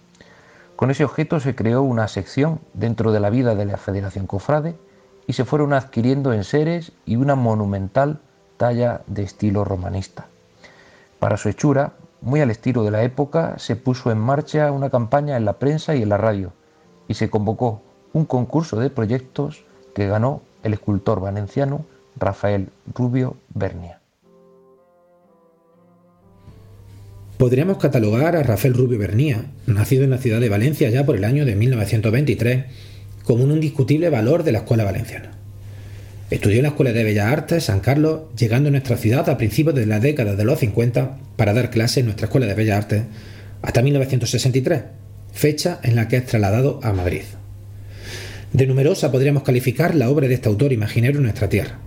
Con 0.74 0.90
ese 0.90 1.04
objeto 1.04 1.38
se 1.38 1.54
creó 1.54 1.82
una 1.82 2.08
sección 2.08 2.58
dentro 2.72 3.12
de 3.12 3.20
la 3.20 3.30
vida 3.30 3.54
de 3.54 3.64
la 3.64 3.76
Federación 3.76 4.26
Cofrade 4.26 4.74
y 5.28 5.34
se 5.34 5.44
fueron 5.44 5.72
adquiriendo 5.72 6.32
enseres 6.32 6.90
y 7.06 7.14
una 7.14 7.36
monumental 7.36 8.18
talla 8.56 9.02
de 9.06 9.22
estilo 9.22 9.64
romanista. 9.64 10.26
Para 11.18 11.36
su 11.36 11.48
hechura, 11.48 11.92
muy 12.20 12.40
al 12.40 12.50
estilo 12.50 12.84
de 12.84 12.90
la 12.90 13.02
época, 13.02 13.58
se 13.58 13.76
puso 13.76 14.10
en 14.10 14.18
marcha 14.18 14.72
una 14.72 14.90
campaña 14.90 15.36
en 15.36 15.44
la 15.44 15.54
prensa 15.54 15.94
y 15.94 16.02
en 16.02 16.08
la 16.08 16.16
radio 16.16 16.52
y 17.08 17.14
se 17.14 17.30
convocó 17.30 17.82
un 18.12 18.24
concurso 18.24 18.78
de 18.78 18.90
proyectos 18.90 19.64
que 19.94 20.06
ganó 20.06 20.42
el 20.62 20.72
escultor 20.72 21.20
valenciano 21.20 21.84
Rafael 22.16 22.68
Rubio 22.94 23.36
Bernia. 23.54 24.00
Podríamos 27.36 27.78
catalogar 27.78 28.36
a 28.36 28.42
Rafael 28.44 28.74
Rubio 28.74 28.98
Bernía, 28.98 29.44
nacido 29.66 30.04
en 30.04 30.10
la 30.10 30.18
ciudad 30.18 30.40
de 30.40 30.48
Valencia 30.48 30.88
ya 30.88 31.04
por 31.04 31.16
el 31.16 31.24
año 31.24 31.44
de 31.44 31.56
1923, 31.56 32.64
como 33.24 33.42
un 33.42 33.50
indiscutible 33.50 34.08
valor 34.08 34.44
de 34.44 34.52
la 34.52 34.58
escuela 34.58 34.84
valenciana. 34.84 35.33
Estudió 36.30 36.56
en 36.56 36.62
la 36.62 36.68
Escuela 36.70 36.92
de 36.92 37.04
Bellas 37.04 37.30
Artes 37.30 37.64
San 37.64 37.80
Carlos, 37.80 38.22
llegando 38.36 38.68
a 38.68 38.72
nuestra 38.72 38.96
ciudad 38.96 39.28
a 39.28 39.36
principios 39.36 39.74
de 39.74 39.86
la 39.86 40.00
década 40.00 40.34
de 40.36 40.44
los 40.44 40.58
50 40.58 41.18
para 41.36 41.52
dar 41.52 41.70
clases 41.70 41.98
en 41.98 42.06
nuestra 42.06 42.26
Escuela 42.26 42.46
de 42.46 42.54
Bellas 42.54 42.78
Artes 42.78 43.02
hasta 43.62 43.82
1963, 43.82 44.82
fecha 45.32 45.80
en 45.82 45.96
la 45.96 46.08
que 46.08 46.16
es 46.16 46.26
trasladado 46.26 46.80
a 46.82 46.92
Madrid. 46.92 47.22
De 48.52 48.66
numerosa 48.66 49.10
podríamos 49.10 49.42
calificar 49.42 49.94
la 49.94 50.08
obra 50.08 50.28
de 50.28 50.34
este 50.34 50.48
autor 50.48 50.72
imaginero 50.72 51.18
en 51.18 51.24
nuestra 51.24 51.48
tierra. 51.48 51.78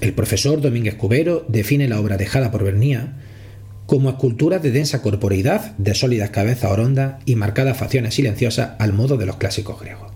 El 0.00 0.12
profesor 0.12 0.60
Domínguez 0.60 0.94
Cubero 0.94 1.44
define 1.48 1.88
la 1.88 1.98
obra 1.98 2.16
dejada 2.16 2.50
por 2.50 2.64
Bernía 2.64 3.14
como 3.86 4.10
escultura 4.10 4.58
de 4.58 4.70
densa 4.70 5.02
corporeidad, 5.02 5.76
de 5.78 5.94
sólidas 5.94 6.30
cabezas 6.30 6.70
orondas 6.70 7.22
y 7.26 7.36
marcadas 7.36 7.76
facciones 7.76 8.14
silenciosas 8.14 8.72
al 8.78 8.92
modo 8.92 9.16
de 9.16 9.26
los 9.26 9.36
clásicos 9.36 9.80
griegos. 9.80 10.13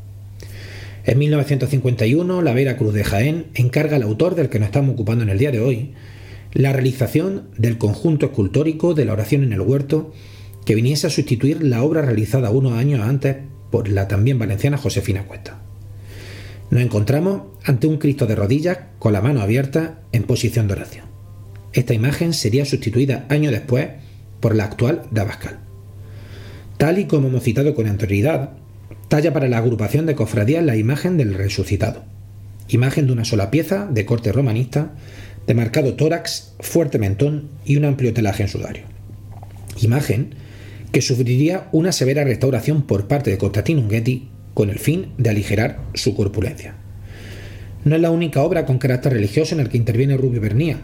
En 1.08 1.16
1951, 1.16 2.42
la 2.42 2.52
Vera 2.52 2.76
Cruz 2.76 2.92
de 2.92 3.02
Jaén 3.02 3.46
encarga 3.54 3.96
al 3.96 4.02
autor 4.02 4.34
del 4.34 4.50
que 4.50 4.58
nos 4.58 4.66
estamos 4.66 4.92
ocupando 4.92 5.24
en 5.24 5.30
el 5.30 5.38
día 5.38 5.50
de 5.50 5.58
hoy 5.58 5.94
la 6.52 6.74
realización 6.74 7.48
del 7.56 7.78
conjunto 7.78 8.26
escultórico 8.26 8.92
de 8.92 9.06
la 9.06 9.14
oración 9.14 9.42
en 9.42 9.54
el 9.54 9.62
huerto 9.62 10.12
que 10.66 10.74
viniese 10.74 11.06
a 11.06 11.10
sustituir 11.10 11.64
la 11.64 11.82
obra 11.82 12.02
realizada 12.02 12.50
unos 12.50 12.74
años 12.74 13.00
antes 13.00 13.38
por 13.70 13.88
la 13.88 14.06
también 14.06 14.38
valenciana 14.38 14.76
Josefina 14.76 15.26
Cuesta. 15.26 15.62
Nos 16.68 16.82
encontramos 16.82 17.40
ante 17.64 17.86
un 17.86 17.96
Cristo 17.96 18.26
de 18.26 18.36
rodillas 18.36 18.78
con 18.98 19.14
la 19.14 19.22
mano 19.22 19.40
abierta 19.40 20.02
en 20.12 20.24
posición 20.24 20.66
de 20.66 20.74
oración. 20.74 21.06
Esta 21.72 21.94
imagen 21.94 22.34
sería 22.34 22.66
sustituida 22.66 23.24
años 23.30 23.52
después 23.52 23.88
por 24.40 24.54
la 24.54 24.64
actual 24.64 25.04
de 25.10 25.22
Abascal. 25.22 25.60
Tal 26.76 26.98
y 26.98 27.06
como 27.06 27.28
hemos 27.28 27.44
citado 27.44 27.74
con 27.74 27.86
anterioridad, 27.86 28.58
talla 29.08 29.32
para 29.32 29.48
la 29.48 29.58
agrupación 29.58 30.06
de 30.06 30.14
cofradías 30.14 30.64
la 30.64 30.76
imagen 30.76 31.16
del 31.16 31.34
resucitado. 31.34 32.04
Imagen 32.68 33.06
de 33.06 33.12
una 33.12 33.24
sola 33.24 33.50
pieza, 33.50 33.88
de 33.90 34.04
corte 34.04 34.32
romanista, 34.32 34.92
de 35.46 35.54
marcado 35.54 35.94
tórax, 35.94 36.54
fuerte 36.60 36.98
mentón 36.98 37.48
y 37.64 37.76
un 37.76 37.86
amplio 37.86 38.12
telaje 38.12 38.42
en 38.42 38.48
sudario. 38.48 38.82
Imagen 39.80 40.34
que 40.92 41.00
sufriría 41.00 41.68
una 41.72 41.92
severa 41.92 42.24
restauración 42.24 42.82
por 42.82 43.08
parte 43.08 43.30
de 43.30 43.38
Constantino 43.38 43.80
Unghetti 43.80 44.28
con 44.54 44.70
el 44.70 44.78
fin 44.78 45.12
de 45.16 45.30
aligerar 45.30 45.80
su 45.94 46.14
corpulencia. 46.14 46.74
No 47.84 47.94
es 47.94 48.02
la 48.02 48.10
única 48.10 48.42
obra 48.42 48.66
con 48.66 48.78
carácter 48.78 49.12
religioso 49.14 49.54
en 49.54 49.60
el 49.60 49.68
que 49.68 49.76
interviene 49.76 50.16
Rubio 50.16 50.40
Bernía, 50.40 50.78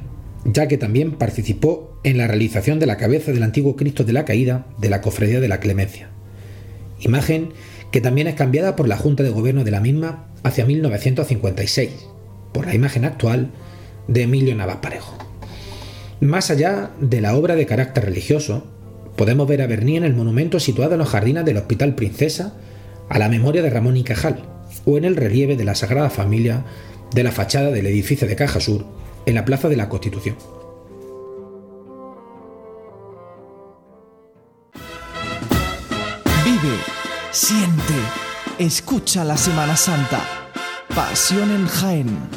ya 0.44 0.68
que 0.68 0.78
también 0.78 1.12
participó 1.12 1.98
en 2.04 2.18
la 2.18 2.26
realización 2.26 2.78
de 2.78 2.86
la 2.86 2.96
cabeza 2.96 3.32
del 3.32 3.42
antiguo 3.42 3.76
Cristo 3.76 4.04
de 4.04 4.12
la 4.12 4.24
Caída 4.24 4.66
de 4.78 4.88
la 4.88 5.00
Cofradía 5.00 5.40
de 5.40 5.48
la 5.48 5.60
Clemencia. 5.60 6.08
Imagen 7.00 7.50
que 7.94 8.00
también 8.00 8.26
es 8.26 8.34
cambiada 8.34 8.74
por 8.74 8.88
la 8.88 8.96
Junta 8.96 9.22
de 9.22 9.30
Gobierno 9.30 9.62
de 9.62 9.70
la 9.70 9.78
misma 9.78 10.26
hacia 10.42 10.66
1956, 10.66 11.90
por 12.52 12.66
la 12.66 12.74
imagen 12.74 13.04
actual 13.04 13.52
de 14.08 14.22
Emilio 14.22 14.52
Navas 14.56 14.78
Parejo. 14.78 15.16
Más 16.18 16.50
allá 16.50 16.90
de 17.00 17.20
la 17.20 17.36
obra 17.36 17.54
de 17.54 17.66
carácter 17.66 18.06
religioso, 18.06 18.66
podemos 19.14 19.46
ver 19.46 19.62
a 19.62 19.68
Bernía 19.68 19.98
en 19.98 20.02
el 20.02 20.12
monumento 20.12 20.58
situado 20.58 20.94
en 20.94 20.98
los 20.98 21.08
jardines 21.08 21.44
del 21.44 21.56
Hospital 21.56 21.94
Princesa 21.94 22.56
a 23.08 23.20
la 23.20 23.28
memoria 23.28 23.62
de 23.62 23.70
Ramón 23.70 23.96
y 23.96 24.02
Cajal, 24.02 24.42
o 24.84 24.98
en 24.98 25.04
el 25.04 25.14
relieve 25.14 25.54
de 25.54 25.62
la 25.62 25.76
Sagrada 25.76 26.10
Familia 26.10 26.64
de 27.14 27.22
la 27.22 27.30
fachada 27.30 27.70
del 27.70 27.86
edificio 27.86 28.26
de 28.26 28.34
Caja 28.34 28.58
Sur 28.58 28.86
en 29.24 29.36
la 29.36 29.44
Plaza 29.44 29.68
de 29.68 29.76
la 29.76 29.88
Constitución. 29.88 30.34
Siente, 37.34 37.94
escucha 38.58 39.24
la 39.24 39.36
Semana 39.36 39.76
Santa. 39.76 40.52
Pasión 40.94 41.50
en 41.50 41.66
Jaén. 41.66 42.30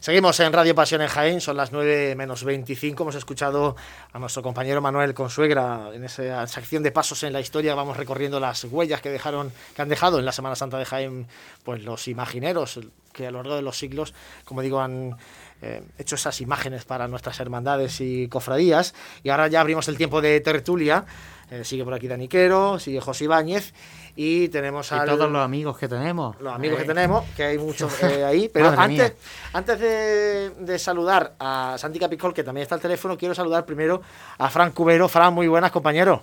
Seguimos 0.00 0.38
en 0.40 0.52
Radio 0.52 0.74
Pasión 0.74 1.00
en 1.00 1.08
Jaén, 1.08 1.40
son 1.40 1.56
las 1.56 1.72
9 1.72 2.14
menos 2.16 2.44
25. 2.44 3.04
Hemos 3.04 3.14
escuchado 3.14 3.76
a 4.12 4.18
nuestro 4.18 4.42
compañero 4.42 4.82
Manuel 4.82 5.14
Consuegra 5.14 5.90
en 5.94 6.04
esa 6.04 6.46
sección 6.48 6.82
de 6.82 6.90
pasos 6.90 7.22
en 7.22 7.32
la 7.32 7.40
historia. 7.40 7.74
Vamos 7.74 7.96
recorriendo 7.96 8.40
las 8.40 8.64
huellas 8.64 9.00
que 9.00 9.10
dejaron, 9.10 9.52
que 9.74 9.80
han 9.80 9.88
dejado 9.88 10.18
en 10.18 10.26
la 10.26 10.32
Semana 10.32 10.56
Santa 10.56 10.76
de 10.76 10.84
Jaén, 10.84 11.28
pues 11.62 11.82
los 11.84 12.08
imagineros 12.08 12.80
que 13.12 13.26
a 13.26 13.30
lo 13.30 13.38
largo 13.38 13.56
de 13.56 13.62
los 13.62 13.76
siglos, 13.76 14.14
como 14.44 14.62
digo, 14.62 14.80
han 14.80 15.16
eh, 15.64 15.80
hecho 15.96 16.16
esas 16.16 16.40
imágenes 16.40 16.84
para 16.84 17.06
nuestras 17.06 17.38
hermandades 17.38 18.00
y 18.00 18.26
cofradías. 18.26 18.94
Y 19.22 19.30
ahora 19.30 19.46
ya 19.46 19.60
abrimos 19.60 19.86
el 19.86 19.96
tiempo 19.96 20.20
de 20.20 20.40
tertulia. 20.40 21.04
Eh, 21.52 21.62
sigue 21.62 21.84
por 21.84 21.94
aquí 21.94 22.08
Daniquero, 22.08 22.80
sigue 22.80 23.00
José 23.00 23.24
Ibáñez 23.24 23.72
y 24.16 24.48
tenemos 24.48 24.90
a 24.90 25.04
todos 25.04 25.30
los 25.30 25.40
amigos 25.40 25.78
que 25.78 25.86
tenemos. 25.86 26.40
Los 26.40 26.52
amigos 26.52 26.80
que 26.80 26.84
tenemos, 26.84 27.24
que 27.36 27.44
hay 27.44 27.58
muchos 27.58 28.02
eh, 28.02 28.24
ahí. 28.24 28.48
Pero 28.52 28.70
antes, 28.70 29.14
antes 29.52 29.78
de, 29.78 30.78
saludar 30.80 31.34
a 31.38 31.76
Santi 31.78 32.00
Capicol, 32.00 32.34
que 32.34 32.42
también 32.42 32.62
está 32.62 32.74
al 32.74 32.80
teléfono, 32.80 33.16
quiero 33.16 33.34
saludar 33.34 33.64
primero 33.64 34.02
a 34.38 34.50
Fran 34.50 34.72
Cubero. 34.72 35.08
Fran, 35.08 35.32
muy 35.32 35.46
buenas, 35.46 35.70
compañero. 35.70 36.22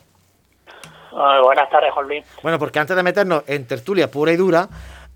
buenas 1.12 1.70
tardes, 1.70 1.94
Juan 1.94 2.08
Luis. 2.08 2.26
Bueno, 2.44 2.60
porque 2.60 2.80
antes 2.80 2.96
de 2.96 3.04
meternos 3.04 3.44
en 3.48 3.66
tertulia 3.66 4.12
pura 4.12 4.34
y 4.34 4.36
dura, 4.36 4.68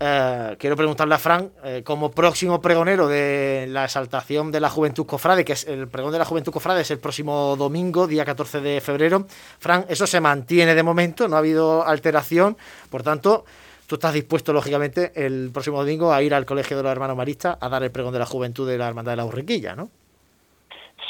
eh, 0.06 0.56
quiero 0.58 0.76
preguntarle 0.76 1.14
a 1.14 1.18
Fran, 1.18 1.50
eh, 1.64 1.82
como 1.82 2.10
próximo 2.10 2.60
pregonero 2.60 3.08
de 3.08 3.66
la 3.70 3.84
exaltación 3.84 4.52
de 4.52 4.60
la 4.60 4.68
Juventud 4.68 5.06
Cofrade, 5.06 5.46
que 5.46 5.54
es 5.54 5.66
el 5.66 5.88
pregón 5.88 6.12
de 6.12 6.18
la 6.18 6.26
Juventud 6.26 6.52
Cofrade 6.52 6.82
es 6.82 6.90
el 6.90 6.98
próximo 6.98 7.56
domingo, 7.56 8.06
día 8.06 8.22
14 8.22 8.60
de 8.60 8.82
febrero. 8.82 9.24
Fran, 9.58 9.86
eso 9.88 10.06
se 10.06 10.20
mantiene 10.20 10.74
de 10.74 10.82
momento, 10.82 11.26
no 11.26 11.36
ha 11.36 11.38
habido 11.38 11.86
alteración, 11.86 12.54
por 12.90 13.02
tanto, 13.02 13.46
tú 13.86 13.94
estás 13.94 14.12
dispuesto, 14.12 14.52
lógicamente, 14.52 15.10
el 15.14 15.50
próximo 15.50 15.78
domingo 15.78 16.12
a 16.12 16.22
ir 16.22 16.34
al 16.34 16.44
Colegio 16.44 16.76
de 16.76 16.82
los 16.82 16.92
Hermanos 16.92 17.16
Maristas 17.16 17.56
a 17.58 17.68
dar 17.70 17.82
el 17.82 17.90
pregón 17.90 18.12
de 18.12 18.18
la 18.18 18.26
Juventud 18.26 18.68
de 18.68 18.76
la 18.76 18.88
Hermandad 18.88 19.12
de 19.12 19.16
la 19.16 19.24
Urriquilla, 19.24 19.74
¿no? 19.74 19.88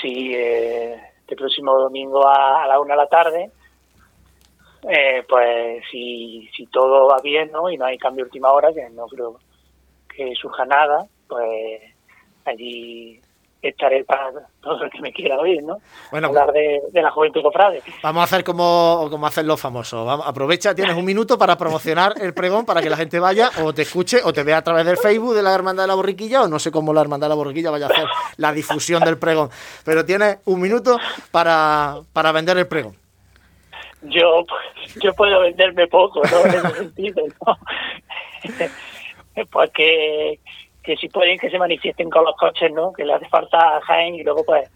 Sí, 0.01 0.32
eh, 0.36 0.95
este 1.18 1.34
próximo 1.34 1.74
domingo 1.74 2.24
a, 2.28 2.62
a 2.62 2.68
la 2.68 2.78
una 2.78 2.95
de 2.95 2.99
la 2.99 3.09
tarde 3.09 3.51
eh, 4.89 5.24
pues 5.28 5.82
si, 5.91 6.49
si 6.55 6.66
todo 6.66 7.09
va 7.09 7.20
bien 7.22 7.51
¿no? 7.53 7.70
y 7.70 7.76
no 7.76 7.87
hay 7.87 7.99
cambio 7.99 8.24
última 8.24 8.53
hora, 8.53 8.72
que 8.72 8.89
no 8.91 9.07
creo 9.07 9.39
que 10.09 10.35
surja 10.35 10.64
nada, 10.64 11.07
pues 11.28 11.80
allí 12.45 13.20
estaré 13.68 14.05
para 14.05 14.30
todo 14.61 14.85
el 14.85 14.91
que 14.91 15.01
me 15.01 15.12
quiera 15.12 15.39
oír, 15.39 15.62
¿no? 15.62 15.78
Bueno, 16.11 16.28
Hablar 16.28 16.53
de, 16.53 16.82
la 16.93 17.11
juventud 17.11 17.43
cofrade. 17.43 17.82
Vamos 18.03 18.20
a 18.20 18.24
hacer 18.24 18.45
como, 18.45 19.09
como 19.11 19.26
hacen 19.26 19.47
los 19.47 19.61
famosos. 19.61 20.07
aprovecha, 20.24 20.74
tienes 20.74 20.95
un 20.97 21.05
minuto 21.05 21.39
para 21.39 21.57
promocionar 21.57 22.12
el 22.20 22.35
pregón 22.35 22.66
para 22.66 22.82
que 22.82 22.91
la 22.91 22.97
gente 22.97 23.18
vaya 23.18 23.51
o 23.62 23.72
te 23.72 23.82
escuche 23.82 24.18
o 24.22 24.32
te 24.32 24.43
vea 24.43 24.59
a 24.59 24.62
través 24.62 24.85
del 24.85 24.99
Facebook 24.99 25.35
de 25.35 25.43
la 25.43 25.55
Hermandad 25.55 25.85
de 25.85 25.89
la 25.89 25.95
Borriquilla 25.95 26.43
o 26.43 26.49
no 26.49 26.59
sé 26.59 26.70
cómo 26.70 26.93
la 26.93 27.01
Hermandad 27.01 27.26
de 27.26 27.30
la 27.30 27.37
Borriquilla 27.37 27.70
vaya 27.70 27.87
a 27.87 27.89
hacer 27.89 28.07
la 28.37 28.53
difusión 28.53 29.03
del 29.03 29.18
pregón. 29.18 29.49
Pero 29.85 30.05
tienes 30.05 30.39
un 30.45 30.61
minuto 30.61 30.99
para, 31.30 32.01
para 32.12 32.32
vender 32.32 32.59
el 32.59 32.66
pregón 32.66 33.04
yo, 34.05 34.45
yo 35.01 35.13
puedo 35.15 35.41
venderme 35.41 35.87
poco, 35.87 36.23
¿no? 36.31 36.47
En 36.47 36.55
ese 36.55 36.75
sentido, 36.77 37.25
¿no? 37.47 37.59
pues 39.51 39.71
que, 39.71 40.39
que 40.83 40.97
si 40.97 41.09
pueden 41.09 41.39
que 41.39 41.51
se 41.51 41.59
manifiesten 41.59 42.11
con 42.11 42.25
los 42.25 42.37
coches, 42.37 42.71
¿no? 42.73 42.93
Que 42.93 43.05
le 43.05 43.15
hace 43.15 43.29
falta 43.29 43.77
a 43.77 43.81
Jaén 43.83 44.15
y 44.15 44.23
luego 44.23 44.45
pues 44.45 44.69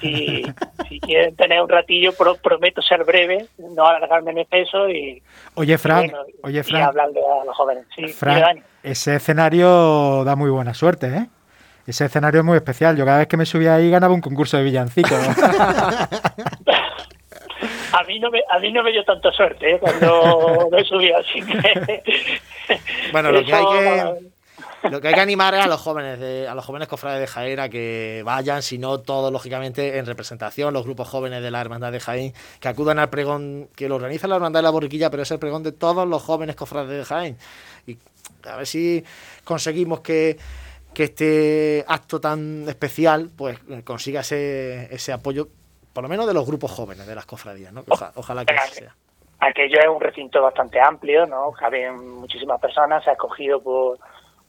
si, 0.00 0.42
si 0.88 1.00
quieren 1.00 1.36
tener 1.36 1.60
un 1.60 1.68
ratillo 1.68 2.12
prometo 2.42 2.82
ser 2.82 3.04
breve, 3.04 3.46
no 3.58 3.86
alargarme 3.86 4.32
en 4.32 4.38
exceso 4.38 4.88
y 4.88 5.22
Oye, 5.54 5.78
Fran, 5.78 6.10
oye, 6.42 6.62
Fran. 6.62 6.82
Hablarle 6.82 7.20
a 7.20 7.44
los 7.44 7.56
jóvenes. 7.56 7.86
Sí, 7.94 8.04
ese 8.82 9.16
escenario 9.16 10.24
da 10.24 10.34
muy 10.36 10.50
buena 10.50 10.74
suerte, 10.74 11.08
¿eh? 11.08 11.28
Ese 11.86 12.06
escenario 12.06 12.40
es 12.40 12.46
muy 12.46 12.56
especial. 12.56 12.96
Yo 12.96 13.04
cada 13.04 13.18
vez 13.18 13.28
que 13.28 13.36
me 13.36 13.44
subía 13.44 13.74
ahí 13.74 13.90
ganaba 13.90 14.14
un 14.14 14.22
concurso 14.22 14.56
de 14.56 14.62
villancicos. 14.64 15.12
a 17.94 18.02
mí 18.04 18.18
no 18.18 18.30
me, 18.30 18.42
a 18.50 18.58
mí 18.58 18.72
no 18.72 18.82
me 18.82 18.90
dio 18.90 19.04
tanta 19.04 19.30
suerte 19.32 19.74
¿eh? 19.74 19.78
cuando 19.78 20.68
me 20.72 20.84
subí, 20.84 21.12
así 21.12 21.40
que... 21.42 22.02
Bueno, 23.12 23.30
lo 23.30 23.44
que 23.44 23.54
hay 23.54 23.64
que... 23.64 24.34
Lo 24.90 25.00
que 25.00 25.08
hay 25.08 25.14
que 25.14 25.20
animar 25.20 25.54
es 25.54 25.64
a 25.64 25.66
los 25.66 25.80
jóvenes, 25.80 26.20
de, 26.20 26.46
a 26.46 26.54
los 26.54 26.62
jóvenes 26.62 26.88
cofrades 26.88 27.18
de 27.18 27.26
Jaén 27.26 27.58
a 27.58 27.70
que 27.70 28.22
vayan, 28.22 28.62
si 28.62 28.76
no 28.76 29.00
todos, 29.00 29.32
lógicamente, 29.32 29.96
en 29.96 30.04
representación, 30.04 30.74
los 30.74 30.84
grupos 30.84 31.08
jóvenes 31.08 31.42
de 31.42 31.50
la 31.50 31.62
Hermandad 31.62 31.90
de 31.90 32.00
Jaén, 32.00 32.34
que 32.60 32.68
acudan 32.68 32.98
al 32.98 33.08
pregón 33.08 33.70
que 33.74 33.88
lo 33.88 33.96
organiza 33.96 34.28
la 34.28 34.36
Hermandad 34.36 34.58
de 34.58 34.64
la 34.64 34.70
Borriquilla, 34.70 35.10
pero 35.10 35.22
es 35.22 35.30
el 35.30 35.38
pregón 35.38 35.62
de 35.62 35.72
todos 35.72 36.06
los 36.06 36.22
jóvenes 36.22 36.54
cofrades 36.54 36.90
de 36.90 37.04
Jaén. 37.04 37.38
Y 37.86 37.96
a 38.46 38.56
ver 38.56 38.66
si 38.66 39.02
conseguimos 39.42 40.00
que, 40.00 40.36
que 40.92 41.04
este 41.04 41.84
acto 41.88 42.20
tan 42.20 42.66
especial 42.68 43.30
pues 43.34 43.58
consiga 43.84 44.20
ese, 44.20 44.94
ese 44.94 45.12
apoyo, 45.12 45.48
por 45.94 46.02
lo 46.02 46.10
menos 46.10 46.26
de 46.26 46.34
los 46.34 46.46
grupos 46.46 46.70
jóvenes 46.72 47.06
de 47.06 47.14
las 47.14 47.24
cofradías, 47.24 47.72
¿no? 47.72 47.82
Ojalá, 47.88 48.12
ojalá 48.16 48.44
que 48.44 48.54
así 48.54 48.74
sea. 48.80 48.94
Aquello 49.40 49.78
es 49.80 49.88
un 49.88 50.00
recinto 50.00 50.42
bastante 50.42 50.80
amplio, 50.80 51.24
¿no? 51.26 51.52
Caben 51.52 52.20
muchísimas 52.20 52.60
personas, 52.60 53.02
se 53.02 53.10
ha 53.10 53.12
escogido 53.14 53.62
por 53.62 53.98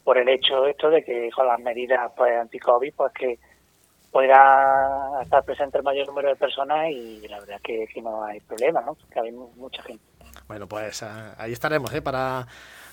por 0.06 0.20
el 0.20 0.30
hecho 0.30 0.68
esto 0.68 0.90
de 0.90 1.04
que 1.04 1.30
con 1.36 1.48
las 1.48 1.60
medidas 1.60 2.12
pues 2.16 2.32
anti-COVID 2.40 2.94
pues 2.96 3.12
que 3.12 3.40
pueda 4.12 5.20
estar 5.22 5.44
presente 5.44 5.80
el 5.80 5.84
mayor 5.84 6.08
número 6.08 6.30
de 6.30 6.36
personas 6.36 6.90
y 6.90 7.28
la 7.28 7.40
verdad 7.40 7.60
que, 7.62 7.86
que 7.92 8.02
no 8.02 8.24
hay 8.24 8.40
problema, 8.40 8.80
¿no? 8.82 8.96
Que 9.12 9.20
hay 9.20 9.32
mucha 9.32 9.82
gente. 9.82 10.06
Bueno, 10.48 10.68
pues 10.68 11.04
ah, 11.04 11.36
ahí 11.38 11.52
estaremos, 11.52 11.92
¿eh? 11.94 12.02
Para, 12.02 12.48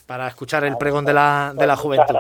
para 0.07 0.27
escuchar 0.27 0.65
el 0.65 0.77
pregón 0.79 1.05
de 1.05 1.13
la, 1.13 1.53
de 1.55 1.67
la 1.67 1.77
juventud. 1.77 2.17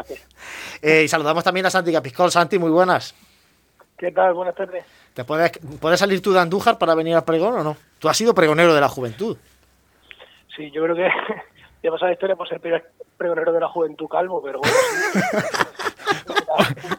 Eh, 0.82 1.02
y 1.04 1.08
saludamos 1.08 1.42
también 1.42 1.66
a 1.66 1.70
Santi 1.70 1.90
Capiscol. 1.90 2.30
Santi, 2.30 2.58
muy 2.58 2.70
buenas. 2.70 3.14
¿Qué 4.02 4.10
tal? 4.10 4.34
Buenas 4.34 4.56
tardes. 4.56 4.84
¿Te 5.14 5.22
puedes, 5.22 5.52
puedes 5.80 6.00
salir 6.00 6.20
tú 6.20 6.32
de 6.32 6.40
Andújar 6.40 6.76
para 6.76 6.92
venir 6.96 7.14
al 7.14 7.22
pregón 7.22 7.54
o 7.54 7.62
no? 7.62 7.76
Tú 8.00 8.08
has 8.08 8.16
sido 8.16 8.34
pregonero 8.34 8.74
de 8.74 8.80
la 8.80 8.88
juventud. 8.88 9.36
Sí, 10.56 10.72
yo 10.72 10.82
creo 10.82 10.96
que 10.96 11.02
ya 11.84 11.90
pasado 11.92 12.08
la 12.08 12.14
historia 12.14 12.34
por 12.34 12.48
ser 12.48 12.60
pregonero 13.16 13.52
de 13.52 13.60
la 13.60 13.68
juventud 13.68 14.08
calvo, 14.08 14.42
pero 14.42 14.58
bueno. 14.58 14.76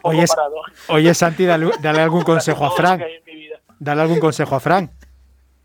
oye, 0.02 0.24
oye, 0.88 1.12
Santi, 1.12 1.44
dale, 1.44 1.72
dale 1.82 2.00
algún 2.00 2.22
consejo 2.24 2.64
a 2.64 2.70
Fran. 2.70 3.04
Dale 3.78 4.00
algún 4.00 4.18
consejo 4.18 4.54
a 4.54 4.60
Fran. 4.60 4.90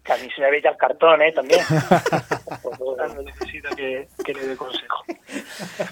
Que 0.03 0.11
a 0.11 0.17
mí 0.17 0.27
se 0.35 0.41
me 0.41 0.51
veía 0.51 0.71
el 0.71 0.75
cartón, 0.75 1.21
¿eh? 1.21 1.31
También. 1.31 1.61
no 1.69 3.21
necesita 3.21 3.69
que, 3.77 4.09
que, 4.25 4.33
le 4.33 4.45
dé 4.45 4.57
consejo. 4.57 5.05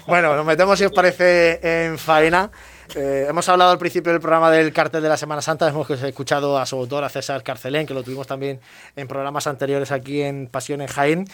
Bueno, 0.06 0.36
nos 0.36 0.44
metemos, 0.44 0.78
si 0.78 0.84
os 0.84 0.92
parece, 0.92 1.86
en 1.86 1.96
faena. 1.96 2.50
Eh, 2.96 3.26
hemos 3.28 3.48
hablado 3.48 3.70
al 3.70 3.78
principio 3.78 4.12
del 4.12 4.20
programa 4.20 4.50
del 4.50 4.72
cartel 4.72 5.02
de 5.02 5.08
la 5.08 5.16
Semana 5.16 5.42
Santa, 5.42 5.68
hemos 5.68 5.90
escuchado 5.90 6.58
a 6.58 6.66
su 6.66 6.76
autor, 6.76 7.04
a 7.04 7.08
César 7.08 7.42
Carcelén, 7.42 7.86
que 7.86 7.94
lo 7.94 8.02
tuvimos 8.02 8.26
también 8.26 8.60
en 8.96 9.08
programas 9.08 9.46
anteriores 9.46 9.92
aquí 9.92 10.22
en 10.22 10.46
Pasión 10.46 10.80
en 10.80 10.88
Jaén. 10.88 11.24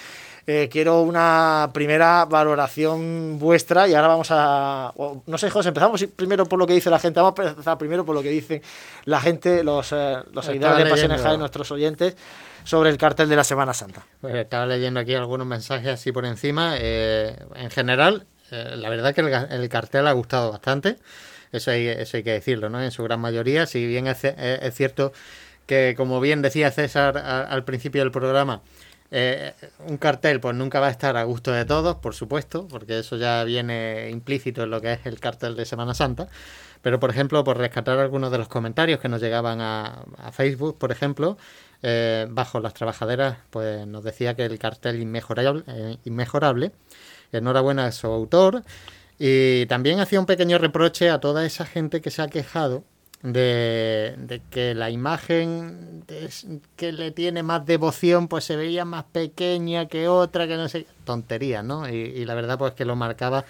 Eh, 0.46 0.68
quiero 0.70 1.00
una 1.00 1.70
primera 1.72 2.26
valoración 2.26 3.38
vuestra 3.38 3.88
y 3.88 3.94
ahora 3.94 4.09
vamos 4.09 4.28
a... 4.30 4.92
no 5.26 5.38
sé, 5.38 5.48
José, 5.48 5.68
empezamos 5.68 6.05
primero 6.16 6.44
por 6.46 6.59
lo 6.59 6.66
que 6.66 6.74
dice 6.74 6.90
la 6.90 6.98
gente, 6.98 7.20
vamos 7.20 7.38
a 7.38 7.48
empezar 7.48 7.78
primero 7.78 8.05
por 8.05 8.14
lo 8.14 8.22
que 8.22 8.28
dice 8.28 8.61
la 9.05 9.20
gente, 9.20 9.64
los, 9.64 9.92
eh, 9.92 10.16
los 10.32 10.44
seguidores 10.44 10.84
de 10.84 10.90
Pasiones 10.90 11.22
Jaén, 11.22 11.38
nuestros 11.38 11.70
oyentes, 11.70 12.16
sobre 12.64 12.90
el 12.90 12.98
cartel 12.98 13.28
de 13.28 13.36
la 13.36 13.44
Semana 13.44 13.72
Santa. 13.72 14.05
Pues 14.20 14.34
estaba 14.34 14.66
leyendo 14.66 15.00
aquí 15.00 15.14
algunos 15.14 15.46
mensajes 15.46 15.88
así 15.88 16.12
por 16.12 16.26
encima. 16.26 16.74
Eh, 16.78 17.36
en 17.55 17.70
general, 17.70 18.26
la 18.50 18.88
verdad 18.88 19.14
que 19.14 19.20
el, 19.22 19.68
cartel 19.68 20.07
ha 20.07 20.12
gustado 20.12 20.52
bastante. 20.52 20.98
Eso 21.55 21.70
hay, 21.70 21.88
eso 21.88 22.16
hay 22.16 22.22
que 22.22 22.32
decirlo, 22.32 22.68
¿no? 22.68 22.82
En 22.82 22.90
su 22.90 23.02
gran 23.02 23.20
mayoría, 23.20 23.66
si 23.66 23.86
bien 23.86 24.07
es, 24.07 24.26
cierto 24.74 25.12
que, 25.66 25.94
como 25.96 26.20
bien 26.20 26.42
decía 26.42 26.70
César 26.70 27.16
al 27.18 27.64
principio 27.64 28.02
del 28.02 28.11
programa, 28.11 28.62
eh, 29.11 29.55
un 29.86 29.96
cartel 29.96 30.40
pues 30.40 30.57
nunca 30.57 30.80
va 30.80 30.88
a 30.88 30.90
estar 30.90 31.16
a 31.16 31.22
gusto 31.22 31.52
de 31.52 31.64
todos, 31.64 31.96
por 31.96 32.14
supuesto, 32.14 32.66
porque 32.66 32.98
eso 32.98 33.16
ya 33.16 33.44
viene 33.44 34.11
implícito 34.11 34.64
en 34.64 34.70
lo 34.70 34.80
que 34.80 34.94
es 34.94 35.07
el 35.07 35.20
cartel 35.20 35.55
de 35.55 35.64
Semana 35.64 35.94
Santa. 35.94 36.28
Pero, 36.82 37.00
por 37.00 37.11
ejemplo, 37.11 37.44
por 37.44 37.57
rescatar 37.57 37.98
algunos 37.98 38.30
de 38.30 38.38
los 38.38 38.48
comentarios 38.48 39.00
que 39.00 39.09
nos 39.09 39.20
llegaban 39.22 39.61
a, 39.61 40.05
Facebook, 40.32 40.78
por 40.78 40.92
ejemplo, 40.92 41.38
eh, 41.82 42.26
bajo 42.28 42.61
las 42.61 42.74
trabajaderas, 42.74 43.38
pues 43.50 43.86
nos 43.86 44.05
decía 44.05 44.34
que 44.34 44.44
el 44.44 44.59
cartel 44.59 45.00
inmejorable, 45.00 45.62
eh, 45.66 45.96
inmejorable. 46.05 46.72
Enhorabuena 47.32 47.86
a 47.86 47.92
su 47.92 48.09
autor. 48.09 48.64
Y 49.19 49.67
también 49.67 50.01
hacía 50.01 50.21
un 50.21 50.27
pequeño 50.27 50.59
reproche 50.59 51.11
a 51.11 51.21
toda 51.21 51.47
esa 51.47 51.67
gente 51.67 52.01
que 52.01 52.11
se 52.11 52.23
ha 52.23 52.29
quejado 52.29 52.85
de, 53.25 54.43
que 54.51 54.75
la 54.75 54.91
imagen 54.91 56.05
que 56.77 56.93
le 56.93 57.11
tiene 57.11 57.43
más 57.43 57.65
devoción 57.65 58.29
pues 58.29 58.45
se 58.45 58.55
veía 58.55 58.85
más 58.85 59.05
pequeña 59.05 59.87
que 59.87 60.09
otra, 60.09 60.47
que 60.47 60.57
no 60.57 60.69
sé, 60.69 60.87
tontería, 61.05 61.62
¿no? 61.62 61.89
Y, 61.89 62.25
la 62.27 62.35
verdad 62.35 62.59
pues 62.59 62.75
que 62.75 62.85
lo 62.85 62.97
marcaba, 62.97 63.47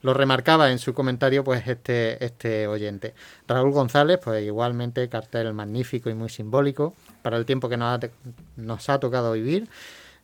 lo 0.00 0.14
remarcaba 0.14 0.70
en 0.70 0.78
su 0.78 0.94
comentario 0.94 1.44
pues 1.44 1.66
este, 1.66 2.24
este 2.24 2.66
oyente. 2.66 3.14
Raúl 3.46 3.72
González 3.72 4.18
pues 4.22 4.42
igualmente 4.44 5.06
cartel 5.10 5.52
magnífico 5.52 6.08
y 6.08 6.14
muy 6.14 6.30
simbólico 6.30 6.94
para 7.20 7.36
el 7.36 7.44
tiempo 7.44 7.68
que 7.68 7.76
nos 7.76 8.02
ha, 8.02 8.08
nos 8.56 8.88
ha 8.88 8.98
tocado 8.98 9.32
vivir. 9.32 9.68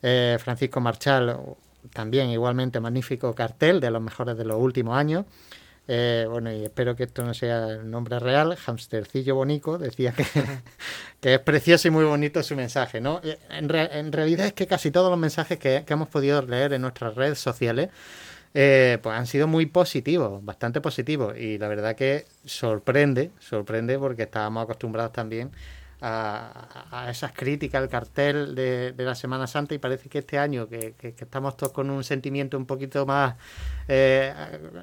Eh, 0.03 0.39
Francisco 0.41 0.81
Marchal 0.81 1.37
también 1.93 2.31
igualmente 2.31 2.81
magnífico 2.81 3.35
cartel 3.35 3.81
de 3.81 3.91
los 3.91 4.03
mejores 4.03 4.37
de 4.37 4.45
los 4.45 4.61
últimos 4.61 4.97
años. 4.97 5.25
Eh, 5.87 6.27
bueno, 6.31 6.51
y 6.51 6.65
espero 6.65 6.97
que 6.97 7.05
esto 7.05 7.25
no 7.25 7.35
sea 7.35 7.69
el 7.69 7.91
nombre 7.91 8.19
real. 8.19 8.57
Hamstercillo 8.67 9.35
Bonico 9.35 9.77
decía 9.79 10.13
que, 10.13 10.25
que 11.21 11.35
es 11.35 11.41
precioso 11.41 11.89
y 11.89 11.91
muy 11.91 12.05
bonito 12.05 12.43
su 12.43 12.57
mensaje, 12.57 13.01
¿no? 13.01 13.21
Eh, 13.23 13.39
en, 13.51 13.75
en 13.75 14.13
realidad 14.13 14.47
es 14.47 14.53
que 14.55 14.67
casi 14.67 14.91
todos 14.91 15.11
los 15.11 15.19
mensajes 15.19 15.59
que, 15.59 15.85
que 15.87 15.93
hemos 15.93 16.09
podido 16.09 16.41
leer 16.43 16.73
en 16.73 16.83
nuestras 16.83 17.15
redes 17.15 17.39
sociales 17.39 17.91
eh, 18.57 18.99
pues 19.03 19.19
han 19.19 19.27
sido 19.27 19.49
muy 19.49 19.67
positivos, 19.67 20.45
bastante 20.45 20.81
positivos. 20.81 21.37
Y 21.37 21.59
la 21.59 21.69
verdad 21.69 21.97
que 21.97 22.27
sorprende, 22.45 23.33
sorprende 23.41 23.99
porque 23.99 24.23
estábamos 24.23 24.63
acostumbrados 24.65 25.13
también 25.13 25.51
a, 26.07 27.07
esas 27.09 27.33
críticas 27.33 27.83
al 27.83 27.89
cartel 27.89 28.55
de, 28.55 28.95
la 28.97 29.15
Semana 29.15 29.47
Santa 29.47 29.75
y 29.75 29.79
parece 29.79 30.09
que 30.09 30.19
este 30.19 30.39
año 30.39 30.69
que, 30.69 30.95
estamos 31.01 31.57
todos 31.57 31.73
con 31.73 31.89
un 31.89 32.05
sentimiento 32.05 32.59
un 32.59 32.67
poquito 32.67 33.07
más, 33.07 33.37
eh, 33.89 34.33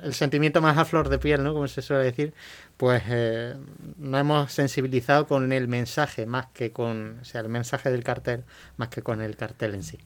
el 0.03 0.13
sentimiento 0.13 0.61
más 0.61 0.77
a 0.77 0.85
flor 0.85 1.09
de 1.09 1.19
piel, 1.19 1.43
¿no? 1.43 1.53
Como 1.53 1.67
se 1.67 1.81
suele 1.81 2.03
decir, 2.05 2.33
pues 2.77 3.03
eh, 3.07 3.55
nos 3.97 4.21
hemos 4.21 4.51
sensibilizado 4.51 5.27
con 5.27 5.51
el 5.51 5.67
mensaje 5.67 6.25
más 6.25 6.47
que 6.47 6.71
con, 6.71 7.19
o 7.21 7.25
sea, 7.25 7.41
el 7.41 7.49
mensaje 7.49 7.91
del 7.91 8.03
cartel 8.03 8.43
más 8.77 8.89
que 8.89 9.03
con 9.03 9.21
el 9.21 9.35
cartel 9.35 9.75
en 9.75 9.83
sí. 9.83 9.99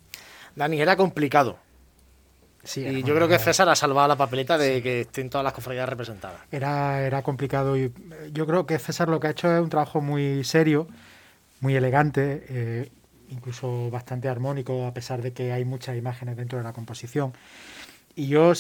Dani, 0.56 0.82
era 0.82 0.96
complicado. 0.98 1.60
Sí, 2.66 2.86
y 2.86 3.04
yo 3.04 3.16
creo 3.16 3.28
que 3.28 3.40
César 3.40 3.70
ha 3.70 3.76
salvado 3.76 4.10
la 4.10 4.18
papeleta 4.18 4.58
de 4.58 4.82
que 4.82 5.02
estén 5.02 5.30
todas 5.30 5.46
las 5.46 5.54
cofradías 5.54 5.88
representadas. 5.88 6.42
Era, 6.52 7.02
era 7.02 7.22
complicado 7.22 7.78
y 7.78 7.94
yo 8.34 8.46
creo 8.46 8.66
que 8.66 8.78
César 8.80 9.08
lo 9.08 9.20
que 9.20 9.28
ha 9.28 9.30
hecho 9.30 9.56
es 9.56 9.62
un 9.62 9.70
trabajo 9.70 10.02
muy 10.02 10.44
serio 10.44 10.88
muy 11.66 11.76
elegante, 11.76 12.46
eh, 12.50 12.92
incluso 13.30 13.90
bastante 13.90 14.30
armónico, 14.30 14.86
a 14.86 14.94
pesar 14.94 15.22
de 15.22 15.34
que 15.34 15.52
hay 15.52 15.66
muchas 15.66 15.98
imágenes 15.98 16.38
dentro 16.38 16.58
de 16.58 16.64
la 16.64 16.74
composición. 16.74 17.34
Y 18.16 18.28
yo 18.28 18.54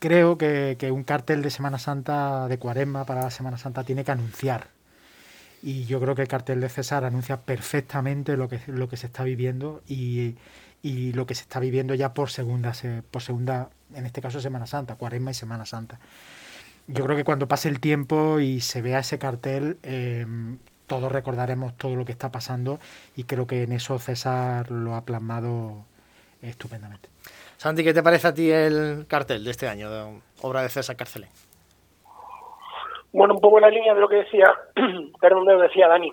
creo 0.00 0.36
que, 0.36 0.76
un 0.90 1.04
cartel 1.04 1.40
de 1.42 1.50
Semana 1.50 1.78
Santa, 1.78 2.48
de 2.48 2.58
Cuaresma 2.58 3.04
para 3.06 3.22
la 3.22 3.30
Semana 3.30 3.56
Santa, 3.56 3.84
tiene 3.84 4.04
que 4.04 4.10
anunciar. 4.10 4.68
Y 5.62 5.84
yo 5.86 5.98
creo 6.00 6.14
que 6.14 6.22
el 6.22 6.28
cartel 6.28 6.60
de 6.60 6.68
César 6.68 7.04
anuncia 7.04 7.40
perfectamente 7.40 8.36
lo 8.36 8.48
que, 8.48 8.60
lo 8.66 8.88
que 8.88 8.98
se 8.98 9.06
está 9.06 9.24
viviendo 9.24 9.82
y, 9.88 10.34
y 10.84 11.14
lo 11.14 11.24
que 11.24 11.34
se 11.34 11.42
está 11.42 11.60
viviendo 11.60 11.94
ya 11.94 12.12
por 12.12 12.28
segunda, 12.28 12.72
por 13.10 13.22
segunda, 13.22 13.70
en 13.94 14.04
este 14.04 14.20
caso 14.20 14.38
Semana 14.38 14.66
Santa, 14.66 14.96
Cuaresma 14.96 15.30
y 15.30 15.34
Semana 15.34 15.64
Santa. 15.64 15.98
Yo 16.86 17.04
creo 17.04 17.16
que 17.16 17.24
cuando 17.24 17.48
pase 17.48 17.70
el 17.70 17.80
tiempo 17.80 18.38
y 18.38 18.60
se 18.60 18.82
vea 18.82 18.98
ese 18.98 19.18
cartel, 19.18 19.78
eh, 19.82 20.26
todos 20.86 21.10
recordaremos 21.10 21.74
todo 21.78 21.96
lo 21.96 22.04
que 22.04 22.12
está 22.12 22.30
pasando 22.30 22.78
y 23.16 23.24
creo 23.24 23.46
que 23.46 23.62
en 23.62 23.72
eso 23.72 23.98
César 23.98 24.70
lo 24.70 24.94
ha 24.94 25.00
plasmado 25.06 25.86
estupendamente. 26.42 27.08
Santi, 27.56 27.82
¿qué 27.82 27.94
te 27.94 28.02
parece 28.02 28.28
a 28.28 28.34
ti 28.34 28.50
el 28.50 29.06
cartel 29.08 29.42
de 29.42 29.50
este 29.52 29.66
año, 29.66 29.90
de 29.90 30.20
obra 30.42 30.60
de 30.60 30.68
César 30.68 30.96
Carcelén? 30.96 31.30
Bueno, 33.10 33.32
un 33.32 33.40
poco 33.40 33.56
en 33.56 33.62
la 33.62 33.70
línea 33.70 33.94
de 33.94 34.00
lo 34.00 34.08
que 34.08 34.16
decía, 34.16 34.52
perdón, 35.18 35.46
de 35.46 35.54
lo 35.54 35.60
que 35.60 35.68
decía 35.68 35.88
Dani. 35.88 36.12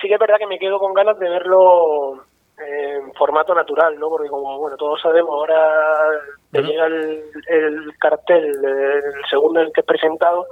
Sí 0.00 0.06
que 0.06 0.14
es 0.14 0.20
verdad 0.20 0.36
que 0.38 0.46
me 0.46 0.60
quedo 0.60 0.78
con 0.78 0.94
ganas 0.94 1.18
de 1.18 1.28
verlo 1.28 2.27
en 2.60 3.12
formato 3.14 3.54
natural, 3.54 3.98
¿no? 3.98 4.08
Porque 4.08 4.28
como 4.28 4.58
bueno 4.58 4.76
todos 4.76 5.00
sabemos, 5.00 5.30
ahora 5.30 6.20
te 6.50 6.62
llega 6.62 6.86
el, 6.86 7.22
el 7.48 7.98
cartel, 7.98 8.46
el 8.64 9.24
segundo 9.30 9.60
en 9.60 9.66
el 9.66 9.72
que 9.72 9.80
es 9.80 9.86
presentado, 9.86 10.46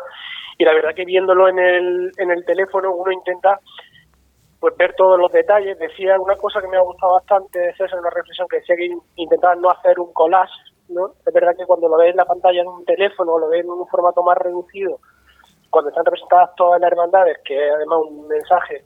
y 0.59 0.65
la 0.65 0.73
verdad 0.73 0.95
que 0.95 1.05
viéndolo 1.05 1.49
en 1.49 1.59
el, 1.59 2.13
en 2.17 2.31
el 2.31 2.45
teléfono 2.45 2.95
uno 2.95 3.13
intenta 3.13 3.61
pues 4.61 4.77
ver 4.77 4.95
todos 4.95 5.19
los 5.19 5.31
detalles. 5.33 5.79
Decía 5.79 6.19
una 6.19 6.37
cosa 6.37 6.61
que 6.61 6.69
me 6.69 6.77
ha 6.77 6.81
gustado 6.81 7.15
bastante, 7.15 7.69
es 7.69 7.93
una 7.93 8.11
reflexión 8.11 8.49
que 8.49 8.59
decía 8.59 8.77
que 8.77 8.91
intentaba 9.17 9.55
no 9.55 9.71
hacer 9.71 9.99
un 10.01 10.13
collage, 10.13 10.53
¿no? 10.89 11.13
Es 11.27 11.33
verdad 11.33 11.55
que 11.57 11.67
cuando 11.67 11.89
lo 11.89 11.97
ves 11.99 12.11
en 12.11 12.17
la 12.17 12.25
pantalla 12.25 12.63
en 12.63 12.69
un 12.69 12.85
teléfono 12.85 13.33
o 13.33 13.39
lo 13.39 13.49
ves 13.49 13.65
en 13.65 13.71
un 13.71 13.87
formato 13.89 14.23
más 14.23 14.39
reducido, 14.39 14.99
cuando 15.71 15.91
están 15.91 16.05
representadas 16.05 16.55
todas 16.57 16.81
las 16.81 16.91
hermandades, 16.91 17.39
que 17.45 17.67
es 17.67 17.75
además 17.75 17.99
un 18.09 18.29
mensaje 18.29 18.85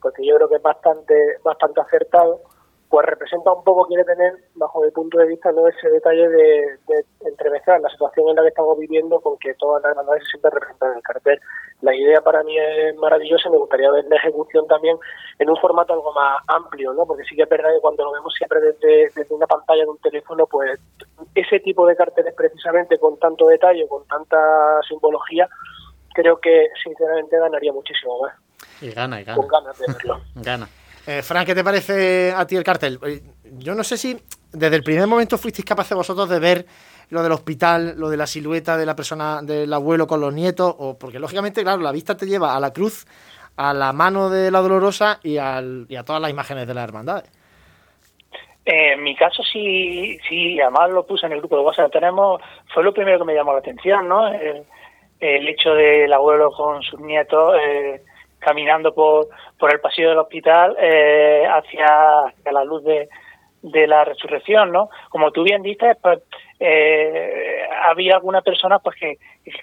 pues 0.00 0.14
que 0.14 0.24
yo 0.24 0.36
creo 0.36 0.48
que 0.48 0.56
es 0.56 0.62
bastante, 0.62 1.14
bastante 1.42 1.80
acertado, 1.80 2.40
pues 2.88 3.04
representa 3.04 3.52
un 3.52 3.62
poco, 3.64 3.86
quiere 3.86 4.04
tener, 4.04 4.32
bajo 4.54 4.82
mi 4.82 4.90
punto 4.90 5.18
de 5.18 5.26
vista, 5.26 5.52
no 5.52 5.68
ese 5.68 5.90
detalle 5.90 6.28
de, 6.28 6.78
de 6.86 7.04
entremezclar 7.26 7.80
la 7.80 7.90
situación 7.90 8.30
en 8.30 8.36
la 8.36 8.42
que 8.42 8.48
estamos 8.48 8.78
viviendo 8.78 9.20
con 9.20 9.36
que 9.38 9.52
todas 9.54 9.82
las 9.82 9.90
hermandades 9.90 10.24
se 10.24 10.30
sientan 10.30 10.52
representadas 10.52 10.92
en 10.92 10.96
el 10.98 11.02
cartel. 11.02 11.40
La 11.82 11.94
idea 11.94 12.20
para 12.22 12.42
mí 12.42 12.58
es 12.58 12.96
maravillosa 12.96 13.48
y 13.48 13.52
me 13.52 13.58
gustaría 13.58 13.90
ver 13.90 14.06
la 14.06 14.16
ejecución 14.16 14.66
también 14.66 14.96
en 15.38 15.50
un 15.50 15.56
formato 15.58 15.92
algo 15.92 16.12
más 16.12 16.42
amplio, 16.46 16.94
¿no? 16.94 17.04
Porque 17.04 17.24
sí 17.24 17.36
que 17.36 17.42
es 17.42 17.48
verdad 17.48 17.70
que 17.74 17.80
cuando 17.80 18.04
lo 18.04 18.12
vemos 18.12 18.32
siempre 18.34 18.60
desde, 18.60 19.10
desde 19.14 19.34
una 19.34 19.46
pantalla 19.46 19.82
de 19.82 19.90
un 19.90 19.98
teléfono, 19.98 20.46
pues 20.46 20.80
ese 21.34 21.60
tipo 21.60 21.86
de 21.86 21.94
carteles 21.94 22.34
precisamente 22.34 22.98
con 22.98 23.18
tanto 23.18 23.46
detalle, 23.46 23.86
con 23.86 24.06
tanta 24.06 24.80
simbología, 24.88 25.46
creo 26.14 26.40
que 26.40 26.68
sinceramente 26.82 27.38
ganaría 27.38 27.72
muchísimo 27.72 28.22
más. 28.22 28.34
Y 28.80 28.90
gana, 28.90 29.20
y 29.20 29.24
gana. 29.24 29.36
Con 29.36 29.48
ganas 29.48 29.78
de 29.78 29.86
verlo. 29.92 30.20
Gana. 30.36 30.68
Eh, 31.10 31.22
Fran, 31.22 31.46
¿qué 31.46 31.54
te 31.54 31.64
parece 31.64 32.34
a 32.36 32.46
ti 32.46 32.54
el 32.54 32.62
cartel? 32.62 32.98
Eh, 33.06 33.22
Yo 33.52 33.74
no 33.74 33.82
sé 33.82 33.96
si 33.96 34.14
desde 34.52 34.76
el 34.76 34.82
primer 34.82 35.06
momento 35.06 35.38
fuisteis 35.38 35.64
capaces 35.64 35.96
vosotros 35.96 36.28
de 36.28 36.38
ver 36.38 36.66
lo 37.08 37.22
del 37.22 37.32
hospital, 37.32 37.94
lo 37.96 38.10
de 38.10 38.18
la 38.18 38.26
silueta 38.26 38.76
de 38.76 38.84
la 38.84 38.94
persona, 38.94 39.40
del 39.42 39.72
abuelo 39.72 40.06
con 40.06 40.20
los 40.20 40.34
nietos, 40.34 40.74
o 40.78 40.98
porque 40.98 41.18
lógicamente, 41.18 41.62
claro, 41.62 41.80
la 41.80 41.92
vista 41.92 42.14
te 42.14 42.26
lleva 42.26 42.54
a 42.54 42.60
la 42.60 42.74
cruz, 42.74 43.06
a 43.56 43.72
la 43.72 43.94
mano 43.94 44.28
de 44.28 44.50
la 44.50 44.60
dolorosa 44.60 45.18
y, 45.22 45.38
al- 45.38 45.86
a 45.98 46.04
todas 46.04 46.20
las 46.20 46.30
imágenes 46.30 46.66
de 46.66 46.74
las 46.74 46.84
hermandades. 46.84 47.30
Eh, 48.66 48.92
en 48.92 49.02
mi 49.02 49.16
caso 49.16 49.42
sí, 49.50 50.18
sí, 50.28 50.60
además 50.60 50.90
lo 50.90 51.06
puse 51.06 51.24
en 51.24 51.32
el 51.32 51.38
grupo 51.38 51.56
de 51.56 51.62
WhatsApp 51.62 51.86
que 51.90 52.00
tenemos, 52.00 52.42
fue 52.74 52.84
lo 52.84 52.92
primero 52.92 53.18
que 53.20 53.24
me 53.24 53.34
llamó 53.34 53.54
la 53.54 53.60
atención, 53.60 54.06
¿no? 54.06 54.28
El, 54.28 54.62
el 55.20 55.48
hecho 55.48 55.70
del 55.70 56.12
abuelo 56.12 56.50
con 56.50 56.82
sus 56.82 57.00
nietos 57.00 57.54
eh, 57.64 58.02
caminando 58.38 58.94
por, 58.94 59.28
por 59.58 59.72
el 59.72 59.80
pasillo 59.80 60.10
del 60.10 60.18
hospital 60.18 60.76
eh, 60.80 61.44
hacia, 61.46 62.26
hacia 62.26 62.52
la 62.52 62.64
luz 62.64 62.84
de, 62.84 63.08
de 63.62 63.86
la 63.86 64.04
resurrección, 64.04 64.72
¿no? 64.72 64.88
Como 65.10 65.30
tú 65.30 65.42
bien 65.42 65.62
dices, 65.62 65.96
pues 66.00 66.20
eh, 66.60 67.62
había 67.82 68.14
algunas 68.14 68.42
personas 68.42 68.80
pues 68.82 68.96
que, 68.96 69.18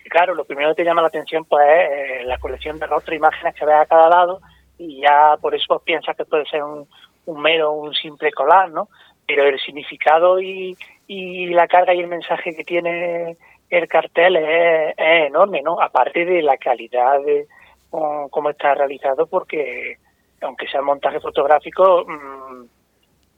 claro, 0.09 0.36
lo 0.36 0.45
primero 0.45 0.69
que 0.69 0.76
te 0.76 0.86
llama 0.86 1.01
la 1.01 1.07
atención 1.07 1.45
pues 1.45 1.65
es 1.65 2.21
eh, 2.21 2.23
la 2.26 2.38
colección 2.38 2.80
de 2.80 2.88
rostros, 2.88 3.15
imágenes 3.15 3.55
que 3.55 3.65
ves 3.65 3.76
a 3.76 3.86
cada 3.86 4.09
lado 4.09 4.39
y 4.78 5.01
ya 5.01 5.38
por 5.41 5.55
eso 5.55 5.65
pues, 5.67 5.82
piensas 5.84 6.15
que 6.15 6.26
puede 6.26 6.45
ser 6.45 6.63
un, 6.63 6.88
un 7.26 7.41
mero, 7.41 7.71
un 7.71 7.93
simple 7.93 8.32
colar, 8.32 8.69
¿no? 8.69 8.89
Pero 9.28 9.43
el 9.43 9.59
significado 9.59 10.39
y, 10.39 10.78
y 11.07 11.47
la 11.47 11.67
carga 11.67 11.93
y 11.93 11.99
el 11.99 12.07
mensaje 12.07 12.55
que 12.55 12.63
tiene 12.63 13.38
el 13.69 13.88
cartel 13.88 14.36
es, 14.36 14.93
es 14.97 15.28
enorme, 15.28 15.61
¿no? 15.61 15.82
Aparte 15.82 16.26
de 16.26 16.41
la 16.41 16.57
calidad 16.57 17.19
de 17.21 17.47
um, 17.96 18.30
cómo 18.30 18.50
está 18.50 18.74
realizado, 18.76 19.28
porque 19.28 19.98
aunque 20.41 20.68
sea 20.68 20.82
montaje 20.82 21.20
fotográfico, 21.20 22.06
mm, 22.08 22.66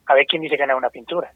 a 0.08 0.14
ver 0.14 0.26
quién 0.26 0.41
dice 0.41 0.58
que 0.58 0.66
no 0.66 0.74
es 0.74 0.78
una 0.78 0.89
pintura. 0.89 1.32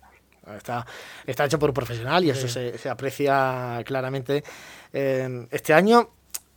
Está, 0.58 0.86
está 1.26 1.46
hecho 1.46 1.60
por 1.60 1.70
un 1.70 1.74
profesional 1.76 2.24
y 2.24 2.32
eso 2.32 2.48
se, 2.48 2.78
se 2.78 2.90
aprecia 2.90 3.80
claramente. 3.86 4.44
Eh, 4.92 5.48
este 5.52 5.74
año 5.74 6.10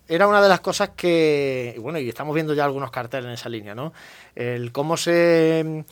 era 0.09 0.27
una 0.27 0.41
de 0.43 0.49
las 0.49 0.61
cosas 0.61 0.91
que, 0.91 1.77
bueno, 1.79 1.99
y 1.99 2.09
estamos 2.09 2.35
viendo 2.35 2.55
ya 2.55 2.65
algunos 2.65 2.91
carteles 2.91 3.27
en 3.27 3.33
esa 3.33 3.49
línea, 3.49 3.75
¿no? 3.75 3.93
El 4.35 4.73
cómo 4.73 4.97
se 4.97 5.85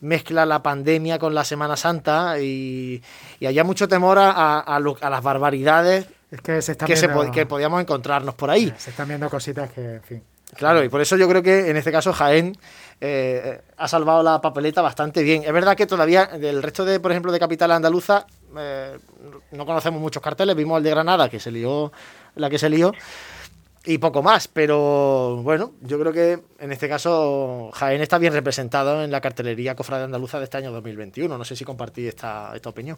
mezcla 0.00 0.44
la 0.46 0.62
pandemia 0.62 1.18
con 1.18 1.34
la 1.34 1.42
Semana 1.44 1.76
Santa 1.76 2.38
y, 2.38 3.02
y 3.40 3.46
había 3.46 3.64
mucho 3.64 3.88
temor 3.88 4.18
a, 4.18 4.30
a- 4.30 4.60
a 4.60 4.78
lo- 4.78 4.96
a 5.00 5.10
las 5.10 5.22
barbaridades 5.22 6.06
Es 6.30 6.40
que 6.42 6.60
se 6.62 6.72
están 6.72 6.86
que, 6.86 6.96
se 6.96 7.06
viendo- 7.06 7.26
po- 7.26 7.32
que 7.32 7.46
podíamos 7.46 7.80
encontrarnos 7.80 8.34
por 8.34 8.50
ahí. 8.50 8.72
Se 8.76 8.90
están 8.90 9.08
viendo 9.08 9.28
cositas 9.30 9.70
que, 9.70 9.94
en 9.96 10.02
fin. 10.02 10.22
Claro, 10.56 10.82
y 10.82 10.88
por 10.88 11.00
eso 11.02 11.16
yo 11.16 11.28
creo 11.28 11.42
que 11.42 11.68
en 11.70 11.76
este 11.76 11.92
caso 11.92 12.12
Jaén 12.12 12.56
eh, 13.02 13.60
ha 13.76 13.86
salvado 13.88 14.22
la 14.22 14.40
papeleta 14.40 14.80
bastante 14.80 15.22
bien. 15.22 15.42
Es 15.44 15.52
verdad 15.52 15.76
que 15.76 15.86
todavía 15.86 16.24
del 16.26 16.62
resto 16.62 16.84
de, 16.86 17.00
por 17.00 17.10
ejemplo, 17.10 17.30
de 17.32 17.38
capital 17.38 17.70
andaluza 17.70 18.26
eh, 18.56 18.98
no 19.52 19.66
conocemos 19.66 20.00
muchos 20.00 20.22
carteles. 20.22 20.56
Vimos 20.56 20.78
el 20.78 20.84
de 20.84 20.90
Granada, 20.90 21.28
que 21.28 21.38
se 21.38 21.50
lió, 21.50 21.92
la 22.34 22.48
que 22.48 22.58
se 22.58 22.70
lió, 22.70 22.92
y 23.84 23.98
poco 23.98 24.22
más. 24.22 24.48
Pero 24.48 25.36
bueno, 25.42 25.72
yo 25.82 25.98
creo 26.00 26.12
que 26.14 26.40
en 26.58 26.72
este 26.72 26.88
caso 26.88 27.70
Jaén 27.74 28.00
está 28.00 28.16
bien 28.16 28.32
representado 28.32 29.02
en 29.04 29.10
la 29.10 29.20
cartelería 29.20 29.74
cofrade 29.76 30.04
andaluza 30.04 30.38
de 30.38 30.44
este 30.44 30.56
año 30.56 30.72
2021. 30.72 31.36
No 31.36 31.44
sé 31.44 31.56
si 31.56 31.64
compartí 31.66 32.06
esta, 32.08 32.52
esta 32.54 32.70
opinión. 32.70 32.96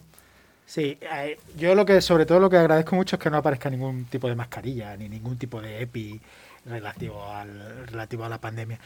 Sí, 0.65 0.97
eh, 1.01 1.37
yo 1.57 1.75
lo 1.75 1.85
que 1.85 1.99
sobre 2.01 2.25
todo 2.25 2.39
lo 2.39 2.49
que 2.49 2.57
agradezco 2.57 2.95
mucho 2.95 3.17
es 3.17 3.21
que 3.21 3.29
no 3.29 3.37
aparezca 3.37 3.69
ningún 3.69 4.05
tipo 4.05 4.29
de 4.29 4.35
mascarilla 4.35 4.95
ni 4.95 5.09
ningún 5.09 5.37
tipo 5.37 5.61
de 5.61 5.81
EPI 5.81 6.21
relativo 6.65 7.25
al 7.25 7.87
relativo 7.87 8.23
a 8.23 8.29
la 8.29 8.39
pandemia. 8.39 8.79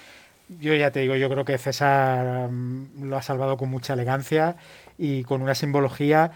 Yo 0.60 0.74
ya 0.74 0.92
te 0.92 1.02
digo, 1.02 1.16
yo 1.16 1.30
creo 1.30 1.46
que 1.46 1.58
César 1.58 2.50
mm, 2.50 3.04
lo 3.04 3.18
ha 3.18 3.22
salvado 3.22 3.58
con 3.58 3.70
mucha 3.70 3.94
elegancia 3.94 4.56
y 4.98 5.24
con 5.24 5.42
una 5.42 5.56
simbología. 5.56 6.32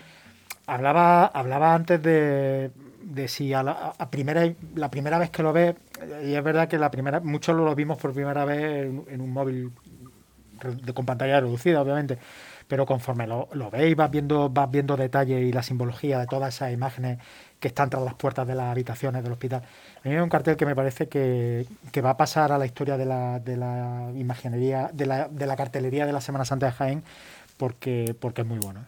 Hablaba, 0.67 1.25
hablaba 1.25 1.73
antes 1.73 2.01
de, 2.01 2.71
de 3.09 3.27
si 3.27 3.53
a 3.53 3.63
la, 3.63 3.93
primera, 4.09 4.51
la 4.75 4.91
primera 4.91 5.17
vez 5.17 5.29
que 5.29 5.43
lo 5.43 5.53
ves, 5.53 5.75
y 6.25 6.33
es 6.33 6.43
verdad 6.43 6.67
que 6.67 6.77
la 6.77 6.91
primera, 6.91 7.19
muchos 7.19 7.55
lo 7.55 7.73
vimos 7.75 7.97
por 7.97 8.13
primera 8.13 8.45
vez 8.45 8.85
en, 9.07 9.21
un 9.21 9.31
móvil 9.31 9.71
con 10.93 11.05
pantalla 11.05 11.39
reducida, 11.39 11.81
obviamente, 11.81 12.19
pero 12.69 12.85
conforme 12.85 13.25
lo, 13.25 13.47
veis, 13.71 13.95
vas 13.95 14.11
viendo, 14.11 14.47
vas 14.47 14.69
viendo 14.69 14.95
detalle 14.95 15.41
y 15.41 15.51
la 15.51 15.63
simbología 15.63 16.19
de 16.19 16.27
todas 16.27 16.53
esas 16.53 16.71
imágenes 16.71 17.17
que 17.59 17.69
están 17.69 17.89
tras 17.89 18.03
las 18.03 18.13
puertas 18.13 18.47
de 18.47 18.53
las 18.53 18.67
habitaciones 18.67 19.23
del 19.23 19.31
hospital. 19.31 19.63
A 20.03 20.07
mí 20.07 20.13
es 20.13 20.21
un 20.21 20.29
cartel 20.29 20.55
que 20.55 20.67
me 20.67 20.75
parece 20.75 21.09
que, 21.09 21.65
que 21.91 22.01
va 22.01 22.11
a 22.11 22.17
pasar 22.17 22.51
a 22.51 22.59
la 22.59 22.67
historia 22.67 22.95
de 22.95 23.07
la, 23.07 23.39
de 23.39 23.57
la 23.57 24.11
imaginería, 24.15 24.91
de 24.93 25.07
la, 25.07 25.27
de 25.27 25.47
la 25.47 25.55
cartelería 25.55 26.05
de 26.05 26.13
la 26.13 26.21
Semana 26.21 26.45
Santa 26.45 26.67
de 26.67 26.73
Jaén, 26.73 27.03
porque, 27.57 28.15
porque 28.19 28.41
es 28.41 28.47
muy 28.47 28.59
bueno. 28.59 28.85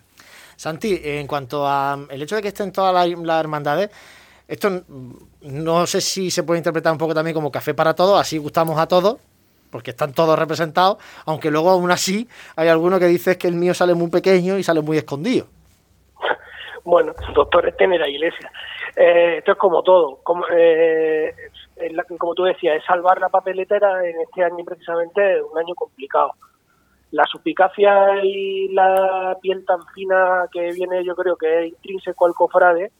Santi, 0.56 1.02
en 1.04 1.26
cuanto 1.26 1.68
a 1.68 2.06
el 2.12 2.22
hecho 2.22 2.36
de 2.36 2.44
que 2.44 2.50
estén 2.50 2.72
todas 2.72 2.94
las, 2.94 3.20
las 3.20 3.40
hermandades, 3.40 3.90
esto 4.48 4.84
no 5.42 5.88
sé 5.88 6.02
si 6.02 6.30
se 6.30 6.44
puede 6.44 6.60
interpretar 6.60 6.92
un 6.92 7.00
poco 7.00 7.16
también 7.16 7.34
como 7.34 7.52
café 7.52 7.74
para 7.74 7.96
todos, 7.96 8.22
así 8.22 8.38
gustamos 8.38 8.78
a 8.78 8.88
todos, 8.88 9.18
porque 9.72 9.92
están 9.92 10.14
todos 10.14 10.38
representados, 10.38 10.98
aunque 11.26 11.50
luego 11.50 11.70
aún 11.70 11.90
así 11.92 12.28
hay 12.56 12.68
alguno 12.68 13.00
que 13.00 13.06
dice 13.06 13.38
que 13.38 13.48
el 13.48 13.56
mío 13.56 13.74
sale 13.74 13.94
muy 13.96 14.10
pequeño 14.10 14.58
y 14.58 14.64
sale 14.64 14.82
muy 14.82 14.98
escondido. 14.98 15.48
Bueno, 16.84 17.14
doctores 17.34 17.78
tiene 17.78 17.98
la 18.00 18.08
iglesia. 18.08 18.52
Eh, 18.96 19.38
esto 19.38 19.52
es 19.54 19.58
como 19.58 19.84
todo. 19.84 20.20
Como, 20.24 20.46
eh, 20.52 21.34
como 22.18 22.34
tú 22.34 22.44
decías, 22.44 22.78
es 22.78 22.86
salvar 22.86 23.20
la 23.20 23.30
papeletera 23.30 24.08
en 24.08 24.20
este 24.22 24.44
año 24.44 24.64
precisamente 24.66 25.38
es 25.38 25.44
un 25.44 25.58
año 25.58 25.76
complicado. 25.76 26.32
La 27.12 27.26
suspicacia 27.26 28.24
y 28.24 28.70
la 28.70 29.38
piel 29.42 29.66
tan 29.66 29.86
fina 29.94 30.46
que 30.52 30.72
viene, 30.72 31.04
yo 31.04 31.16
creo 31.16 31.36
que 31.36 31.60
es 31.60 31.68
intrínseco 31.68 32.26
al 32.26 32.34
cofrade, 32.34 32.92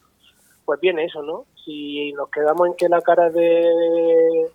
pues 0.66 0.80
viene 0.82 1.06
eso, 1.06 1.22
¿no? 1.24 1.46
Si 1.64 2.12
nos 2.14 2.30
quedamos 2.30 2.68
en 2.68 2.76
que 2.76 2.90
la 2.90 3.02
cara 3.02 3.30
de 3.30 4.48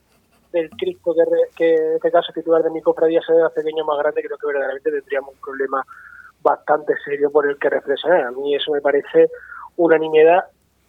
del 0.61 0.71
Cristo, 0.71 1.15
que, 1.57 1.75
en 1.75 1.95
este 1.95 2.11
caso 2.11 2.33
titular 2.33 2.63
de 2.63 2.71
mi 2.71 2.83
cofradía, 2.83 3.21
sea 3.23 3.49
pequeño 3.51 3.85
o 3.85 3.87
más 3.87 3.99
grande, 3.99 4.23
creo 4.23 4.39
que 4.39 4.47
verdaderamente 4.47 4.91
tendríamos 4.91 5.35
un 5.35 5.41
problema 5.41 5.85
bastante 6.43 6.95
serio 7.05 7.31
por 7.31 7.49
el 7.49 7.59
que 7.59 7.71
reflexionar. 7.71 8.25
A 8.25 8.31
mí 8.31 8.55
eso 8.55 8.73
me 8.73 8.81
parece 8.81 9.31
una 9.77 9.99
nimiedad, 9.99 10.45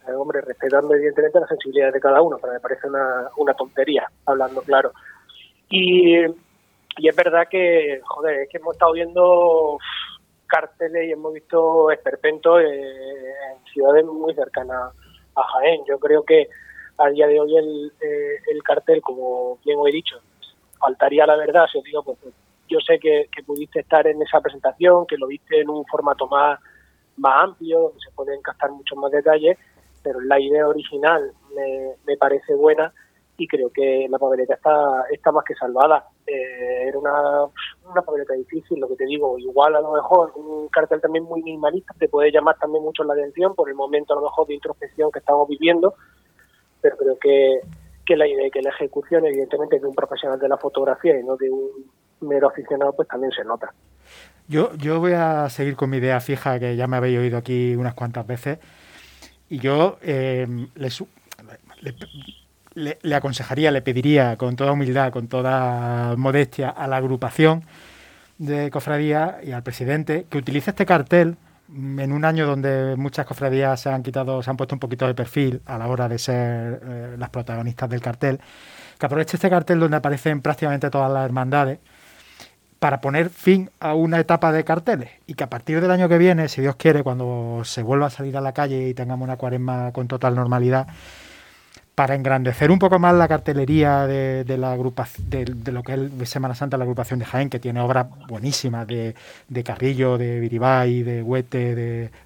eh, 0.06 0.12
hombre, 0.12 0.40
respetando 0.40 0.94
evidentemente 0.94 1.40
la 1.40 1.46
sensibilidad 1.46 1.92
de 1.92 2.00
cada 2.00 2.22
uno, 2.22 2.38
pero 2.40 2.52
me 2.52 2.60
parece 2.60 2.86
una, 2.86 3.28
una 3.36 3.54
tontería, 3.54 4.06
hablando 4.26 4.62
claro. 4.62 4.92
Y, 5.68 6.24
y 6.24 7.08
es 7.08 7.16
verdad 7.16 7.48
que, 7.50 8.00
joder, 8.04 8.40
es 8.40 8.48
que 8.48 8.58
hemos 8.58 8.74
estado 8.74 8.92
viendo 8.92 9.74
uf, 9.74 9.82
carteles 10.46 11.08
y 11.08 11.12
hemos 11.12 11.32
visto 11.32 11.90
esperpentos 11.90 12.62
eh, 12.62 13.32
en 13.52 13.72
ciudades 13.72 14.04
muy 14.04 14.34
cercanas 14.34 14.92
a 15.36 15.42
Jaén. 15.42 15.82
Yo 15.86 15.98
creo 15.98 16.22
que 16.22 16.48
a 16.98 17.08
día 17.10 17.26
de 17.26 17.40
hoy 17.40 17.56
el, 17.56 17.92
eh, 18.00 18.36
el 18.52 18.62
cartel, 18.62 19.00
como 19.00 19.58
bien 19.64 19.78
os 19.78 19.88
he 19.88 19.92
dicho, 19.92 20.16
faltaría 20.78 21.26
la 21.26 21.36
verdad 21.36 21.66
si 21.70 21.78
os 21.78 21.84
digo, 21.84 22.02
pues, 22.02 22.18
pues, 22.22 22.34
yo 22.68 22.78
sé 22.80 22.98
que, 22.98 23.28
pudiste 23.46 23.80
estar 23.80 24.06
en 24.06 24.20
esa 24.20 24.40
presentación, 24.40 25.06
que 25.06 25.16
lo 25.16 25.26
viste 25.26 25.60
en 25.60 25.70
un 25.70 25.86
formato 25.86 26.26
más, 26.26 26.60
más 27.16 27.44
amplio, 27.44 27.80
donde 27.80 28.00
se 28.00 28.10
pueden 28.14 28.42
captar 28.42 28.70
muchos 28.70 28.98
más 28.98 29.10
detalles, 29.10 29.56
pero 30.02 30.20
la 30.20 30.38
idea 30.38 30.68
original 30.68 31.32
me, 31.54 31.94
me 32.06 32.16
parece 32.18 32.54
buena 32.54 32.92
y 33.38 33.46
creo 33.46 33.70
que 33.70 34.06
la 34.10 34.18
papeleta 34.18 34.54
está, 34.54 35.04
está 35.12 35.30
más 35.30 35.44
que 35.44 35.54
salvada. 35.54 36.08
Eh, 36.26 36.88
era 36.88 36.98
una, 36.98 37.44
una 37.88 38.02
papeleta 38.02 38.34
difícil, 38.34 38.80
lo 38.80 38.88
que 38.88 38.96
te 38.96 39.06
digo, 39.06 39.38
igual 39.38 39.76
a 39.76 39.80
lo 39.80 39.92
mejor 39.92 40.32
un 40.34 40.68
cartel 40.68 41.00
también 41.00 41.24
muy 41.24 41.42
minimalista 41.42 41.94
te 41.98 42.08
puede 42.08 42.32
llamar 42.32 42.58
también 42.58 42.82
mucho 42.82 43.04
la 43.04 43.14
atención 43.14 43.54
por 43.54 43.68
el 43.68 43.76
momento 43.76 44.12
a 44.12 44.16
lo 44.16 44.22
mejor 44.22 44.48
de 44.48 44.54
introspección 44.54 45.12
que 45.12 45.20
estamos 45.20 45.48
viviendo, 45.48 45.94
pero 46.80 46.96
creo 46.96 47.18
que, 47.18 47.60
que 48.04 48.16
la 48.16 48.26
idea 48.26 48.46
y 48.46 48.50
que 48.50 48.62
la 48.62 48.70
ejecución 48.70 49.26
evidentemente 49.26 49.78
de 49.78 49.86
un 49.86 49.94
profesional 49.94 50.38
de 50.38 50.48
la 50.48 50.56
fotografía 50.56 51.18
y 51.18 51.24
no 51.24 51.36
de 51.36 51.50
un 51.50 51.70
mero 52.20 52.48
aficionado 52.48 52.92
pues 52.94 53.08
también 53.08 53.32
se 53.32 53.44
nota. 53.44 53.72
Yo, 54.48 54.74
yo 54.76 54.98
voy 54.98 55.12
a 55.12 55.48
seguir 55.50 55.76
con 55.76 55.90
mi 55.90 55.98
idea 55.98 56.20
fija, 56.20 56.58
que 56.58 56.74
ya 56.74 56.86
me 56.86 56.96
habéis 56.96 57.18
oído 57.18 57.36
aquí 57.36 57.76
unas 57.76 57.94
cuantas 57.94 58.26
veces, 58.26 58.58
y 59.50 59.58
yo 59.58 59.98
eh, 60.00 60.46
le, 62.74 62.98
le 63.02 63.14
aconsejaría, 63.14 63.70
le 63.70 63.82
pediría 63.82 64.36
con 64.36 64.56
toda 64.56 64.72
humildad, 64.72 65.12
con 65.12 65.28
toda 65.28 66.16
modestia 66.16 66.70
a 66.70 66.86
la 66.86 66.96
agrupación 66.96 67.64
de 68.38 68.70
cofradía 68.70 69.40
y 69.42 69.52
al 69.52 69.62
presidente 69.62 70.26
que 70.30 70.38
utilice 70.38 70.70
este 70.70 70.86
cartel 70.86 71.36
en 71.68 72.12
un 72.12 72.24
año 72.24 72.46
donde 72.46 72.96
muchas 72.96 73.26
cofradías 73.26 73.80
se 73.80 73.90
han 73.90 74.02
quitado, 74.02 74.42
se 74.42 74.50
han 74.50 74.56
puesto 74.56 74.74
un 74.74 74.80
poquito 74.80 75.06
de 75.06 75.14
perfil 75.14 75.62
a 75.66 75.78
la 75.78 75.86
hora 75.88 76.08
de 76.08 76.18
ser 76.18 76.80
eh, 76.82 77.16
las 77.18 77.30
protagonistas 77.30 77.90
del 77.90 78.00
cartel, 78.00 78.40
que 78.98 79.06
aproveche 79.06 79.36
este 79.36 79.50
cartel 79.50 79.78
donde 79.80 79.96
aparecen 79.96 80.40
prácticamente 80.40 80.90
todas 80.90 81.12
las 81.12 81.24
hermandades 81.24 81.78
para 82.78 83.00
poner 83.00 83.28
fin 83.30 83.70
a 83.80 83.94
una 83.94 84.20
etapa 84.20 84.52
de 84.52 84.64
carteles 84.64 85.10
y 85.26 85.34
que 85.34 85.44
a 85.44 85.50
partir 85.50 85.80
del 85.80 85.90
año 85.90 86.08
que 86.08 86.18
viene, 86.18 86.48
si 86.48 86.60
Dios 86.60 86.76
quiere, 86.76 87.02
cuando 87.02 87.62
se 87.64 87.82
vuelva 87.82 88.06
a 88.06 88.10
salir 88.10 88.36
a 88.36 88.40
la 88.40 88.52
calle 88.52 88.88
y 88.88 88.94
tengamos 88.94 89.24
una 89.26 89.36
cuaresma 89.36 89.92
con 89.92 90.08
total 90.08 90.34
normalidad, 90.36 90.86
para 91.98 92.14
engrandecer 92.14 92.70
un 92.70 92.78
poco 92.78 93.00
más 93.00 93.12
la 93.12 93.26
cartelería 93.26 94.06
de, 94.06 94.56
la 94.56 94.70
agrupación, 94.70 95.28
de, 95.28 95.72
lo 95.72 95.82
que 95.82 95.94
es 96.20 96.28
Semana 96.30 96.54
Santa, 96.54 96.76
la 96.76 96.84
agrupación 96.84 97.18
de 97.18 97.24
Jaén, 97.24 97.50
que 97.50 97.58
tiene 97.58 97.80
obras 97.80 98.06
buenísimas 98.28 98.86
de, 98.86 99.16
Carrillo, 99.64 100.16
de 100.16 100.38
Viribay, 100.38 101.02
de 101.02 101.24
Huete, 101.24 101.74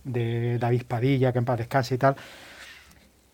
de, 0.04 0.58
David 0.58 0.82
Padilla, 0.86 1.32
que 1.32 1.38
en 1.38 1.46
paz 1.46 1.90
y 1.90 1.96
tal, 1.96 2.16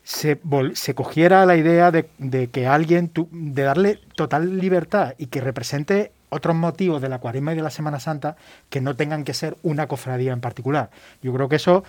se, 0.04 0.38
se 0.74 0.94
cogiera 0.94 1.44
la 1.44 1.56
idea 1.56 1.90
de, 1.90 2.50
que 2.52 2.68
alguien, 2.68 3.10
de 3.32 3.62
darle 3.64 3.98
total 4.14 4.60
libertad 4.60 5.14
y 5.18 5.26
que 5.26 5.40
represente 5.40 6.12
otros 6.28 6.54
motivos 6.54 7.02
de 7.02 7.08
la 7.08 7.18
cuaresma 7.18 7.52
y 7.52 7.56
de 7.56 7.62
la 7.62 7.70
Semana 7.70 7.98
Santa 7.98 8.36
que 8.70 8.80
no 8.80 8.94
tengan 8.94 9.24
que 9.24 9.34
ser 9.34 9.56
una 9.64 9.88
cofradía 9.88 10.32
en 10.32 10.40
particular. 10.40 10.90
Yo 11.20 11.32
creo 11.32 11.48
que 11.48 11.56
eso 11.56 11.82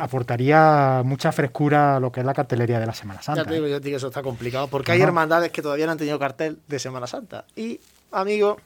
aportaría 0.00 1.02
mucha 1.04 1.32
frescura 1.32 1.96
a 1.96 2.00
lo 2.00 2.12
que 2.12 2.20
es 2.20 2.26
la 2.26 2.34
cartelería 2.34 2.78
de 2.78 2.86
la 2.86 2.94
Semana 2.94 3.22
Santa. 3.22 3.42
Ya 3.42 3.48
te 3.48 3.54
digo, 3.54 3.66
yo 3.66 3.80
que 3.80 3.94
eso 3.94 4.08
está 4.08 4.22
complicado, 4.22 4.68
porque 4.68 4.92
hay 4.92 5.00
hermandades 5.00 5.50
que 5.50 5.62
todavía 5.62 5.86
no 5.86 5.92
han 5.92 5.98
tenido 5.98 6.18
cartel 6.18 6.58
de 6.66 6.78
Semana 6.78 7.06
Santa. 7.06 7.44
Y, 7.54 7.80
amigo, 8.12 8.58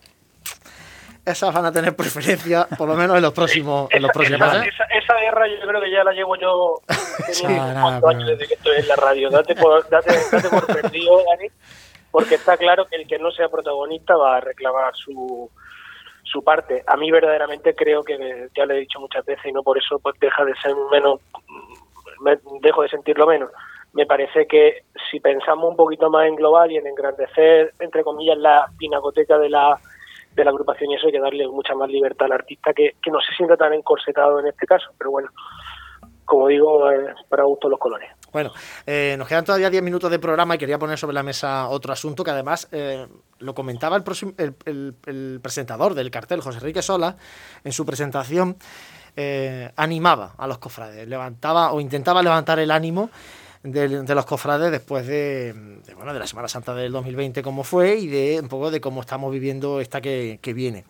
esas 1.24 1.54
van 1.54 1.66
a 1.66 1.72
tener 1.72 1.94
preferencia, 1.94 2.66
por 2.78 2.88
lo 2.88 2.94
menos 2.94 3.16
en 3.16 3.22
los 3.22 3.32
próximos, 3.32 3.88
en 3.92 4.02
los 4.02 4.10
próximos 4.14 4.40
esa, 4.40 4.84
esa, 4.84 5.14
guerra 5.20 5.46
yo 5.48 5.66
creo 5.66 5.80
que 5.80 5.90
ya 5.90 6.02
la 6.02 6.12
llevo 6.12 6.36
yo 6.36 6.80
sí, 7.32 7.46
años 7.46 8.26
desde 8.26 8.46
que 8.46 8.54
estoy 8.54 8.78
en 8.78 8.88
la 8.88 8.96
radio. 8.96 9.30
Date 9.30 9.54
por, 9.54 9.88
date, 9.88 10.12
date 10.32 10.48
por 10.48 10.66
perdido, 10.82 11.22
Dani, 11.28 11.48
porque 12.10 12.36
está 12.36 12.56
claro 12.56 12.86
que 12.86 12.96
el 12.96 13.06
que 13.06 13.18
no 13.18 13.30
sea 13.30 13.48
protagonista 13.48 14.16
va 14.16 14.38
a 14.38 14.40
reclamar 14.40 14.94
su 14.96 15.50
su 16.30 16.42
parte. 16.42 16.82
A 16.86 16.96
mí 16.96 17.10
verdaderamente 17.10 17.74
creo 17.74 18.02
que, 18.02 18.48
ya 18.56 18.66
lo 18.66 18.74
he 18.74 18.80
dicho 18.80 19.00
muchas 19.00 19.24
veces 19.24 19.44
y 19.46 19.52
no 19.52 19.62
por 19.62 19.78
eso 19.78 19.98
pues 19.98 20.18
deja 20.20 20.44
de 20.44 20.54
ser 20.56 20.74
menos, 20.90 21.20
me, 22.20 22.38
dejo 22.60 22.82
de 22.82 22.88
sentirlo 22.88 23.26
menos. 23.26 23.50
Me 23.92 24.06
parece 24.06 24.46
que 24.46 24.84
si 25.10 25.18
pensamos 25.18 25.68
un 25.68 25.76
poquito 25.76 26.08
más 26.10 26.26
en 26.26 26.36
global 26.36 26.70
y 26.70 26.76
en 26.76 26.86
engrandecer, 26.86 27.74
entre 27.80 28.04
comillas, 28.04 28.38
la 28.38 28.66
pinacoteca 28.78 29.36
de 29.38 29.50
la, 29.50 29.78
de 30.34 30.44
la 30.44 30.50
agrupación 30.50 30.90
y 30.90 30.94
eso 30.94 31.06
hay 31.06 31.12
que 31.12 31.20
darle 31.20 31.48
mucha 31.48 31.74
más 31.74 31.90
libertad 31.90 32.26
al 32.26 32.32
artista 32.32 32.72
que, 32.72 32.94
que 33.02 33.10
no 33.10 33.20
se 33.20 33.34
sienta 33.34 33.56
tan 33.56 33.74
encorsetado 33.74 34.38
en 34.38 34.46
este 34.46 34.66
caso. 34.66 34.90
Pero 34.96 35.10
bueno, 35.10 35.30
como 36.24 36.46
digo, 36.46 36.88
para 37.28 37.42
gusto 37.42 37.68
los 37.68 37.80
colores. 37.80 38.08
Bueno, 38.32 38.52
eh, 38.86 39.16
nos 39.18 39.26
quedan 39.26 39.44
todavía 39.44 39.70
10 39.70 39.82
minutos 39.82 40.10
de 40.10 40.18
programa 40.18 40.54
y 40.54 40.58
quería 40.58 40.78
poner 40.78 40.98
sobre 40.98 41.14
la 41.14 41.22
mesa 41.22 41.68
otro 41.68 41.92
asunto 41.92 42.22
que 42.22 42.30
además 42.30 42.68
eh, 42.70 43.06
lo 43.38 43.54
comentaba 43.54 43.96
el, 43.96 44.54
el, 45.06 45.40
presentador 45.42 45.94
del 45.94 46.10
cartel, 46.10 46.40
José 46.40 46.58
Enrique 46.58 46.82
Sola, 46.82 47.16
en 47.64 47.72
su 47.72 47.84
presentación, 47.84 48.56
eh, 49.16 49.72
animaba 49.76 50.34
a 50.38 50.46
los 50.46 50.58
cofrades, 50.58 51.08
levantaba 51.08 51.72
o 51.72 51.80
intentaba 51.80 52.22
levantar 52.22 52.60
el 52.60 52.70
ánimo 52.70 53.10
de, 53.64 54.14
los 54.14 54.24
cofrades 54.26 54.70
después 54.70 55.06
de, 55.06 55.82
bueno, 55.96 56.14
de 56.14 56.20
la 56.20 56.26
Semana 56.26 56.48
Santa 56.48 56.72
del 56.74 56.92
2020 56.92 57.42
como 57.42 57.64
fue 57.64 57.96
y 57.96 58.06
de 58.06 58.38
un 58.40 58.48
poco 58.48 58.70
de 58.70 58.80
cómo 58.80 59.00
estamos 59.00 59.32
viviendo 59.32 59.80
esta 59.80 60.00
que 60.00 60.38
viene. 60.54 60.84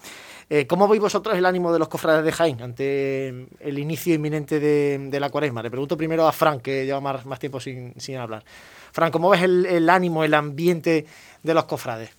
Eh, 0.53 0.67
¿Cómo 0.67 0.89
veis 0.89 1.01
vosotros 1.01 1.39
el 1.39 1.47
ánimo 1.47 1.73
de 1.73 1.79
los 1.79 1.87
cofrades 1.87 2.25
de 2.25 2.33
Jaén 2.33 2.61
ante 2.61 3.29
el 3.61 3.79
inicio 3.79 4.13
inminente 4.13 4.59
de, 4.59 5.21
la 5.21 5.31
cuaresma? 5.31 5.63
Le 5.63 5.71
pregunto 5.71 5.97
primero 5.97 6.27
a 6.27 6.33
Frank, 6.33 6.63
que 6.63 6.85
lleva 6.85 7.01
más, 7.01 7.39
tiempo 7.39 7.61
sin, 7.61 8.17
hablar. 8.19 8.43
Frank, 8.45 9.13
¿cómo 9.13 9.31
ves 9.31 9.43
el, 9.43 9.89
ánimo, 9.89 10.25
el 10.25 10.35
ambiente 10.35 11.05
de 11.41 11.55
los 11.55 11.67
cofrades? 11.67 12.19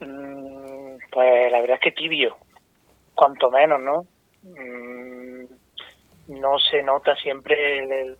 Mm, 0.00 0.96
pues 1.12 1.52
la 1.52 1.60
verdad 1.60 1.76
es 1.76 1.82
que 1.82 1.92
tibio, 1.92 2.38
cuanto 3.14 3.50
menos, 3.50 3.78
¿no? 3.82 4.06
Mm, 4.42 5.44
no 6.40 6.58
se 6.58 6.82
nota 6.82 7.14
siempre 7.16 8.16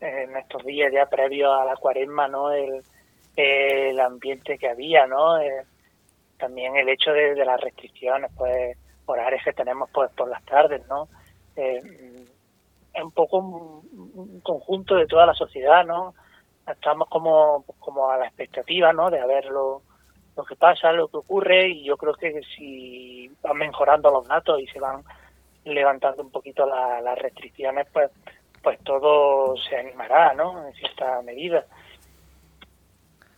en 0.00 0.36
estos 0.36 0.64
días 0.64 0.92
ya 0.92 1.06
previos 1.06 1.52
a 1.52 1.64
la 1.64 1.76
cuaresma, 1.76 2.26
¿no? 2.26 2.50
El, 2.50 2.82
ambiente 4.00 4.58
que 4.58 4.68
había, 4.68 5.06
¿no? 5.06 5.38
Eh, 5.40 5.62
también 6.38 6.76
el 6.76 6.88
hecho 6.88 7.12
de, 7.12 7.34
las 7.44 7.60
restricciones, 7.60 8.30
pues 8.36 8.76
horarios 9.06 9.42
que 9.44 9.52
tenemos 9.52 9.88
pues 9.92 10.10
por 10.12 10.28
las 10.28 10.44
tardes, 10.44 10.86
¿no? 10.88 11.08
Eh, 11.56 11.80
es 12.92 13.02
un 13.02 13.12
poco 13.12 13.38
un, 13.38 14.40
conjunto 14.40 14.94
de 14.94 15.06
toda 15.06 15.26
la 15.26 15.34
sociedad, 15.34 15.84
¿no? 15.84 16.14
Estamos 16.66 17.08
como, 17.08 17.64
como 17.78 18.10
a 18.10 18.16
la 18.16 18.26
expectativa, 18.26 18.92
¿no? 18.92 19.10
De 19.10 19.24
ver 19.26 19.46
lo, 19.46 19.82
que 20.48 20.56
pasa, 20.56 20.92
lo 20.92 21.08
que 21.08 21.18
ocurre 21.18 21.68
y 21.68 21.84
yo 21.84 21.96
creo 21.96 22.14
que 22.14 22.40
si 22.56 23.30
van 23.42 23.58
mejorando 23.58 24.10
los 24.10 24.26
datos 24.26 24.60
y 24.60 24.66
se 24.66 24.80
van 24.80 25.02
levantando 25.64 26.22
un 26.22 26.30
poquito 26.30 26.66
las 26.66 27.18
restricciones, 27.18 27.86
pues 27.92 28.10
pues 28.66 28.80
todo 28.82 29.54
se 29.58 29.76
animará, 29.76 30.34
¿no? 30.34 30.66
En 30.66 30.74
cierta 30.74 31.22
medida. 31.22 31.64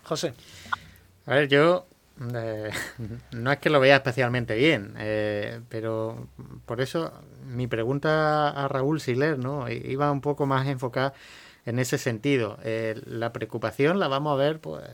José. 0.03 0.32
A 1.26 1.34
ver, 1.34 1.49
yo 1.49 1.84
eh, 2.34 2.70
no 3.32 3.52
es 3.52 3.58
que 3.58 3.70
lo 3.70 3.80
vea 3.80 3.96
especialmente 3.96 4.54
bien, 4.54 4.94
eh, 4.98 5.60
pero 5.68 6.28
por 6.66 6.80
eso 6.80 7.12
mi 7.46 7.66
pregunta 7.66 8.50
a 8.50 8.68
Raúl 8.68 9.00
Siler 9.00 9.38
¿no? 9.38 9.68
iba 9.70 10.10
un 10.10 10.20
poco 10.20 10.46
más 10.46 10.66
enfocada 10.66 11.12
en 11.64 11.78
ese 11.78 11.98
sentido. 11.98 12.58
Eh, 12.64 13.00
la 13.06 13.32
preocupación 13.32 13.98
la 13.98 14.08
vamos 14.08 14.32
a 14.32 14.36
ver 14.36 14.60
pues, 14.60 14.84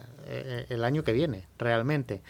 el 0.68 0.84
año 0.84 1.04
que 1.04 1.12
viene, 1.12 1.46
realmente. 1.58 2.22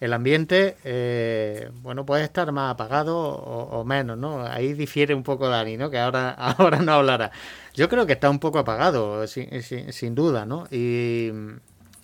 El 0.00 0.14
ambiente, 0.14 1.68
bueno, 1.82 2.06
puede 2.06 2.24
estar 2.24 2.50
más 2.52 2.72
apagado 2.72 3.18
o, 3.18 3.84
menos, 3.84 4.16
¿no? 4.16 4.46
Ahí 4.46 4.72
difiere 4.72 5.14
un 5.14 5.22
poco 5.22 5.48
Dani, 5.48 5.76
¿no? 5.76 5.90
Que 5.90 5.98
ahora, 5.98 6.30
ahora 6.58 6.78
no 6.78 6.92
hablará. 6.92 7.32
Yo 7.74 7.90
creo 7.90 8.06
que 8.06 8.14
está 8.14 8.30
un 8.30 8.38
poco 8.38 8.58
apagado, 8.58 9.26
sin, 9.26 9.62
sin 9.62 10.14
duda, 10.14 10.46
¿no? 10.46 10.66
Y 10.70 11.30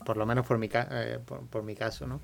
por 0.07 0.17
lo 0.17 0.25
menos 0.25 0.47
por 0.47 0.57
mi, 0.57 0.71
eh, 0.73 1.19
por, 1.51 1.63
mi 1.63 1.75
caso, 1.75 2.07
¿no? 2.07 2.23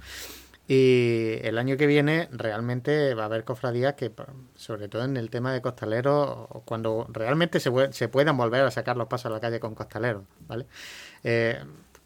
Y 0.68 1.38
el 1.42 1.58
año 1.58 1.76
que 1.76 1.86
viene 1.86 2.28
realmente 2.30 3.14
va 3.14 3.24
a 3.24 3.26
haber 3.26 3.44
cofradías 3.44 3.94
que, 3.94 4.12
sobre 4.54 4.88
todo 4.88 5.04
en 5.04 5.16
el 5.16 5.28
tema 5.28 5.52
de 5.52 5.60
costaleros, 5.60 6.46
cuando 6.64 7.06
realmente 7.10 7.60
se, 7.60 7.70
se 7.92 8.08
puedan 8.08 8.36
volver 8.36 8.62
a 8.62 8.70
sacar 8.70 8.96
los 8.96 9.08
pasos 9.08 9.26
a 9.26 9.30
la 9.30 9.40
calle 9.40 9.60
con 9.60 9.74
costaleros, 9.74 10.22
¿vale? 10.46 10.66
Eh, 11.24 11.60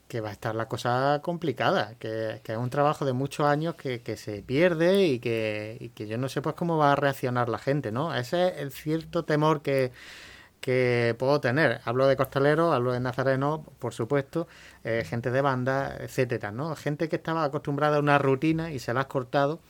que 0.09 0.21
va 0.21 0.31
a 0.31 0.33
estar 0.33 0.55
la 0.55 0.69
cosa 0.69 1.21
complicada, 1.23 1.97
que, 1.99 2.41
es 2.45 2.57
un 2.57 2.71
trabajo 2.71 3.05
de 3.05 3.13
muchos 3.13 3.47
años 3.47 3.75
que, 3.75 4.03
que 4.03 4.17
se 4.17 4.43
pierde 4.43 5.05
y 5.05 5.19
que, 5.19 5.77
y 5.81 5.91
que 5.91 6.07
yo 6.07 6.17
no 6.17 6.29
sé 6.29 6.41
pues 6.43 6.55
cómo 6.55 6.79
va 6.79 6.93
a 6.93 6.97
reaccionar 6.97 7.49
la 7.49 7.59
gente, 7.59 7.93
¿no? 7.93 8.15
Ese 8.15 8.49
es 8.49 8.59
el 8.59 8.71
cierto 8.73 9.25
temor 9.25 9.63
que, 9.63 9.93
que 10.61 11.15
puedo 11.19 11.41
tener. 11.41 11.81
Hablo 11.85 12.07
de 12.07 12.17
costaleros, 12.17 12.75
hablo 12.75 12.93
de 12.93 13.01
nazareno, 13.01 13.65
por 13.79 13.95
supuesto, 13.95 14.49
eh, 14.85 15.05
gente 15.09 15.31
de 15.31 15.41
banda, 15.41 15.97
etcétera, 16.01 16.51
¿no? 16.51 16.75
Gente 16.77 17.09
que 17.09 17.17
estaba 17.17 17.45
acostumbrada 17.45 17.97
a 17.97 18.01
una 18.01 18.19
rutina 18.19 18.73
y 18.73 18.79
se 18.79 18.93
la 18.93 19.01
has 19.01 19.07
cortado. 19.07 19.61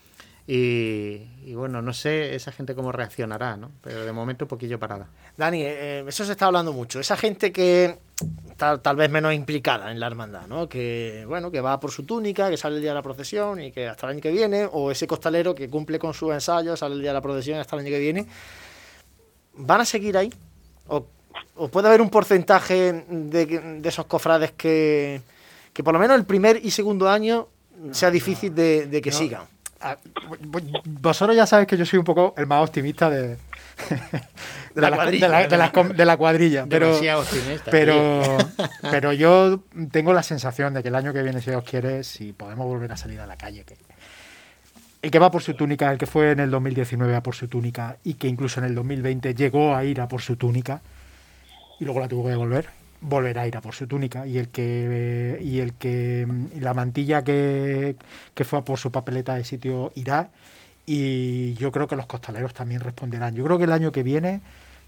Y, 0.48 1.54
bueno, 1.54 1.82
no 1.82 1.92
sé 1.92 2.36
esa 2.36 2.52
gente 2.52 2.76
cómo 2.76 2.92
reaccionará, 2.92 3.56
¿no? 3.56 3.72
Pero 3.82 4.04
de 4.04 4.12
momento 4.12 4.44
un 4.44 4.48
poquillo 4.48 4.78
parada. 4.78 5.08
Dani, 5.36 5.62
eh, 5.62 6.04
eso 6.06 6.24
se 6.24 6.32
está 6.32 6.46
hablando 6.46 6.72
mucho. 6.72 7.00
Esa 7.00 7.16
gente 7.16 7.50
que 7.50 7.98
tal, 8.56 8.80
tal 8.80 8.94
vez 8.94 9.10
menos 9.10 9.34
implicada 9.34 9.90
en 9.90 9.98
la 9.98 10.06
hermandad, 10.06 10.46
¿no? 10.46 10.68
Que, 10.68 11.24
bueno, 11.26 11.50
que 11.50 11.60
va 11.60 11.80
por 11.80 11.90
su 11.90 12.04
túnica, 12.04 12.48
que 12.48 12.56
sale 12.56 12.76
el 12.76 12.80
día 12.80 12.92
de 12.92 12.94
la 12.94 13.02
procesión 13.02 13.60
y 13.60 13.72
que 13.72 13.88
hasta 13.88 14.06
el 14.06 14.12
año 14.12 14.20
que 14.20 14.30
viene, 14.30 14.68
o 14.70 14.92
ese 14.92 15.08
costalero 15.08 15.52
que 15.52 15.68
cumple 15.68 15.98
con 15.98 16.14
su 16.14 16.32
ensayo, 16.32 16.76
sale 16.76 16.94
el 16.94 17.00
día 17.00 17.10
de 17.10 17.14
la 17.14 17.22
procesión 17.22 17.58
hasta 17.58 17.74
el 17.74 17.80
año 17.80 17.90
que 17.90 17.98
viene, 17.98 18.26
¿van 19.54 19.80
a 19.80 19.84
seguir 19.84 20.16
ahí? 20.16 20.32
O, 20.88 21.06
puede 21.68 21.88
haber 21.88 22.00
un 22.00 22.10
porcentaje 22.10 23.04
de, 23.08 23.80
esos 23.84 24.06
cofrades 24.06 24.52
que, 24.52 25.20
que, 25.72 25.82
por 25.82 25.94
lo 25.94 26.00
menos 26.00 26.16
el 26.16 26.24
primer 26.24 26.60
y 26.62 26.70
segundo 26.70 27.08
año 27.08 27.48
sea 27.92 28.10
difícil 28.10 28.54
de, 28.54 29.00
que 29.02 29.12
sigan. 29.12 29.42
Ah, 29.80 29.96
vosotros 30.84 31.36
ya 31.36 31.46
sabéis 31.46 31.68
que 31.68 31.76
yo 31.76 31.84
soy 31.84 31.98
un 31.98 32.04
poco 32.04 32.34
el 32.38 32.46
más 32.46 32.62
optimista 32.62 33.10
de, 33.10 33.36
de, 34.74 34.80
la, 34.80 36.16
cuadrilla. 36.16 36.66
pero, 36.68 36.98
pero, 37.70 38.38
pero 38.90 39.12
yo 39.12 39.60
tengo 39.90 40.14
la 40.14 40.22
sensación 40.22 40.72
de 40.72 40.82
que 40.82 40.88
el 40.88 40.94
año 40.94 41.12
que 41.12 41.22
viene, 41.22 41.40
si 41.42 41.50
Dios 41.50 41.62
quiere, 41.62 42.02
si 42.04 42.32
podemos 42.32 42.66
volver 42.66 42.90
a 42.92 42.96
salir 42.96 43.20
a 43.20 43.26
la 43.26 43.36
calle, 43.36 43.64
que, 43.64 43.76
el 45.02 45.10
que 45.10 45.18
va 45.18 45.30
por 45.30 45.42
su 45.42 45.54
túnica, 45.54 45.92
el 45.92 45.98
que 45.98 46.06
fue 46.06 46.32
en 46.32 46.40
el 46.40 46.50
2019 46.50 47.14
a 47.14 47.22
por 47.22 47.34
su 47.34 47.48
túnica 47.48 47.96
y 48.04 48.14
que 48.14 48.28
incluso 48.28 48.60
en 48.60 48.66
el 48.66 48.74
2020 48.74 49.34
llegó 49.34 49.74
a 49.74 49.84
ir 49.84 50.00
a 50.00 50.08
por 50.08 50.22
su 50.22 50.36
túnica 50.36 50.80
y 51.78 51.84
luego 51.84 52.00
la 52.00 52.08
tuvo 52.08 52.24
que 52.24 52.30
devolver, 52.30 52.68
volverá 53.00 53.42
a 53.42 53.46
ir 53.46 53.56
a 53.56 53.60
por 53.60 53.74
su 53.74 53.86
túnica 53.86 54.26
y 54.26 54.38
el 54.38 54.48
que 54.48 55.38
y 55.42 55.60
el 55.60 55.74
que 55.74 56.26
la 56.58 56.74
mantilla 56.74 57.22
que, 57.22 57.96
que 58.34 58.44
fue 58.44 58.58
a 58.58 58.62
por 58.62 58.78
su 58.78 58.90
papeleta 58.90 59.34
de 59.34 59.44
sitio 59.44 59.92
irá 59.94 60.30
y 60.86 61.54
yo 61.54 61.72
creo 61.72 61.88
que 61.88 61.96
los 61.96 62.06
costaleros 62.06 62.54
también 62.54 62.80
responderán. 62.80 63.34
Yo 63.34 63.44
creo 63.44 63.58
que 63.58 63.64
el 63.64 63.72
año 63.72 63.92
que 63.92 64.02
viene 64.02 64.40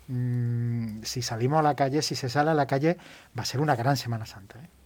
mm, 0.09 1.03
si 1.03 1.23
salimos 1.23 1.59
a 1.59 1.63
la 1.63 1.75
calle, 1.75 2.03
si 2.03 2.15
se 2.15 2.29
sale 2.29 2.51
a 2.51 2.55
la 2.55 2.67
calle, 2.67 2.97
va 3.37 3.43
a 3.43 3.47
ser 3.47 3.61
una 3.61 3.77
gran 3.77 3.97
Semana 3.97 4.27
Santa. 4.27 4.59
¿eh? 4.59 4.78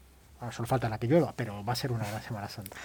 Ahora 0.43 0.53
solo 0.53 0.67
falta 0.67 0.89
la 0.89 0.99
que 0.99 1.07
llueva, 1.07 1.33
pero 1.37 1.65
va 1.65 1.73
a 1.73 1.77
ser 1.77 1.93
una 1.93 2.05
gran 2.05 2.21
Semana 2.21 2.49
Santa. 2.49 2.77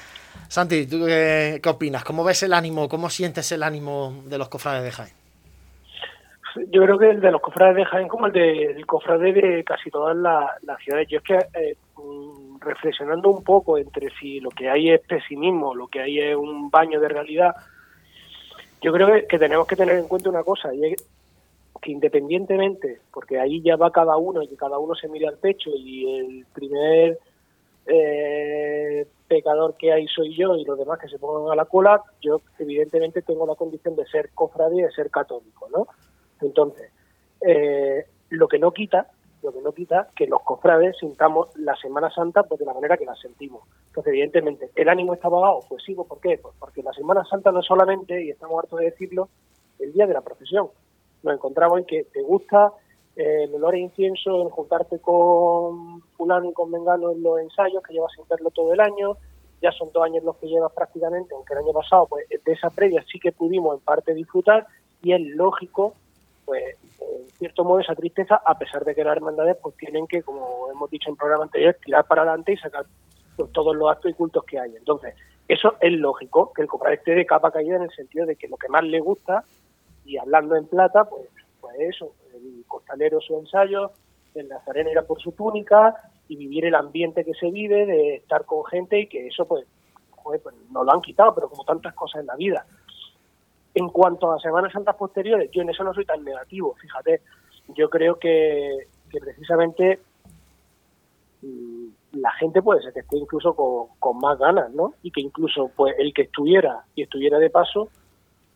Santi, 0.47 0.85
¿tú 0.85 1.07
qué, 1.07 1.59
qué 1.61 1.69
opinas? 1.69 2.03
¿Cómo 2.03 2.23
ves 2.23 2.43
el 2.43 2.53
ánimo? 2.53 2.87
¿Cómo 2.87 3.09
sientes 3.09 3.51
el 3.51 3.63
ánimo 3.63 4.21
de 4.25 4.37
los 4.37 4.47
cofrades 4.47 4.83
de 4.83 4.91
Jaén? 4.91 5.13
Yo 6.71 6.83
creo 6.83 6.99
que 6.99 7.09
el 7.09 7.19
de 7.19 7.31
los 7.31 7.41
cofrades 7.41 7.75
de 7.77 7.85
Jaén 7.85 8.07
como 8.07 8.27
el 8.27 8.33
del 8.33 8.85
cofrade 8.85 9.33
de 9.33 9.63
casi 9.63 9.89
todas 9.89 10.15
las, 10.15 10.51
las 10.61 10.77
ciudades. 10.83 11.07
Yo 11.09 11.17
es 11.17 11.23
que 11.23 11.37
eh, 11.55 11.75
mm, 11.97 12.59
reflexionando 12.59 13.31
un 13.31 13.43
poco 13.43 13.79
entre 13.79 14.11
si 14.19 14.39
lo 14.39 14.51
que 14.51 14.69
hay 14.69 14.91
es 14.91 15.01
pesimismo, 15.01 15.73
lo 15.73 15.87
que 15.87 16.01
hay 16.01 16.19
es 16.19 16.35
un 16.35 16.69
baño 16.69 16.99
de 16.99 17.09
realidad, 17.09 17.55
yo 18.83 18.93
creo 18.93 19.11
que, 19.11 19.25
que 19.25 19.39
tenemos 19.39 19.65
que 19.65 19.75
tener 19.75 19.97
en 19.97 20.07
cuenta 20.07 20.29
una 20.29 20.43
cosa, 20.43 20.71
y 20.75 20.93
es 20.93 21.07
que 21.81 21.91
independientemente, 21.91 22.99
porque 23.11 23.39
ahí 23.39 23.63
ya 23.63 23.77
va 23.77 23.91
cada 23.91 24.15
uno 24.15 24.43
y 24.43 24.47
que 24.47 24.55
cada 24.55 24.77
uno 24.77 24.93
se 24.93 25.07
mire 25.07 25.27
al 25.27 25.37
pecho 25.37 25.71
y 25.75 26.19
el 26.19 26.45
primer 26.53 27.17
eh, 27.87 29.07
pecador 29.27 29.75
que 29.77 29.91
hay 29.91 30.07
soy 30.07 30.35
yo 30.35 30.55
y 30.55 30.65
los 30.65 30.77
demás 30.77 30.99
que 30.99 31.09
se 31.09 31.19
pongan 31.19 31.51
a 31.51 31.55
la 31.55 31.65
cola, 31.65 32.01
yo 32.21 32.41
evidentemente 32.59 33.21
tengo 33.21 33.45
la 33.45 33.55
condición 33.55 33.95
de 33.95 34.05
ser 34.05 34.29
cofrade 34.33 34.77
y 34.77 34.81
de 34.81 34.91
ser 34.91 35.09
católico, 35.09 35.67
¿no? 35.75 35.87
Entonces, 36.41 36.91
eh, 37.41 38.05
lo 38.29 38.47
que 38.47 38.59
no 38.59 38.71
quita, 38.71 39.07
lo 39.43 39.53
que 39.53 39.61
no 39.61 39.71
quita 39.71 40.09
que 40.15 40.27
los 40.27 40.41
cofrades 40.41 40.97
sintamos 40.99 41.55
la 41.57 41.75
Semana 41.75 42.09
Santa 42.09 42.43
pues 42.43 42.59
de 42.59 42.65
la 42.65 42.73
manera 42.73 42.97
que 42.97 43.05
la 43.05 43.15
sentimos. 43.15 43.63
Entonces, 43.87 44.11
evidentemente, 44.11 44.69
¿el 44.75 44.89
ánimo 44.89 45.13
está 45.13 45.27
apagado? 45.27 45.59
Pues 45.69 45.83
sí, 45.83 45.93
¿por 45.95 46.19
qué? 46.19 46.37
Pues 46.41 46.55
porque 46.59 46.83
la 46.83 46.93
Semana 46.93 47.23
Santa 47.25 47.51
no 47.51 47.59
es 47.59 47.65
solamente, 47.65 48.23
y 48.23 48.29
estamos 48.29 48.59
hartos 48.61 48.79
de 48.79 48.85
decirlo, 48.85 49.29
el 49.79 49.93
día 49.93 50.07
de 50.07 50.13
la 50.13 50.21
procesión. 50.21 50.69
Nos 51.23 51.33
encontramos 51.33 51.79
en 51.79 51.85
que 51.85 52.03
te 52.03 52.21
gusta 52.21 52.71
el 53.17 53.53
olor 53.55 53.73
a 53.73 53.77
incienso, 53.77 54.43
el 54.43 54.51
juntarte 54.51 54.99
con 54.99 56.01
fulano 56.15 56.49
y 56.49 56.53
con 56.53 56.71
mengano 56.71 57.11
en 57.11 57.23
los 57.23 57.39
ensayos, 57.39 57.83
que 57.83 57.93
llevas 57.93 58.13
sin 58.13 58.27
verlo 58.27 58.51
todo 58.51 58.73
el 58.73 58.79
año, 58.79 59.17
ya 59.61 59.71
son 59.71 59.89
dos 59.91 60.03
años 60.03 60.23
los 60.23 60.37
que 60.37 60.47
llevas 60.47 60.71
prácticamente, 60.71 61.33
aunque 61.33 61.53
el 61.53 61.59
año 61.59 61.73
pasado, 61.73 62.05
pues 62.07 62.27
de 62.29 62.51
esa 62.51 62.69
previa 62.69 63.03
sí 63.11 63.19
que 63.19 63.31
pudimos 63.31 63.75
en 63.75 63.81
parte 63.83 64.13
disfrutar, 64.13 64.67
y 65.01 65.13
es 65.13 65.21
lógico 65.21 65.93
pues 66.47 66.77
en 67.01 67.29
cierto 67.39 67.65
modo 67.65 67.81
esa 67.81 67.93
tristeza, 67.93 68.41
a 68.43 68.57
pesar 68.57 68.85
de 68.85 68.95
que 68.95 69.03
las 69.03 69.17
hermandades 69.17 69.57
pues 69.61 69.75
tienen 69.75 70.07
que, 70.07 70.23
como 70.23 70.71
hemos 70.71 70.89
dicho 70.89 71.09
en 71.09 71.17
programa 71.17 71.43
anterior, 71.43 71.75
tirar 71.83 72.05
para 72.07 72.21
adelante 72.21 72.53
y 72.53 72.57
sacar 72.57 72.85
pues, 73.35 73.51
todos 73.51 73.75
los 73.75 73.91
actos 73.91 74.11
y 74.11 74.13
cultos 74.13 74.45
que 74.45 74.57
hay. 74.57 74.73
Entonces, 74.77 75.13
eso 75.49 75.73
es 75.81 75.91
lógico, 75.91 76.53
que 76.53 76.61
el 76.61 76.69
cofrade 76.69 76.95
esté 76.95 77.15
de 77.15 77.25
capa 77.25 77.51
caída 77.51 77.75
en 77.75 77.83
el 77.83 77.91
sentido 77.91 78.25
de 78.25 78.37
que 78.37 78.47
lo 78.47 78.55
que 78.55 78.69
más 78.69 78.83
le 78.85 79.01
gusta, 79.01 79.43
y 80.05 80.17
hablando 80.17 80.55
en 80.55 80.67
plata, 80.67 81.03
pues, 81.03 81.27
pues 81.59 81.75
eso, 81.79 82.13
el 82.37 82.65
costalero 82.67 83.19
su 83.21 83.37
ensayo, 83.37 83.91
el 84.35 84.47
nazareno 84.47 84.91
ir 84.91 84.99
a 84.99 85.05
por 85.05 85.21
su 85.21 85.31
túnica 85.31 85.95
y 86.27 86.35
vivir 86.35 86.65
el 86.65 86.75
ambiente 86.75 87.23
que 87.23 87.33
se 87.33 87.49
vive, 87.49 87.85
de 87.85 88.15
estar 88.15 88.45
con 88.45 88.65
gente 88.65 88.99
y 88.99 89.07
que 89.07 89.27
eso 89.27 89.45
pues, 89.45 89.65
pues 90.23 90.41
no 90.71 90.83
lo 90.83 90.91
han 90.91 91.01
quitado, 91.01 91.33
pero 91.33 91.49
como 91.49 91.63
tantas 91.63 91.93
cosas 91.93 92.21
en 92.21 92.27
la 92.27 92.35
vida. 92.35 92.65
En 93.73 93.89
cuanto 93.89 94.31
a 94.31 94.39
Semanas 94.39 94.73
Santas 94.73 94.95
posteriores, 94.95 95.49
yo 95.51 95.61
en 95.61 95.69
eso 95.69 95.83
no 95.83 95.93
soy 95.93 96.05
tan 96.05 96.23
negativo, 96.23 96.75
fíjate. 96.75 97.21
Yo 97.75 97.89
creo 97.89 98.17
que, 98.17 98.87
que 99.09 99.19
precisamente 99.19 99.99
mm, 101.41 101.87
la 102.13 102.31
gente 102.33 102.61
puede 102.61 102.81
ser 102.81 102.93
que 102.93 103.01
esté 103.01 103.17
incluso 103.17 103.55
con, 103.55 103.87
con, 103.99 104.17
más 104.19 104.37
ganas, 104.39 104.71
¿no? 104.71 104.93
Y 105.03 105.11
que 105.11 105.21
incluso 105.21 105.69
pues 105.75 105.95
el 105.99 106.13
que 106.13 106.23
estuviera 106.23 106.83
y 106.95 107.03
estuviera 107.03 107.37
de 107.37 107.49
paso, 107.49 107.89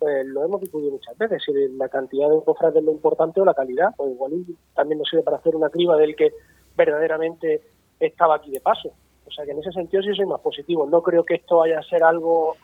pues 0.02 0.26
lo 0.26 0.43
hemos 0.43 0.60
discutido 0.60 0.93
muchas 0.93 1.16
veces, 1.16 1.43
si 1.45 1.54
la 1.78 1.88
cantidad 1.88 2.28
de 2.28 2.43
cofrades 2.43 2.78
es 2.78 2.84
lo 2.84 2.91
importante 2.91 3.39
o 3.39 3.45
la 3.45 3.54
calidad, 3.54 3.93
pues 3.95 4.12
igual 4.12 4.32
también 4.74 4.97
nos 4.97 5.08
sirve 5.08 5.22
para 5.22 5.38
hacer 5.38 5.56
una 5.56 5.70
criba 5.70 5.95
del 5.95 6.16
que 6.16 6.32
verdaderamente 6.76 7.62
estaba 7.99 8.38
aquí 8.38 8.49
de 8.49 8.62
paso. 8.62 8.89
O 9.28 9.32
sea 9.32 9.45
que 9.45 9.52
en 9.52 9.60
ese 9.60 9.72
sentido 9.72 10.02
sí 10.02 10.16
soy 10.16 10.26
más 10.26 10.41
positivo. 10.41 10.88
No 10.89 11.04
creo 11.04 11.24
que 11.24 11.36
esto 11.36 11.58
vaya 11.58 11.78
a 11.78 11.84
ser 11.84 12.04
algo 12.04 12.56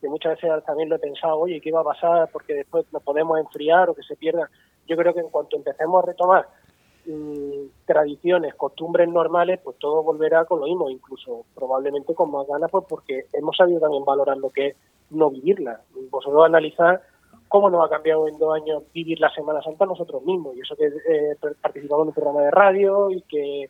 que 0.00 0.08
muchas 0.08 0.34
veces 0.34 0.64
también 0.64 0.88
lo 0.88 0.96
he 0.96 0.98
pensado, 0.98 1.38
oye, 1.38 1.60
¿qué 1.60 1.70
va 1.70 1.82
a 1.82 1.84
pasar? 1.84 2.28
Porque 2.32 2.54
después 2.54 2.84
nos 2.92 3.04
podemos 3.04 3.38
enfriar 3.38 3.88
o 3.88 3.94
que 3.94 4.02
se 4.02 4.16
pierda. 4.16 4.50
Yo 4.88 4.96
creo 4.96 5.14
que 5.14 5.20
en 5.20 5.28
cuanto 5.28 5.56
empecemos 5.56 6.02
a 6.02 6.06
retomar 6.08 6.48
mmm, 7.06 7.68
tradiciones, 7.86 8.54
costumbres 8.54 9.08
normales, 9.08 9.60
pues 9.62 9.76
todo 9.78 10.02
volverá 10.02 10.44
con 10.44 10.60
lo 10.60 10.66
mismo, 10.66 10.90
incluso 10.90 11.44
probablemente 11.54 12.14
con 12.14 12.30
más 12.30 12.46
ganas, 12.46 12.70
pues 12.70 12.84
porque 12.88 13.26
hemos 13.32 13.56
sabido 13.56 13.80
también 13.80 14.04
valorar 14.04 14.36
lo 14.36 14.50
que 14.50 14.68
es 14.68 14.76
no 15.10 15.30
vivirla. 15.30 15.80
Vosotros 16.10 16.44
analizar 16.44 17.02
cómo 17.48 17.68
nos 17.68 17.84
ha 17.84 17.88
cambiado 17.88 18.28
en 18.28 18.38
dos 18.38 18.54
años 18.54 18.84
vivir 18.94 19.18
la 19.20 19.30
Semana 19.30 19.60
Santa 19.60 19.84
nosotros 19.84 20.22
mismos, 20.22 20.56
y 20.56 20.60
eso 20.60 20.76
que 20.76 20.86
eh, 20.86 21.36
participamos 21.60 22.04
en 22.04 22.08
un 22.08 22.14
programa 22.14 22.42
de 22.42 22.50
radio 22.50 23.10
y 23.10 23.22
que 23.22 23.68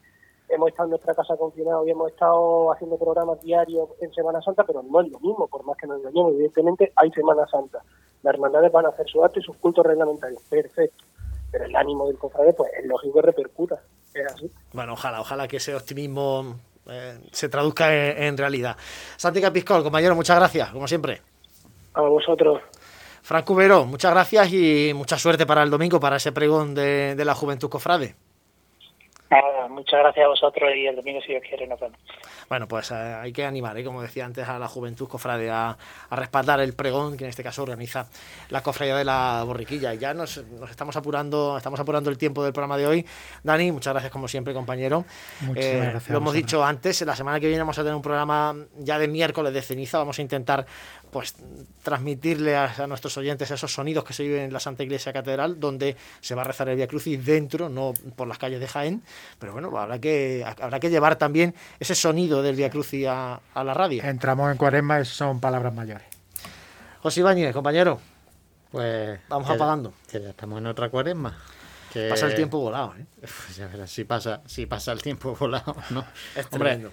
hemos 0.51 0.69
estado 0.69 0.87
en 0.87 0.91
nuestra 0.91 1.15
casa 1.15 1.37
confinados 1.37 1.87
y 1.87 1.91
hemos 1.91 2.11
estado 2.11 2.73
haciendo 2.73 2.99
programas 2.99 3.41
diarios 3.41 3.89
en 4.01 4.13
Semana 4.13 4.43
Santa, 4.43 4.65
pero 4.65 4.83
no 4.83 5.01
es 5.01 5.11
lo 5.11 5.21
mismo, 5.21 5.47
por 5.47 5.65
más 5.65 5.77
que 5.77 5.87
nos 5.87 5.99
engañemos. 6.01 6.35
Evidentemente 6.35 6.93
hay 6.97 7.11
Semana 7.13 7.47
Santa. 7.47 7.83
Las 8.23 8.35
hermandades 8.35 8.71
van 8.71 8.87
a 8.87 8.91
hacer 8.91 9.09
su 9.09 9.25
acto 9.25 9.39
y 9.41 9.43
sus 9.43 9.57
cultos 9.57 9.87
reglamentarios. 9.87 10.43
Perfecto. 10.43 11.05
Pero 11.51 11.65
el 11.65 11.77
ánimo 11.77 12.07
del 12.07 12.19
cofrade, 12.19 12.53
pues 12.53 12.71
es 12.79 12.87
lógico 12.87 13.21
que 13.21 13.27
repercuta. 13.27 13.81
Es 14.15 14.33
así. 14.33 14.51
Bueno, 14.73 14.93
ojalá, 14.93 15.21
ojalá 15.21 15.49
que 15.49 15.57
ese 15.57 15.75
optimismo 15.75 16.57
eh, 16.89 17.19
se 17.33 17.49
traduzca 17.49 17.95
en, 17.95 18.23
en, 18.23 18.37
realidad. 18.37 18.77
Santi 19.17 19.41
Capiscol, 19.41 19.83
compañero, 19.83 20.15
muchas 20.15 20.37
gracias, 20.37 20.71
como 20.71 20.87
siempre. 20.87 21.21
A 21.95 22.03
vosotros. 22.03 22.61
Frank 23.23 23.45
Cubero, 23.45 23.85
muchas 23.85 24.13
gracias 24.13 24.53
y 24.53 24.93
mucha 24.95 25.19
suerte 25.19 25.47
para 25.47 25.63
el 25.63 25.71
domingo, 25.71 26.01
para 26.01 26.17
ese 26.17 26.33
pregón 26.33 26.75
de, 26.75 27.15
de 27.15 27.25
la 27.25 27.35
Juventud 27.35 27.69
Cofrade. 27.69 28.15
Nada, 29.31 29.69
muchas 29.69 30.01
gracias 30.01 30.25
a 30.25 30.29
vosotros 30.29 30.71
y 30.75 30.87
el 30.87 30.97
domingo, 30.97 31.21
si 31.21 31.29
Dios 31.29 31.43
quiere, 31.49 31.67
nos 31.67 31.79
vemos. 31.79 31.99
Bueno, 32.51 32.67
pues 32.67 32.91
eh, 32.91 32.95
hay 32.97 33.33
que 33.33 33.45
animar, 33.45 33.79
¿eh? 33.79 33.85
como 33.85 34.03
decía 34.03 34.25
antes, 34.25 34.49
a 34.49 34.59
la 34.59 34.67
juventud 34.67 35.07
cofrade 35.07 35.49
a, 35.51 35.79
a, 36.11 36.17
respaldar 36.17 36.59
el 36.59 36.73
pregón 36.73 37.17
que 37.17 37.23
en 37.23 37.31
este 37.31 37.45
caso 37.45 37.63
organiza 37.63 38.09
la 38.49 38.61
cofradía 38.61 38.97
de 38.97 39.05
la 39.05 39.45
borriquilla. 39.47 39.95
Ya 39.95 40.15
nos, 40.15 40.43
nos, 40.59 40.69
estamos 40.69 40.97
apurando, 40.97 41.57
estamos 41.57 41.79
apurando 41.79 42.11
el 42.11 42.19
tiempo 42.19 42.43
del 42.43 42.53
programa 42.53 42.77
de 42.77 42.89
hoy. 42.89 43.07
Dani, 43.45 43.71
muchas 43.71 43.93
gracias 43.93 44.11
como 44.11 44.27
siempre, 44.27 44.53
compañero. 44.53 45.05
Eh, 45.55 45.79
gracias, 45.81 46.11
lo 46.11 46.17
hemos 46.17 46.35
dicho 46.35 46.65
antes, 46.65 47.01
la 47.03 47.15
semana 47.15 47.39
que 47.39 47.47
viene 47.47 47.61
vamos 47.61 47.79
a 47.79 47.83
tener 47.83 47.95
un 47.95 48.03
programa 48.03 48.57
ya 48.79 48.99
de 48.99 49.07
miércoles 49.07 49.55
de 49.55 49.63
ceniza. 49.63 49.99
Vamos 49.99 50.19
a 50.19 50.23
intentar 50.23 50.67
pues 51.13 51.37
transmitirle 51.85 52.57
a, 52.57 52.75
a, 52.79 52.87
nuestros 52.89 53.17
oyentes 53.17 53.49
esos 53.51 53.73
sonidos 53.73 54.03
que 54.03 54.13
se 54.13 54.25
viven 54.25 54.43
en 54.43 54.53
la 54.53 54.61
Santa 54.61 54.83
Iglesia 54.83 55.13
Catedral, 55.13 55.61
donde 55.61 55.97
se 56.21 56.35
va 56.35 56.43
a 56.43 56.45
rezar 56.47 56.69
el 56.69 56.77
Via 56.77 56.89
Crucis 56.89 57.25
dentro, 57.25 57.69
no 57.69 57.95
por 58.17 58.27
las 58.27 58.39
calles 58.39 58.59
de 58.59 58.67
Jaén, 58.67 59.03
pero 59.39 59.53
bueno, 59.53 59.77
habrá 59.79 60.01
que, 60.01 60.45
habrá 60.45 60.81
que 60.81 60.91
llevar 60.91 61.17
también 61.17 61.55
ese 61.79 61.95
sonido 61.95 62.40
del 62.43 62.57
Via 62.57 62.71
Crucis 62.71 63.07
a, 63.07 63.41
a 63.55 63.65
la 63.65 63.75
radio. 63.75 64.03
Entramos 64.03 64.51
en 64.51 64.57
cuaresma 64.57 65.01
y 65.01 65.05
son 65.05 65.41
palabras 65.41 65.75
mayores. 65.75 66.07
José 67.03 67.21
Ibáñez, 67.21 67.53
compañero. 67.53 68.01
Pues 68.71 69.19
vamos 69.29 69.49
que, 69.49 69.55
apagando. 69.55 69.93
Que 70.11 70.21
ya 70.21 70.31
estamos 70.31 70.59
en 70.59 70.67
otra 70.67 70.91
cuaresma. 70.91 71.37
Que... 71.93 72.09
Pasa 72.09 72.27
el 72.27 72.35
tiempo 72.35 72.61
volado, 72.61 72.95
¿eh? 72.97 73.07
Pues 73.21 73.57
ya 73.57 73.67
verás, 73.67 73.91
si 73.91 74.05
pasa, 74.05 74.43
si 74.47 74.67
pasa 74.67 74.93
el 74.93 75.03
tiempo 75.03 75.35
volado, 75.35 75.75
¿no? 75.91 76.05
Es 76.37 76.47
Hombre, 76.51 76.89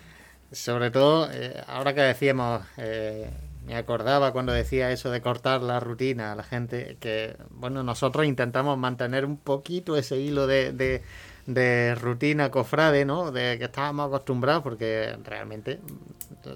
sobre 0.52 0.92
todo, 0.92 1.30
eh, 1.32 1.62
ahora 1.68 1.94
que 1.94 2.02
decíamos, 2.02 2.64
eh, 2.78 3.30
me 3.66 3.76
acordaba 3.76 4.32
cuando 4.32 4.54
decía 4.54 4.92
eso 4.92 5.12
de 5.12 5.22
cortar 5.22 5.62
la 5.62 5.80
rutina 5.80 6.32
a 6.32 6.36
la 6.36 6.44
gente, 6.44 6.98
que, 7.00 7.36
bueno, 7.50 7.84
nosotros 7.84 8.26
intentamos 8.26 8.78
mantener 8.78 9.26
un 9.26 9.38
poquito 9.38 9.98
ese 9.98 10.18
hilo 10.18 10.48
de, 10.48 10.72
de, 10.72 11.04
de 11.48 11.96
rutina 11.96 12.52
cofrade, 12.52 13.06
¿no? 13.06 13.32
De 13.32 13.58
que 13.58 13.66
estábamos 13.66 14.08
acostumbrados, 14.08 14.62
porque 14.62 15.18
realmente 15.24 15.80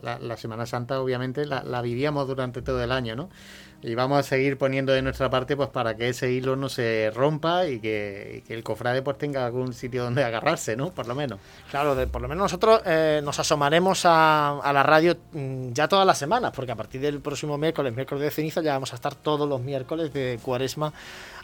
la, 0.03 0.37
Semana 0.37 0.67
Santa, 0.67 1.01
obviamente, 1.01 1.45
la 1.45 1.81
vivíamos 1.81 2.27
durante 2.27 2.61
todo 2.61 2.83
el 2.83 2.91
año, 2.91 3.15
¿no? 3.15 3.29
Y 3.84 3.95
vamos 3.95 4.19
a 4.19 4.23
seguir 4.23 4.57
poniendo 4.57 4.93
de 4.93 5.01
nuestra 5.01 5.29
parte 5.29 5.55
pues 5.55 5.69
para 5.69 5.95
que 5.95 6.09
ese 6.09 6.32
hilo 6.32 6.55
no 6.55 6.69
se 6.69 7.11
rompa 7.13 7.67
y 7.67 7.79
que, 7.79 8.38
y 8.38 8.41
que 8.41 8.53
el 8.53 8.63
cofrade 8.63 9.01
pues 9.01 9.17
tenga 9.17 9.45
algún 9.45 9.73
sitio 9.73 10.03
donde 10.03 10.23
agarrarse, 10.23 10.75
¿no? 10.75 10.91
Por 10.91 11.07
lo 11.07 11.15
menos. 11.15 11.39
Claro, 11.69 11.95
de, 11.95 12.07
por 12.07 12.21
lo 12.21 12.27
menos 12.27 12.43
nosotros 12.43 12.82
eh, 12.86 13.21
nos 13.23 13.39
asomaremos 13.39 14.05
a, 14.05 14.59
a, 14.59 14.73
la 14.73 14.84
radio 14.84 15.17
mm, 15.32 15.71
ya 15.71 15.88
todas 15.88 16.05
las 16.05 16.17
semanas, 16.17 16.51
porque 16.55 16.71
a 16.71 16.75
partir 16.75 17.01
del 17.01 17.19
próximo 17.21 17.57
miércoles, 17.57 17.93
miércoles 17.95 18.23
de 18.23 18.32
ceniza, 18.32 18.61
ya 18.61 18.73
vamos 18.73 18.91
a 18.91 18.95
estar 18.95 19.15
todos 19.15 19.47
los 19.47 19.61
miércoles 19.61 20.13
de 20.13 20.39
cuaresma 20.41 20.93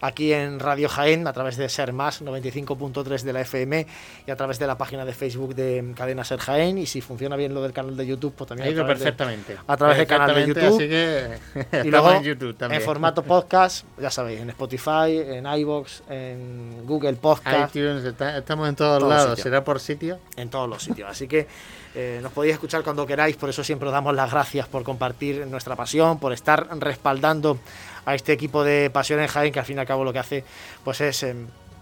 aquí 0.01 0.33
en 0.33 0.59
Radio 0.59 0.89
Jaén 0.89 1.27
a 1.27 1.33
través 1.33 1.57
de 1.57 1.69
Ser 1.69 1.93
Más 1.93 2.21
95.3 2.21 3.21
de 3.21 3.33
la 3.33 3.41
FM 3.41 3.87
y 4.25 4.31
a 4.31 4.35
través 4.35 4.59
de 4.59 4.67
la 4.67 4.77
página 4.77 5.05
de 5.05 5.13
Facebook 5.13 5.55
de 5.55 5.93
Cadena 5.95 6.23
Ser 6.23 6.39
Jaén 6.39 6.77
y 6.77 6.85
si 6.85 7.01
funciona 7.01 7.35
bien 7.35 7.53
lo 7.53 7.61
del 7.61 7.73
canal 7.73 7.97
de 7.97 8.05
YouTube 8.05 8.33
pues 8.35 8.47
también 8.47 8.69
ha 8.69 8.71
ido 8.71 8.85
perfectamente 8.85 9.53
de, 9.53 9.59
a 9.65 9.77
través 9.77 9.97
del 9.97 10.07
canal 10.07 10.35
de 10.35 10.47
YouTube 10.47 10.75
así 10.75 10.89
que 10.89 11.39
y 11.83 11.89
luego 11.89 12.21
YouTube 12.27 12.55
también. 12.57 12.81
En 12.81 12.85
formato 12.85 13.23
podcast, 13.23 13.85
ya 13.99 14.11
sabéis, 14.11 14.39
en 14.41 14.49
Spotify, 14.51 15.17
en 15.25 15.45
iBox, 15.45 16.03
en 16.09 16.85
Google 16.85 17.13
Podcast. 17.13 17.75
iTunes, 17.75 18.03
está- 18.03 18.37
estamos 18.37 18.67
en 18.69 18.75
todos, 18.75 19.01
lados. 19.03 19.39
¿Será 19.39 19.63
por 19.63 19.79
sitio? 19.79 20.19
En 20.35 20.49
todos 20.49 20.69
los 20.69 20.83
sitios. 20.83 21.09
Así 21.09 21.27
que 21.27 21.47
eh, 21.95 22.19
nos 22.21 22.31
podéis 22.31 22.53
escuchar 22.53 22.83
cuando 22.83 23.05
queráis, 23.07 23.35
por 23.37 23.49
eso 23.49 23.63
siempre 23.63 23.87
os 23.87 23.93
damos 23.93 24.13
las 24.13 24.29
gracias 24.31 24.67
por 24.67 24.83
compartir 24.83 25.47
nuestra 25.47 25.75
pasión, 25.75 26.19
por 26.19 26.33
estar 26.33 26.67
respaldando 26.79 27.57
a 28.05 28.13
este 28.15 28.33
equipo 28.33 28.63
de 28.63 28.89
Pasión 28.89 29.19
en 29.19 29.27
Jaén, 29.27 29.51
que 29.51 29.59
al 29.59 29.65
fin 29.65 29.77
y 29.77 29.79
al 29.79 29.87
cabo 29.87 30.03
lo 30.03 30.13
que 30.13 30.19
hace 30.19 30.43
pues 30.83 31.01
es 31.01 31.23
eh, 31.23 31.35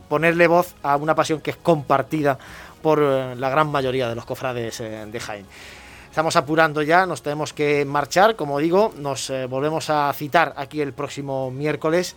ponerle 0.10 0.48
voz 0.48 0.76
a 0.84 0.96
una 0.96 1.16
pasión 1.16 1.41
que 1.41 1.52
es 1.52 1.58
compartida 1.58 2.38
por 2.82 3.00
eh, 3.02 3.36
la 3.36 3.50
gran 3.50 3.68
mayoría 3.70 4.08
de 4.08 4.16
los 4.16 4.26
cofrades 4.26 4.80
eh, 4.80 5.06
de 5.12 5.20
Jaén. 5.20 5.46
Estamos 6.16 6.38
apurando 6.38 6.82
ya, 6.82 7.05
nos 7.05 7.22
tenemos 7.22 7.51
que 7.51 7.84
marchar, 7.84 8.38
como 8.38 8.57
digo, 8.59 8.93
nos 8.95 9.30
eh, 9.30 9.47
volvemos 9.47 9.89
a 9.89 10.13
citar 10.13 10.53
aquí 10.55 10.80
el 10.80 10.93
próximo 10.93 11.51
miércoles 11.51 12.16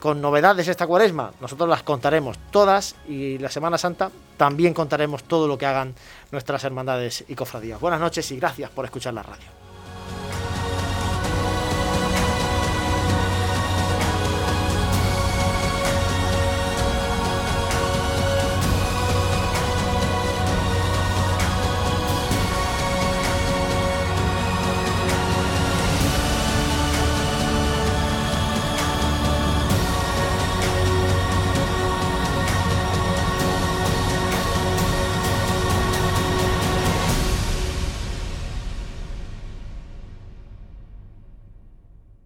con 0.00 0.22
novedades 0.22 0.68
esta 0.68 0.86
cuaresma. 0.86 1.30
Nosotros 1.38 1.68
las 1.68 1.82
contaremos 1.82 2.38
todas 2.50 2.96
y 3.06 3.36
la 3.36 3.50
Semana 3.50 3.76
Santa 3.76 4.10
también 4.38 4.72
contaremos 4.72 5.24
todo 5.24 5.46
lo 5.46 5.58
que 5.58 5.66
hagan 5.66 5.94
nuestras 6.32 6.64
hermandades 6.64 7.26
y 7.28 7.34
cofradías. 7.34 7.78
Buenas 7.78 8.00
noches 8.00 8.30
y 8.32 8.38
gracias 8.38 8.70
por 8.70 8.86
escuchar 8.86 9.12
la 9.12 9.22
radio. 9.22 9.63